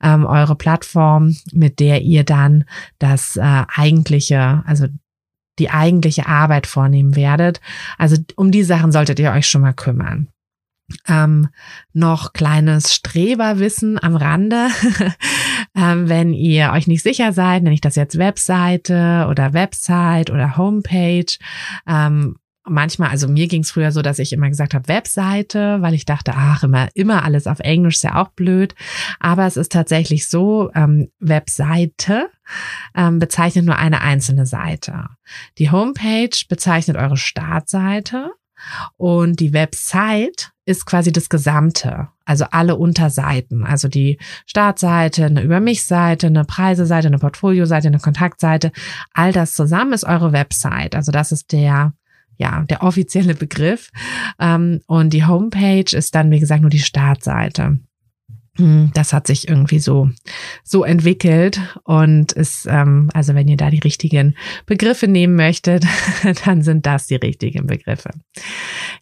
ähm, 0.01 0.25
eure 0.25 0.55
Plattform, 0.55 1.35
mit 1.51 1.79
der 1.79 2.01
ihr 2.01 2.23
dann 2.23 2.63
das 2.99 3.35
äh, 3.35 3.63
eigentliche, 3.75 4.63
also 4.65 4.88
die 5.59 5.69
eigentliche 5.69 6.27
Arbeit 6.27 6.67
vornehmen 6.67 7.15
werdet. 7.15 7.59
Also 7.97 8.17
um 8.35 8.51
die 8.51 8.63
Sachen 8.63 8.91
solltet 8.91 9.19
ihr 9.19 9.31
euch 9.31 9.47
schon 9.47 9.61
mal 9.61 9.73
kümmern. 9.73 10.29
Ähm, 11.07 11.49
noch 11.93 12.31
kleines 12.31 12.93
Streberwissen 12.93 14.01
am 14.01 14.15
Rande. 14.15 14.67
ähm, 15.75 16.07
wenn 16.07 16.33
ihr 16.33 16.71
euch 16.71 16.88
nicht 16.88 17.03
sicher 17.03 17.33
seid, 17.33 17.63
nenne 17.63 17.73
ich 17.73 17.81
das 17.81 17.95
jetzt 17.95 18.17
Webseite 18.17 19.27
oder 19.29 19.53
Website 19.53 20.29
oder 20.29 20.55
Homepage. 20.55 21.38
Ähm, 21.85 22.38
manchmal, 22.69 23.09
also 23.09 23.27
mir 23.27 23.47
ging 23.47 23.63
es 23.63 23.71
früher 23.71 23.91
so, 23.91 24.01
dass 24.01 24.19
ich 24.19 24.33
immer 24.33 24.49
gesagt 24.49 24.73
habe 24.73 24.88
Webseite, 24.88 25.81
weil 25.81 25.93
ich 25.93 26.05
dachte, 26.05 26.33
ach, 26.35 26.63
immer, 26.63 26.89
immer 26.93 27.23
alles 27.23 27.47
auf 27.47 27.59
Englisch 27.59 27.95
ist 27.95 28.03
ja 28.03 28.21
auch 28.21 28.29
blöd. 28.29 28.75
Aber 29.19 29.45
es 29.45 29.57
ist 29.57 29.71
tatsächlich 29.71 30.27
so, 30.27 30.71
ähm, 30.73 31.09
Webseite 31.19 32.29
ähm, 32.95 33.19
bezeichnet 33.19 33.65
nur 33.65 33.77
eine 33.77 34.01
einzelne 34.01 34.45
Seite. 34.45 35.09
Die 35.57 35.71
Homepage 35.71 36.38
bezeichnet 36.47 36.97
eure 36.97 37.17
Startseite 37.17 38.31
und 38.97 39.39
die 39.39 39.53
Website 39.53 40.51
ist 40.68 40.86
quasi 40.86 41.13
das 41.13 41.30
Gesamte, 41.30 42.09
also 42.26 42.45
alle 42.51 42.76
Unterseiten, 42.76 43.63
also 43.63 43.88
die 43.88 44.18
Startseite, 44.45 45.26
eine 45.26 45.41
Über 45.41 45.61
mich 45.61 45.86
Seite, 45.86 46.28
eine 46.28 46.43
Preiseseite, 46.43 47.07
eine 47.07 47.20
Portfolioseite, 47.20 47.88
eine 47.88 47.99
Kontaktseite, 47.99 48.74
all 49.13 49.32
das 49.32 49.53
zusammen 49.53 49.93
ist 49.93 50.03
eure 50.03 50.34
Website. 50.34 50.93
Also 50.93 51.13
das 51.13 51.32
ist 51.32 51.53
der 51.53 51.93
ja, 52.39 52.63
der 52.70 52.84
offizielle 52.84 53.34
Begriff. 53.34 53.89
Ähm, 54.39 54.82
und 54.86 55.11
die 55.11 55.26
Homepage 55.26 55.95
ist 55.95 56.13
dann, 56.13 56.30
wie 56.30 56.39
gesagt, 56.39 56.61
nur 56.61 56.70
die 56.70 56.78
Startseite. 56.80 57.80
Hm, 58.57 58.91
das 58.93 59.13
hat 59.13 59.27
sich 59.27 59.47
irgendwie 59.47 59.79
so 59.79 60.09
so 60.63 60.83
entwickelt 60.83 61.61
und 61.83 62.31
ist 62.31 62.67
ähm, 62.69 63.09
also 63.13 63.35
wenn 63.35 63.47
ihr 63.47 63.57
da 63.57 63.69
die 63.69 63.79
richtigen 63.79 64.35
Begriffe 64.65 65.07
nehmen 65.07 65.35
möchtet, 65.35 65.85
dann 66.45 66.61
sind 66.63 66.85
das 66.85 67.07
die 67.07 67.15
richtigen 67.15 67.67
Begriffe. 67.67 68.09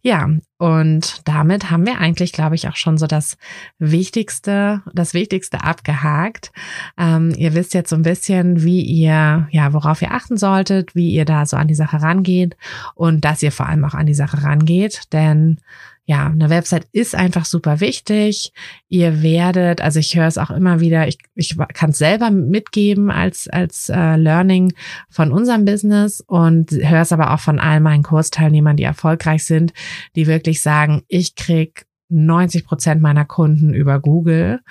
Ja, 0.02 0.30
und 0.58 1.28
damit 1.28 1.70
haben 1.72 1.86
wir 1.86 2.00
eigentlich, 2.00 2.32
glaube 2.32 2.56
ich, 2.56 2.68
auch 2.68 2.76
schon 2.76 2.98
so 2.98 3.08
das 3.08 3.38
Wichtigste, 3.78 4.82
das 4.94 5.14
Wichtigste 5.14 5.64
abgehakt. 5.64 6.52
Ähm, 6.98 7.34
ihr 7.38 7.54
wisst 7.54 7.74
jetzt 7.74 7.90
so 7.90 7.96
ein 7.96 8.04
bisschen, 8.04 8.64
wie 8.64 8.82
ihr, 8.82 9.48
ja, 9.52 9.74
worauf 9.74 10.02
ihr 10.02 10.12
achten 10.12 10.38
solltet, 10.38 10.96
wie 10.96 11.12
ihr 11.12 11.26
da 11.26 11.46
so 11.46 11.58
an 11.58 11.68
die 11.68 11.76
Sache 11.76 12.02
rangeht 12.02 12.56
und 12.94 13.26
dass 13.26 13.44
ihr 13.44 13.52
vor 13.52 13.68
allem 13.68 13.84
auch 13.84 13.96
an 13.96 14.06
die 14.06 14.14
Sache 14.14 14.44
rangeht, 14.44 15.12
denn 15.12 15.60
ja, 16.08 16.28
eine 16.28 16.52
Website 16.52 16.88
ist 16.92 17.16
einfach 17.16 17.46
super 17.46 17.80
wichtig. 17.80 18.54
Ihr 18.90 19.24
werdet, 19.24 19.82
also 19.82 20.00
ich 20.00 20.16
höre 20.16 20.28
es 20.28 20.38
auch 20.38 20.52
immer 20.52 20.80
wieder, 20.80 21.08
ich, 21.08 21.18
ich 21.34 21.58
kann 21.74 21.90
es 21.90 21.98
selber 21.98 22.30
mitgeben 22.30 23.10
als, 23.10 23.48
als 23.48 23.90
äh, 23.90 24.16
Learning 24.16 24.74
von 25.10 25.32
unserem 25.32 25.66
Business 25.66 26.22
und 26.22 26.72
höre 26.72 27.02
es 27.02 27.12
aber 27.12 27.34
auch 27.34 27.40
von 27.40 27.60
all 27.60 27.80
meinen 27.80 28.04
Kursteilnehmern, 28.04 28.78
die 28.78 28.84
erfolgreich 28.84 29.46
sind, 29.46 29.74
die 30.16 30.28
wirklich 30.28 30.62
sagen, 30.62 31.02
ich 31.08 31.36
krieg 31.36 31.88
90 32.10 32.66
Prozent 32.66 33.02
meiner 33.02 33.26
Kunden 33.26 33.74
über 33.74 34.00
Google 34.00 34.62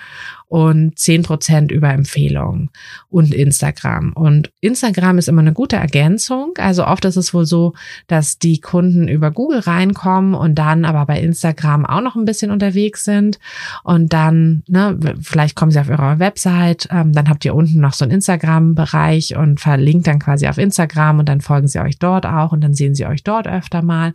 und 0.47 0.97
10 0.97 1.23
Prozent 1.23 1.71
über 1.71 1.89
Empfehlungen 1.89 2.69
und 3.09 3.33
Instagram. 3.33 4.13
Und 4.13 4.51
Instagram 4.61 5.17
ist 5.17 5.27
immer 5.27 5.41
eine 5.41 5.53
gute 5.53 5.75
Ergänzung. 5.75 6.53
Also 6.57 6.85
oft 6.85 7.05
ist 7.05 7.15
es 7.15 7.33
wohl 7.33 7.45
so, 7.45 7.73
dass 8.07 8.37
die 8.37 8.59
Kunden 8.59 9.07
über 9.07 9.31
Google 9.31 9.59
reinkommen 9.59 10.33
und 10.35 10.55
dann 10.55 10.85
aber 10.85 11.05
bei 11.05 11.19
Instagram 11.19 11.85
auch 11.85 12.01
noch 12.01 12.15
ein 12.15 12.25
bisschen 12.25 12.51
unterwegs 12.51 13.03
sind. 13.03 13.39
Und 13.83 14.13
dann, 14.13 14.63
ne, 14.67 14.97
vielleicht 15.21 15.55
kommen 15.55 15.71
sie 15.71 15.79
auf 15.79 15.89
ihre 15.89 16.19
Website, 16.19 16.87
ähm, 16.91 17.13
dann 17.13 17.29
habt 17.29 17.43
ihr 17.45 17.55
unten 17.55 17.79
noch 17.79 17.93
so 17.93 18.05
einen 18.05 18.13
Instagram-Bereich 18.13 19.35
und 19.35 19.59
verlinkt 19.59 20.07
dann 20.07 20.19
quasi 20.19 20.47
auf 20.47 20.57
Instagram 20.57 21.19
und 21.19 21.29
dann 21.29 21.41
folgen 21.41 21.67
sie 21.67 21.79
euch 21.79 21.97
dort 21.99 22.25
auch 22.25 22.51
und 22.51 22.61
dann 22.61 22.73
sehen 22.73 22.95
sie 22.95 23.05
euch 23.05 23.23
dort 23.23 23.47
öfter 23.47 23.81
mal. 23.81 24.13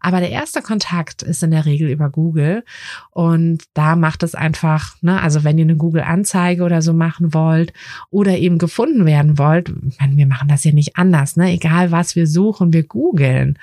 Aber 0.00 0.20
der 0.20 0.30
erste 0.30 0.62
Kontakt 0.62 1.22
ist 1.22 1.42
in 1.42 1.50
der 1.50 1.66
Regel 1.66 1.90
über 1.90 2.08
Google 2.10 2.64
und 3.10 3.64
da 3.74 3.96
macht 3.96 4.22
es 4.22 4.34
einfach, 4.34 4.96
ne, 5.02 5.20
also 5.20 5.44
wenn 5.44 5.58
ihr 5.58 5.64
eine 5.64 5.76
Google-Anzeige 5.82 6.62
oder 6.62 6.80
so 6.80 6.92
machen 6.92 7.34
wollt 7.34 7.72
oder 8.10 8.38
eben 8.38 8.58
gefunden 8.58 9.04
werden 9.04 9.38
wollt, 9.38 9.70
meine, 10.00 10.16
wir 10.16 10.26
machen 10.26 10.48
das 10.48 10.64
ja 10.64 10.72
nicht 10.72 10.96
anders, 10.96 11.36
ne? 11.36 11.52
Egal 11.52 11.90
was 11.90 12.16
wir 12.16 12.26
suchen, 12.26 12.72
wir 12.72 12.84
googeln. 12.84 13.58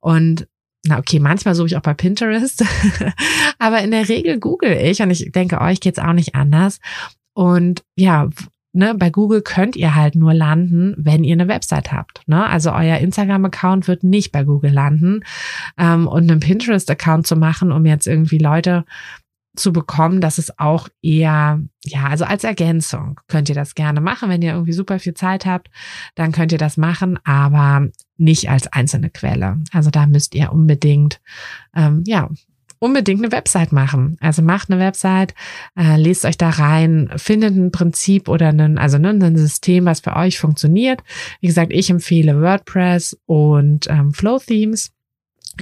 Und 0.00 0.46
na 0.84 0.98
okay, 0.98 1.20
manchmal 1.20 1.54
suche 1.54 1.68
ich 1.68 1.76
auch 1.76 1.82
bei 1.82 1.94
Pinterest, 1.94 2.64
aber 3.58 3.82
in 3.82 3.90
der 3.90 4.08
Regel 4.08 4.38
google 4.38 4.72
ich 4.72 5.00
und 5.00 5.10
ich 5.10 5.30
denke, 5.32 5.60
euch 5.60 5.80
geht's 5.80 5.98
auch 5.98 6.12
nicht 6.12 6.34
anders. 6.34 6.80
Und 7.34 7.84
ja, 7.96 8.28
ne, 8.72 8.94
bei 8.94 9.10
Google 9.10 9.42
könnt 9.42 9.76
ihr 9.76 9.94
halt 9.94 10.14
nur 10.14 10.34
landen, 10.34 10.94
wenn 10.96 11.24
ihr 11.24 11.34
eine 11.34 11.48
Website 11.48 11.92
habt. 11.92 12.26
Ne? 12.26 12.46
Also 12.46 12.72
euer 12.72 12.98
Instagram-Account 12.98 13.88
wird 13.88 14.04
nicht 14.04 14.32
bei 14.32 14.44
Google 14.44 14.72
landen. 14.72 15.20
Ähm, 15.78 16.06
und 16.06 16.30
einen 16.30 16.40
Pinterest-Account 16.40 17.26
zu 17.26 17.36
machen, 17.36 17.72
um 17.72 17.84
jetzt 17.86 18.06
irgendwie 18.06 18.38
Leute 18.38 18.84
zu 19.56 19.72
bekommen, 19.72 20.20
das 20.20 20.38
ist 20.38 20.58
auch 20.58 20.88
eher, 21.02 21.60
ja, 21.84 22.04
also 22.06 22.24
als 22.24 22.44
Ergänzung 22.44 23.20
könnt 23.26 23.48
ihr 23.48 23.54
das 23.54 23.74
gerne 23.74 24.00
machen. 24.00 24.28
Wenn 24.28 24.42
ihr 24.42 24.52
irgendwie 24.52 24.72
super 24.72 24.98
viel 24.98 25.14
Zeit 25.14 25.44
habt, 25.44 25.68
dann 26.14 26.32
könnt 26.32 26.52
ihr 26.52 26.58
das 26.58 26.76
machen, 26.76 27.18
aber 27.24 27.88
nicht 28.16 28.48
als 28.48 28.68
einzelne 28.68 29.10
Quelle. 29.10 29.58
Also 29.72 29.90
da 29.90 30.06
müsst 30.06 30.34
ihr 30.34 30.52
unbedingt, 30.52 31.20
ähm, 31.74 32.04
ja, 32.06 32.28
unbedingt 32.78 33.22
eine 33.22 33.32
Website 33.32 33.72
machen. 33.72 34.16
Also 34.20 34.42
macht 34.42 34.70
eine 34.70 34.80
Website, 34.80 35.34
äh, 35.76 35.96
lest 35.96 36.24
euch 36.24 36.38
da 36.38 36.50
rein, 36.50 37.10
findet 37.16 37.54
ein 37.54 37.72
Prinzip 37.72 38.28
oder 38.28 38.48
ein, 38.48 38.78
also 38.78 38.98
ne, 38.98 39.10
ein 39.10 39.36
System, 39.36 39.84
was 39.84 40.00
für 40.00 40.16
euch 40.16 40.38
funktioniert. 40.38 41.02
Wie 41.40 41.46
gesagt, 41.46 41.72
ich 41.72 41.90
empfehle 41.90 42.40
WordPress 42.40 43.18
und 43.26 43.86
ähm, 43.88 44.12
Flow 44.12 44.38
Themes. 44.38 44.92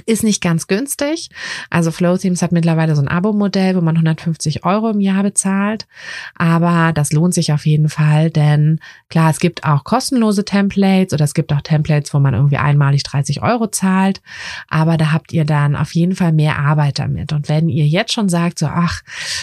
Ist 0.05 0.23
nicht 0.23 0.41
ganz 0.41 0.67
günstig. 0.67 1.29
Also 1.69 1.91
Flow 1.91 2.17
Themes 2.17 2.41
hat 2.41 2.51
mittlerweile 2.51 2.95
so 2.95 3.01
ein 3.01 3.07
Abo-Modell, 3.07 3.75
wo 3.75 3.81
man 3.81 3.95
150 3.95 4.65
Euro 4.65 4.89
im 4.89 4.99
Jahr 4.99 5.23
bezahlt. 5.23 5.87
Aber 6.35 6.93
das 6.93 7.11
lohnt 7.11 7.33
sich 7.33 7.53
auf 7.53 7.65
jeden 7.65 7.89
Fall, 7.89 8.29
denn 8.29 8.79
klar, 9.09 9.29
es 9.29 9.39
gibt 9.39 9.63
auch 9.63 9.83
kostenlose 9.83 10.45
Templates 10.45 11.13
oder 11.13 11.25
es 11.25 11.33
gibt 11.33 11.51
auch 11.53 11.61
Templates, 11.61 12.13
wo 12.13 12.19
man 12.19 12.33
irgendwie 12.33 12.57
einmalig 12.57 13.03
30 13.03 13.41
Euro 13.41 13.67
zahlt. 13.67 14.21
Aber 14.67 14.97
da 14.97 15.11
habt 15.11 15.33
ihr 15.33 15.45
dann 15.45 15.75
auf 15.75 15.93
jeden 15.93 16.15
Fall 16.15 16.31
mehr 16.31 16.59
Arbeit 16.59 16.99
damit. 16.99 17.33
Und 17.33 17.49
wenn 17.49 17.69
ihr 17.69 17.87
jetzt 17.87 18.13
schon 18.13 18.29
sagt, 18.29 18.59
so, 18.59 18.67
ach, 18.67 19.01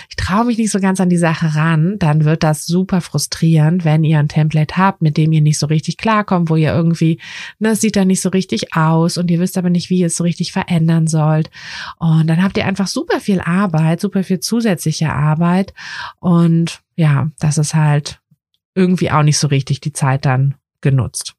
ich 0.08 0.16
traue 0.16 0.44
mich 0.44 0.58
nicht 0.58 0.70
so 0.70 0.80
ganz 0.80 1.00
an 1.00 1.08
die 1.08 1.16
Sache 1.16 1.54
ran, 1.54 1.96
dann 1.98 2.24
wird 2.24 2.42
das 2.42 2.66
super 2.66 3.00
frustrierend, 3.00 3.84
wenn 3.84 4.04
ihr 4.04 4.18
ein 4.18 4.28
Template 4.28 4.76
habt, 4.76 5.02
mit 5.02 5.16
dem 5.16 5.32
ihr 5.32 5.40
nicht 5.40 5.58
so 5.58 5.66
richtig 5.66 5.96
klarkommt, 5.96 6.50
wo 6.50 6.56
ihr 6.56 6.72
irgendwie, 6.72 7.20
ne, 7.58 7.76
sieht 7.76 7.96
da 7.96 8.04
nicht 8.04 8.20
so 8.20 8.28
richtig 8.28 8.74
aus 8.74 9.16
und 9.16 9.30
ihr 9.30 9.40
wisst 9.40 9.58
aber 9.58 9.70
nicht, 9.70 9.90
wie 9.90 10.02
es 10.02 10.16
so 10.16 10.24
richtig 10.24 10.45
richtig 10.46 10.52
verändern 10.52 11.06
sollt. 11.06 11.50
Und 11.98 12.26
dann 12.26 12.42
habt 12.42 12.56
ihr 12.56 12.66
einfach 12.66 12.86
super 12.86 13.20
viel 13.20 13.40
Arbeit, 13.40 14.00
super 14.00 14.22
viel 14.22 14.40
zusätzliche 14.40 15.12
Arbeit. 15.12 15.74
Und 16.20 16.80
ja, 16.96 17.30
das 17.38 17.58
ist 17.58 17.74
halt 17.74 18.20
irgendwie 18.74 19.10
auch 19.10 19.22
nicht 19.22 19.38
so 19.38 19.48
richtig 19.48 19.80
die 19.80 19.92
Zeit 19.92 20.24
dann 20.24 20.54
genutzt. 20.80 21.34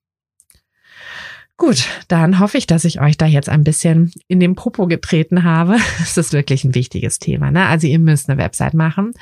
Gut, 1.59 1.87
dann 2.07 2.39
hoffe 2.39 2.59
ich, 2.59 2.67
dass 2.67 2.85
ich 2.85 3.01
euch 3.01 3.17
da 3.17 3.25
jetzt 3.25 3.49
ein 3.49 3.63
bisschen 3.63 4.11
in 4.27 4.39
den 4.39 4.53
Popo 4.53 4.85
getreten 4.85 5.43
habe. 5.43 5.77
Es 6.01 6.15
ist 6.15 6.33
wirklich 6.33 6.63
ein 6.63 6.75
wichtiges 6.75 7.17
Thema. 7.17 7.49
Ne? 7.51 7.65
Also 7.65 7.87
ihr 7.87 7.99
müsst 7.99 8.29
eine 8.29 8.37
Website 8.37 8.75
machen. 8.75 9.13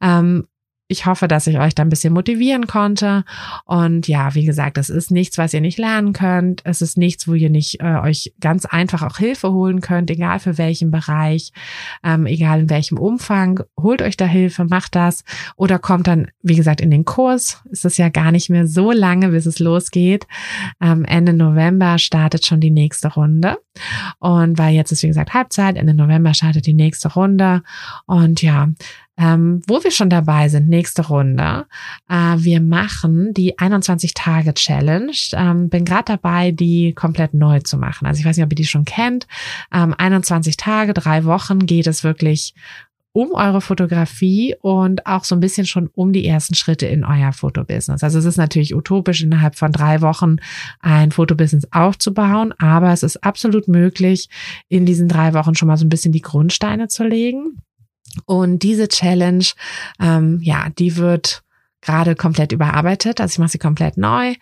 Ähm, 0.00 0.46
ich 0.86 1.06
hoffe, 1.06 1.28
dass 1.28 1.46
ich 1.46 1.58
euch 1.58 1.74
da 1.74 1.82
ein 1.82 1.88
bisschen 1.88 2.12
motivieren 2.12 2.66
konnte. 2.66 3.24
Und 3.64 4.06
ja, 4.06 4.34
wie 4.34 4.44
gesagt, 4.44 4.76
es 4.76 4.90
ist 4.90 5.10
nichts, 5.10 5.38
was 5.38 5.54
ihr 5.54 5.62
nicht 5.62 5.78
lernen 5.78 6.12
könnt. 6.12 6.60
Es 6.64 6.82
ist 6.82 6.98
nichts, 6.98 7.26
wo 7.26 7.32
ihr 7.32 7.48
nicht 7.48 7.80
äh, 7.80 8.00
euch 8.02 8.34
ganz 8.38 8.66
einfach 8.66 9.02
auch 9.02 9.16
Hilfe 9.16 9.52
holen 9.52 9.80
könnt, 9.80 10.10
egal 10.10 10.40
für 10.40 10.58
welchen 10.58 10.90
Bereich, 10.90 11.52
ähm, 12.02 12.26
egal 12.26 12.60
in 12.60 12.70
welchem 12.70 12.98
Umfang. 12.98 13.60
Holt 13.80 14.02
euch 14.02 14.18
da 14.18 14.26
Hilfe, 14.26 14.66
macht 14.66 14.94
das 14.94 15.24
oder 15.56 15.78
kommt 15.78 16.06
dann, 16.06 16.28
wie 16.42 16.56
gesagt, 16.56 16.82
in 16.82 16.90
den 16.90 17.06
Kurs. 17.06 17.62
Es 17.72 17.84
ist 17.86 17.96
ja 17.96 18.10
gar 18.10 18.30
nicht 18.30 18.50
mehr 18.50 18.66
so 18.66 18.92
lange, 18.92 19.30
bis 19.30 19.46
es 19.46 19.60
losgeht. 19.60 20.26
Ähm, 20.82 21.06
Ende 21.06 21.32
November 21.32 21.98
startet 21.98 22.44
schon 22.44 22.60
die 22.60 22.70
nächste 22.70 23.08
Runde. 23.08 23.56
Und 24.18 24.58
weil 24.58 24.74
jetzt 24.74 24.92
ist, 24.92 25.02
wie 25.02 25.08
gesagt, 25.08 25.32
Halbzeit, 25.32 25.76
Ende 25.76 25.94
November 25.94 26.34
startet 26.34 26.66
die 26.66 26.74
nächste 26.74 27.12
Runde. 27.12 27.62
Und 28.06 28.42
ja, 28.42 28.68
ähm, 29.16 29.62
wo 29.66 29.82
wir 29.82 29.90
schon 29.90 30.10
dabei 30.10 30.48
sind, 30.48 30.68
nächste 30.68 31.06
Runde. 31.06 31.66
Äh, 32.08 32.36
wir 32.38 32.60
machen 32.60 33.32
die 33.32 33.56
21-Tage-Challenge. 33.58 35.12
Ähm, 35.32 35.68
bin 35.68 35.84
gerade 35.84 36.04
dabei, 36.06 36.50
die 36.50 36.92
komplett 36.94 37.34
neu 37.34 37.60
zu 37.60 37.76
machen. 37.76 38.06
Also 38.06 38.20
ich 38.20 38.26
weiß 38.26 38.36
nicht, 38.36 38.44
ob 38.44 38.52
ihr 38.52 38.56
die 38.56 38.66
schon 38.66 38.84
kennt. 38.84 39.26
Ähm, 39.72 39.94
21 39.96 40.56
Tage, 40.56 40.94
drei 40.94 41.24
Wochen 41.24 41.66
geht 41.66 41.86
es 41.86 42.02
wirklich 42.02 42.54
um 43.16 43.30
eure 43.32 43.60
Fotografie 43.60 44.56
und 44.60 45.06
auch 45.06 45.22
so 45.22 45.36
ein 45.36 45.40
bisschen 45.40 45.66
schon 45.66 45.88
um 45.94 46.12
die 46.12 46.26
ersten 46.26 46.56
Schritte 46.56 46.86
in 46.86 47.04
euer 47.04 47.32
Fotobusiness. 47.32 48.02
Also 48.02 48.18
es 48.18 48.24
ist 48.24 48.38
natürlich 48.38 48.74
utopisch, 48.74 49.22
innerhalb 49.22 49.54
von 49.54 49.70
drei 49.70 50.00
Wochen 50.00 50.38
ein 50.80 51.12
Fotobusiness 51.12 51.68
aufzubauen, 51.70 52.52
aber 52.58 52.92
es 52.92 53.04
ist 53.04 53.22
absolut 53.22 53.68
möglich, 53.68 54.28
in 54.68 54.84
diesen 54.84 55.06
drei 55.06 55.32
Wochen 55.32 55.54
schon 55.54 55.68
mal 55.68 55.76
so 55.76 55.86
ein 55.86 55.90
bisschen 55.90 56.10
die 56.10 56.22
Grundsteine 56.22 56.88
zu 56.88 57.04
legen. 57.04 57.58
Und 58.26 58.60
diese 58.60 58.88
Challenge, 58.88 59.44
ähm, 60.00 60.40
ja, 60.42 60.68
die 60.78 60.96
wird 60.96 61.42
gerade 61.84 62.14
komplett 62.14 62.52
überarbeitet. 62.52 63.20
Also 63.20 63.34
ich 63.34 63.38
mache 63.38 63.50
sie 63.50 63.58
komplett 63.58 63.96
neu. 63.96 64.34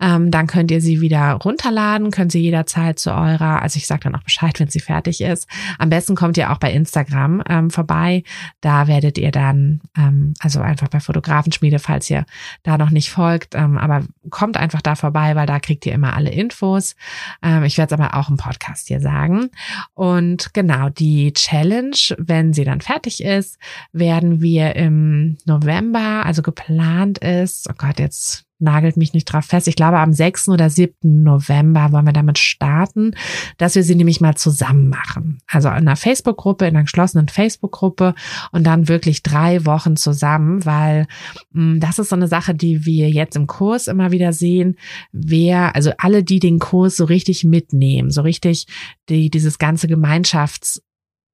Ähm, 0.00 0.30
dann 0.30 0.46
könnt 0.46 0.70
ihr 0.70 0.80
sie 0.80 1.00
wieder 1.00 1.32
runterladen, 1.32 2.10
könnt 2.10 2.32
sie 2.32 2.40
jederzeit 2.40 2.98
zu 2.98 3.10
eurer, 3.12 3.62
also 3.62 3.76
ich 3.76 3.86
sage 3.86 4.00
dann 4.04 4.14
auch 4.14 4.22
Bescheid, 4.22 4.58
wenn 4.60 4.68
sie 4.68 4.80
fertig 4.80 5.20
ist. 5.20 5.48
Am 5.78 5.90
besten 5.90 6.16
kommt 6.16 6.36
ihr 6.36 6.52
auch 6.52 6.58
bei 6.58 6.72
Instagram 6.72 7.42
ähm, 7.48 7.70
vorbei. 7.70 8.24
Da 8.60 8.88
werdet 8.88 9.18
ihr 9.18 9.30
dann, 9.30 9.80
ähm, 9.96 10.34
also 10.40 10.60
einfach 10.60 10.88
bei 10.88 11.00
Fotografenschmiede, 11.00 11.78
falls 11.78 12.10
ihr 12.10 12.26
da 12.62 12.76
noch 12.76 12.90
nicht 12.90 13.10
folgt, 13.10 13.54
ähm, 13.54 13.78
aber 13.78 14.04
kommt 14.30 14.56
einfach 14.56 14.82
da 14.82 14.94
vorbei, 14.94 15.36
weil 15.36 15.46
da 15.46 15.60
kriegt 15.60 15.86
ihr 15.86 15.94
immer 15.94 16.14
alle 16.14 16.30
Infos. 16.30 16.96
Ähm, 17.42 17.64
ich 17.64 17.78
werde 17.78 17.94
es 17.94 18.00
aber 18.00 18.18
auch 18.18 18.28
im 18.28 18.36
Podcast 18.36 18.88
hier 18.88 19.00
sagen. 19.00 19.50
Und 19.94 20.52
genau, 20.52 20.88
die 20.88 21.32
Challenge, 21.32 21.96
wenn 22.18 22.52
sie 22.52 22.64
dann 22.64 22.80
fertig 22.80 23.22
ist, 23.22 23.58
werden 23.92 24.40
wir 24.40 24.76
im 24.76 25.38
November, 25.44 26.24
also 26.24 26.42
geplant, 26.42 26.87
geplant 26.88 27.18
ist, 27.18 27.68
oh 27.70 27.74
Gott, 27.76 27.98
jetzt 27.98 28.44
nagelt 28.60 28.96
mich 28.96 29.12
nicht 29.12 29.26
drauf 29.26 29.44
fest. 29.44 29.68
Ich 29.68 29.76
glaube, 29.76 29.98
am 29.98 30.12
6. 30.12 30.48
oder 30.48 30.68
7. 30.68 30.92
November 31.22 31.92
wollen 31.92 32.06
wir 32.06 32.12
damit 32.12 32.38
starten, 32.38 33.12
dass 33.56 33.76
wir 33.76 33.84
sie 33.84 33.94
nämlich 33.94 34.20
mal 34.20 34.34
zusammen 34.34 34.88
machen. 34.88 35.38
Also 35.46 35.68
in 35.68 35.74
einer 35.74 35.94
Facebook-Gruppe, 35.94 36.66
in 36.66 36.74
einer 36.74 36.82
geschlossenen 36.82 37.28
Facebook-Gruppe 37.28 38.16
und 38.50 38.64
dann 38.64 38.88
wirklich 38.88 39.22
drei 39.22 39.64
Wochen 39.64 39.96
zusammen, 39.96 40.64
weil 40.64 41.06
mh, 41.52 41.74
hm, 41.74 41.80
das 41.80 42.00
ist 42.00 42.08
so 42.08 42.16
eine 42.16 42.26
Sache, 42.26 42.52
die 42.52 42.84
wir 42.84 43.08
jetzt 43.10 43.36
im 43.36 43.46
Kurs 43.46 43.86
immer 43.86 44.10
wieder 44.10 44.32
sehen. 44.32 44.76
Wer, 45.12 45.76
also 45.76 45.92
alle, 45.98 46.24
die 46.24 46.40
den 46.40 46.58
Kurs 46.58 46.96
so 46.96 47.04
richtig 47.04 47.44
mitnehmen, 47.44 48.10
so 48.10 48.22
richtig 48.22 48.66
die, 49.08 49.30
dieses 49.30 49.58
ganze 49.58 49.86
Gemeinschafts 49.86 50.82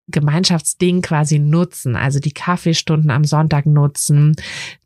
Gemeinschaftsding 0.08 1.02
quasi 1.02 1.38
nutzen, 1.38 1.96
also 1.96 2.20
die 2.20 2.32
Kaffeestunden 2.32 3.10
am 3.10 3.24
Sonntag 3.24 3.66
nutzen, 3.66 4.34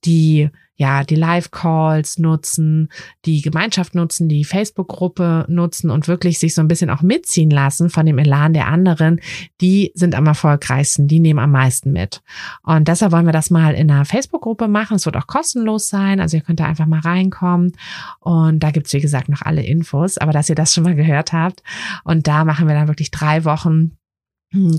die 0.05 0.51
ja, 0.79 1.03
die 1.03 1.17
Live-Calls 1.17 2.21
nutzen, 2.21 2.89
die 3.25 3.43
Gemeinschaft 3.43 3.97
nutzen, 3.97 4.29
die 4.29 4.45
Facebook-Gruppe 4.45 5.45
nutzen 5.49 5.91
und 5.91 6.07
wirklich 6.07 6.39
sich 6.39 6.55
so 6.55 6.61
ein 6.61 6.69
bisschen 6.69 6.89
auch 6.89 7.03
mitziehen 7.03 7.51
lassen 7.51 7.91
von 7.91 8.07
dem 8.07 8.17
Elan 8.17 8.53
der 8.53 8.69
anderen, 8.69 9.21
die 9.61 9.91
sind 9.95 10.15
am 10.15 10.27
erfolgreichsten, 10.27 11.09
die 11.09 11.19
nehmen 11.19 11.41
am 11.41 11.51
meisten 11.51 11.91
mit. 11.91 12.23
Und 12.63 12.87
deshalb 12.87 13.11
wollen 13.11 13.27
wir 13.27 13.33
das 13.33 13.51
mal 13.51 13.75
in 13.75 13.91
einer 13.91 14.05
Facebook-Gruppe 14.05 14.69
machen. 14.69 14.95
Es 14.95 15.05
wird 15.05 15.17
auch 15.17 15.27
kostenlos 15.27 15.89
sein, 15.89 16.21
also 16.21 16.37
ihr 16.37 16.45
könnt 16.45 16.61
da 16.61 16.67
einfach 16.67 16.87
mal 16.87 17.01
reinkommen. 17.01 17.73
Und 18.21 18.61
da 18.61 18.71
gibt's 18.71 18.93
wie 18.93 19.01
gesagt, 19.01 19.29
noch 19.29 19.43
alle 19.43 19.65
Infos, 19.65 20.17
aber 20.17 20.31
dass 20.31 20.49
ihr 20.49 20.55
das 20.55 20.73
schon 20.73 20.85
mal 20.85 20.95
gehört 20.95 21.33
habt. 21.33 21.65
Und 22.05 22.29
da 22.29 22.45
machen 22.45 22.69
wir 22.69 22.77
dann 22.77 22.87
wirklich 22.87 23.11
drei 23.11 23.45
Wochen 23.45 23.98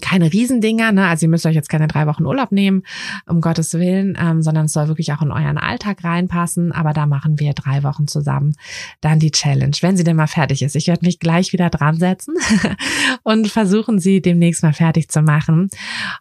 keine 0.01 0.33
Riesendinger, 0.33 0.91
ne? 0.91 1.07
Also 1.07 1.27
ihr 1.27 1.29
müsst 1.29 1.45
euch 1.45 1.53
jetzt 1.53 1.69
keine 1.69 1.87
drei 1.87 2.07
Wochen 2.07 2.25
Urlaub 2.25 2.51
nehmen, 2.51 2.81
um 3.27 3.39
Gottes 3.39 3.75
Willen, 3.75 4.17
ähm, 4.19 4.41
sondern 4.41 4.65
es 4.65 4.73
soll 4.73 4.87
wirklich 4.87 5.13
auch 5.13 5.21
in 5.21 5.31
euren 5.31 5.59
Alltag 5.59 6.03
reinpassen. 6.03 6.71
Aber 6.71 6.91
da 6.93 7.05
machen 7.05 7.39
wir 7.39 7.53
drei 7.53 7.83
Wochen 7.83 8.07
zusammen 8.07 8.55
dann 9.01 9.19
die 9.19 9.29
Challenge, 9.29 9.75
wenn 9.81 9.95
sie 9.95 10.03
denn 10.03 10.15
mal 10.15 10.27
fertig 10.27 10.63
ist. 10.63 10.75
Ich 10.75 10.87
werde 10.87 11.05
mich 11.05 11.19
gleich 11.19 11.53
wieder 11.53 11.69
dran 11.69 11.97
setzen 11.97 12.33
und 13.23 13.47
versuchen, 13.47 13.99
sie 13.99 14.21
demnächst 14.21 14.63
mal 14.63 14.73
fertig 14.73 15.09
zu 15.09 15.21
machen. 15.21 15.69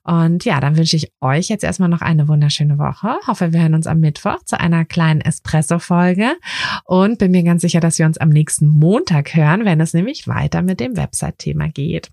Und 0.03 0.45
ja, 0.45 0.61
dann 0.61 0.77
wünsche 0.77 0.97
ich 0.97 1.11
euch 1.23 1.49
jetzt 1.49 1.65
erstmal 1.65 1.89
noch 1.89 2.03
eine 2.03 2.29
wunderschöne 2.29 2.79
Woche. 2.79 3.17
Hoffe, 3.27 3.55
wir 3.55 3.63
hören 3.63 3.75
uns 3.75 3.87
am 3.87 4.01
Mittwoch 4.01 4.43
zu 4.45 4.61
einer 4.61 4.85
kleinen 4.85 5.23
Espresso-Folge 5.23 6.37
und 6.85 7.19
bin 7.19 7.31
mir 7.31 7.45
ganz 7.45 7.63
sicher, 7.63 7.81
dass 7.81 7.99
wir 7.99 8.05
uns 8.05 8.19
am 8.19 8.29
nächsten 8.29 8.69
Montag 8.69 9.35
hören, 9.35 9.65
wenn 9.65 9.81
es 9.81 9.95
nämlich 9.95 10.29
weiter 10.29 10.61
mit 10.61 10.81
dem 10.81 10.99
Website-Thema 10.99 11.69
geht. 11.69 12.11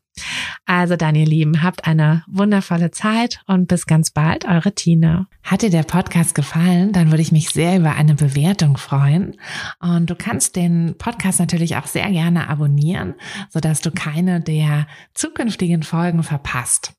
Also 0.65 0.95
dann, 0.95 1.15
ihr 1.15 1.25
Lieben, 1.25 1.61
habt 1.61 1.85
eine 1.85 2.23
wundervolle 2.27 2.91
Zeit 2.91 3.41
und 3.45 3.67
bis 3.67 3.85
ganz 3.85 4.09
bald, 4.09 4.45
eure 4.45 4.73
Tina. 4.73 5.27
Hat 5.43 5.61
dir 5.61 5.69
der 5.69 5.83
Podcast 5.83 6.33
gefallen, 6.33 6.91
dann 6.91 7.11
würde 7.11 7.21
ich 7.21 7.31
mich 7.31 7.49
sehr 7.49 7.77
über 7.77 7.93
eine 7.93 8.15
Bewertung 8.15 8.77
freuen. 8.77 9.37
Und 9.79 10.09
du 10.09 10.15
kannst 10.15 10.55
den 10.55 10.95
Podcast 10.97 11.39
natürlich 11.39 11.77
auch 11.77 11.87
sehr 11.87 12.09
gerne 12.09 12.49
abonnieren, 12.49 13.13
sodass 13.49 13.81
du 13.81 13.91
keine 13.91 14.41
der 14.41 14.87
zukünftigen 15.13 15.83
Folgen 15.83 16.23
verpasst. 16.23 16.94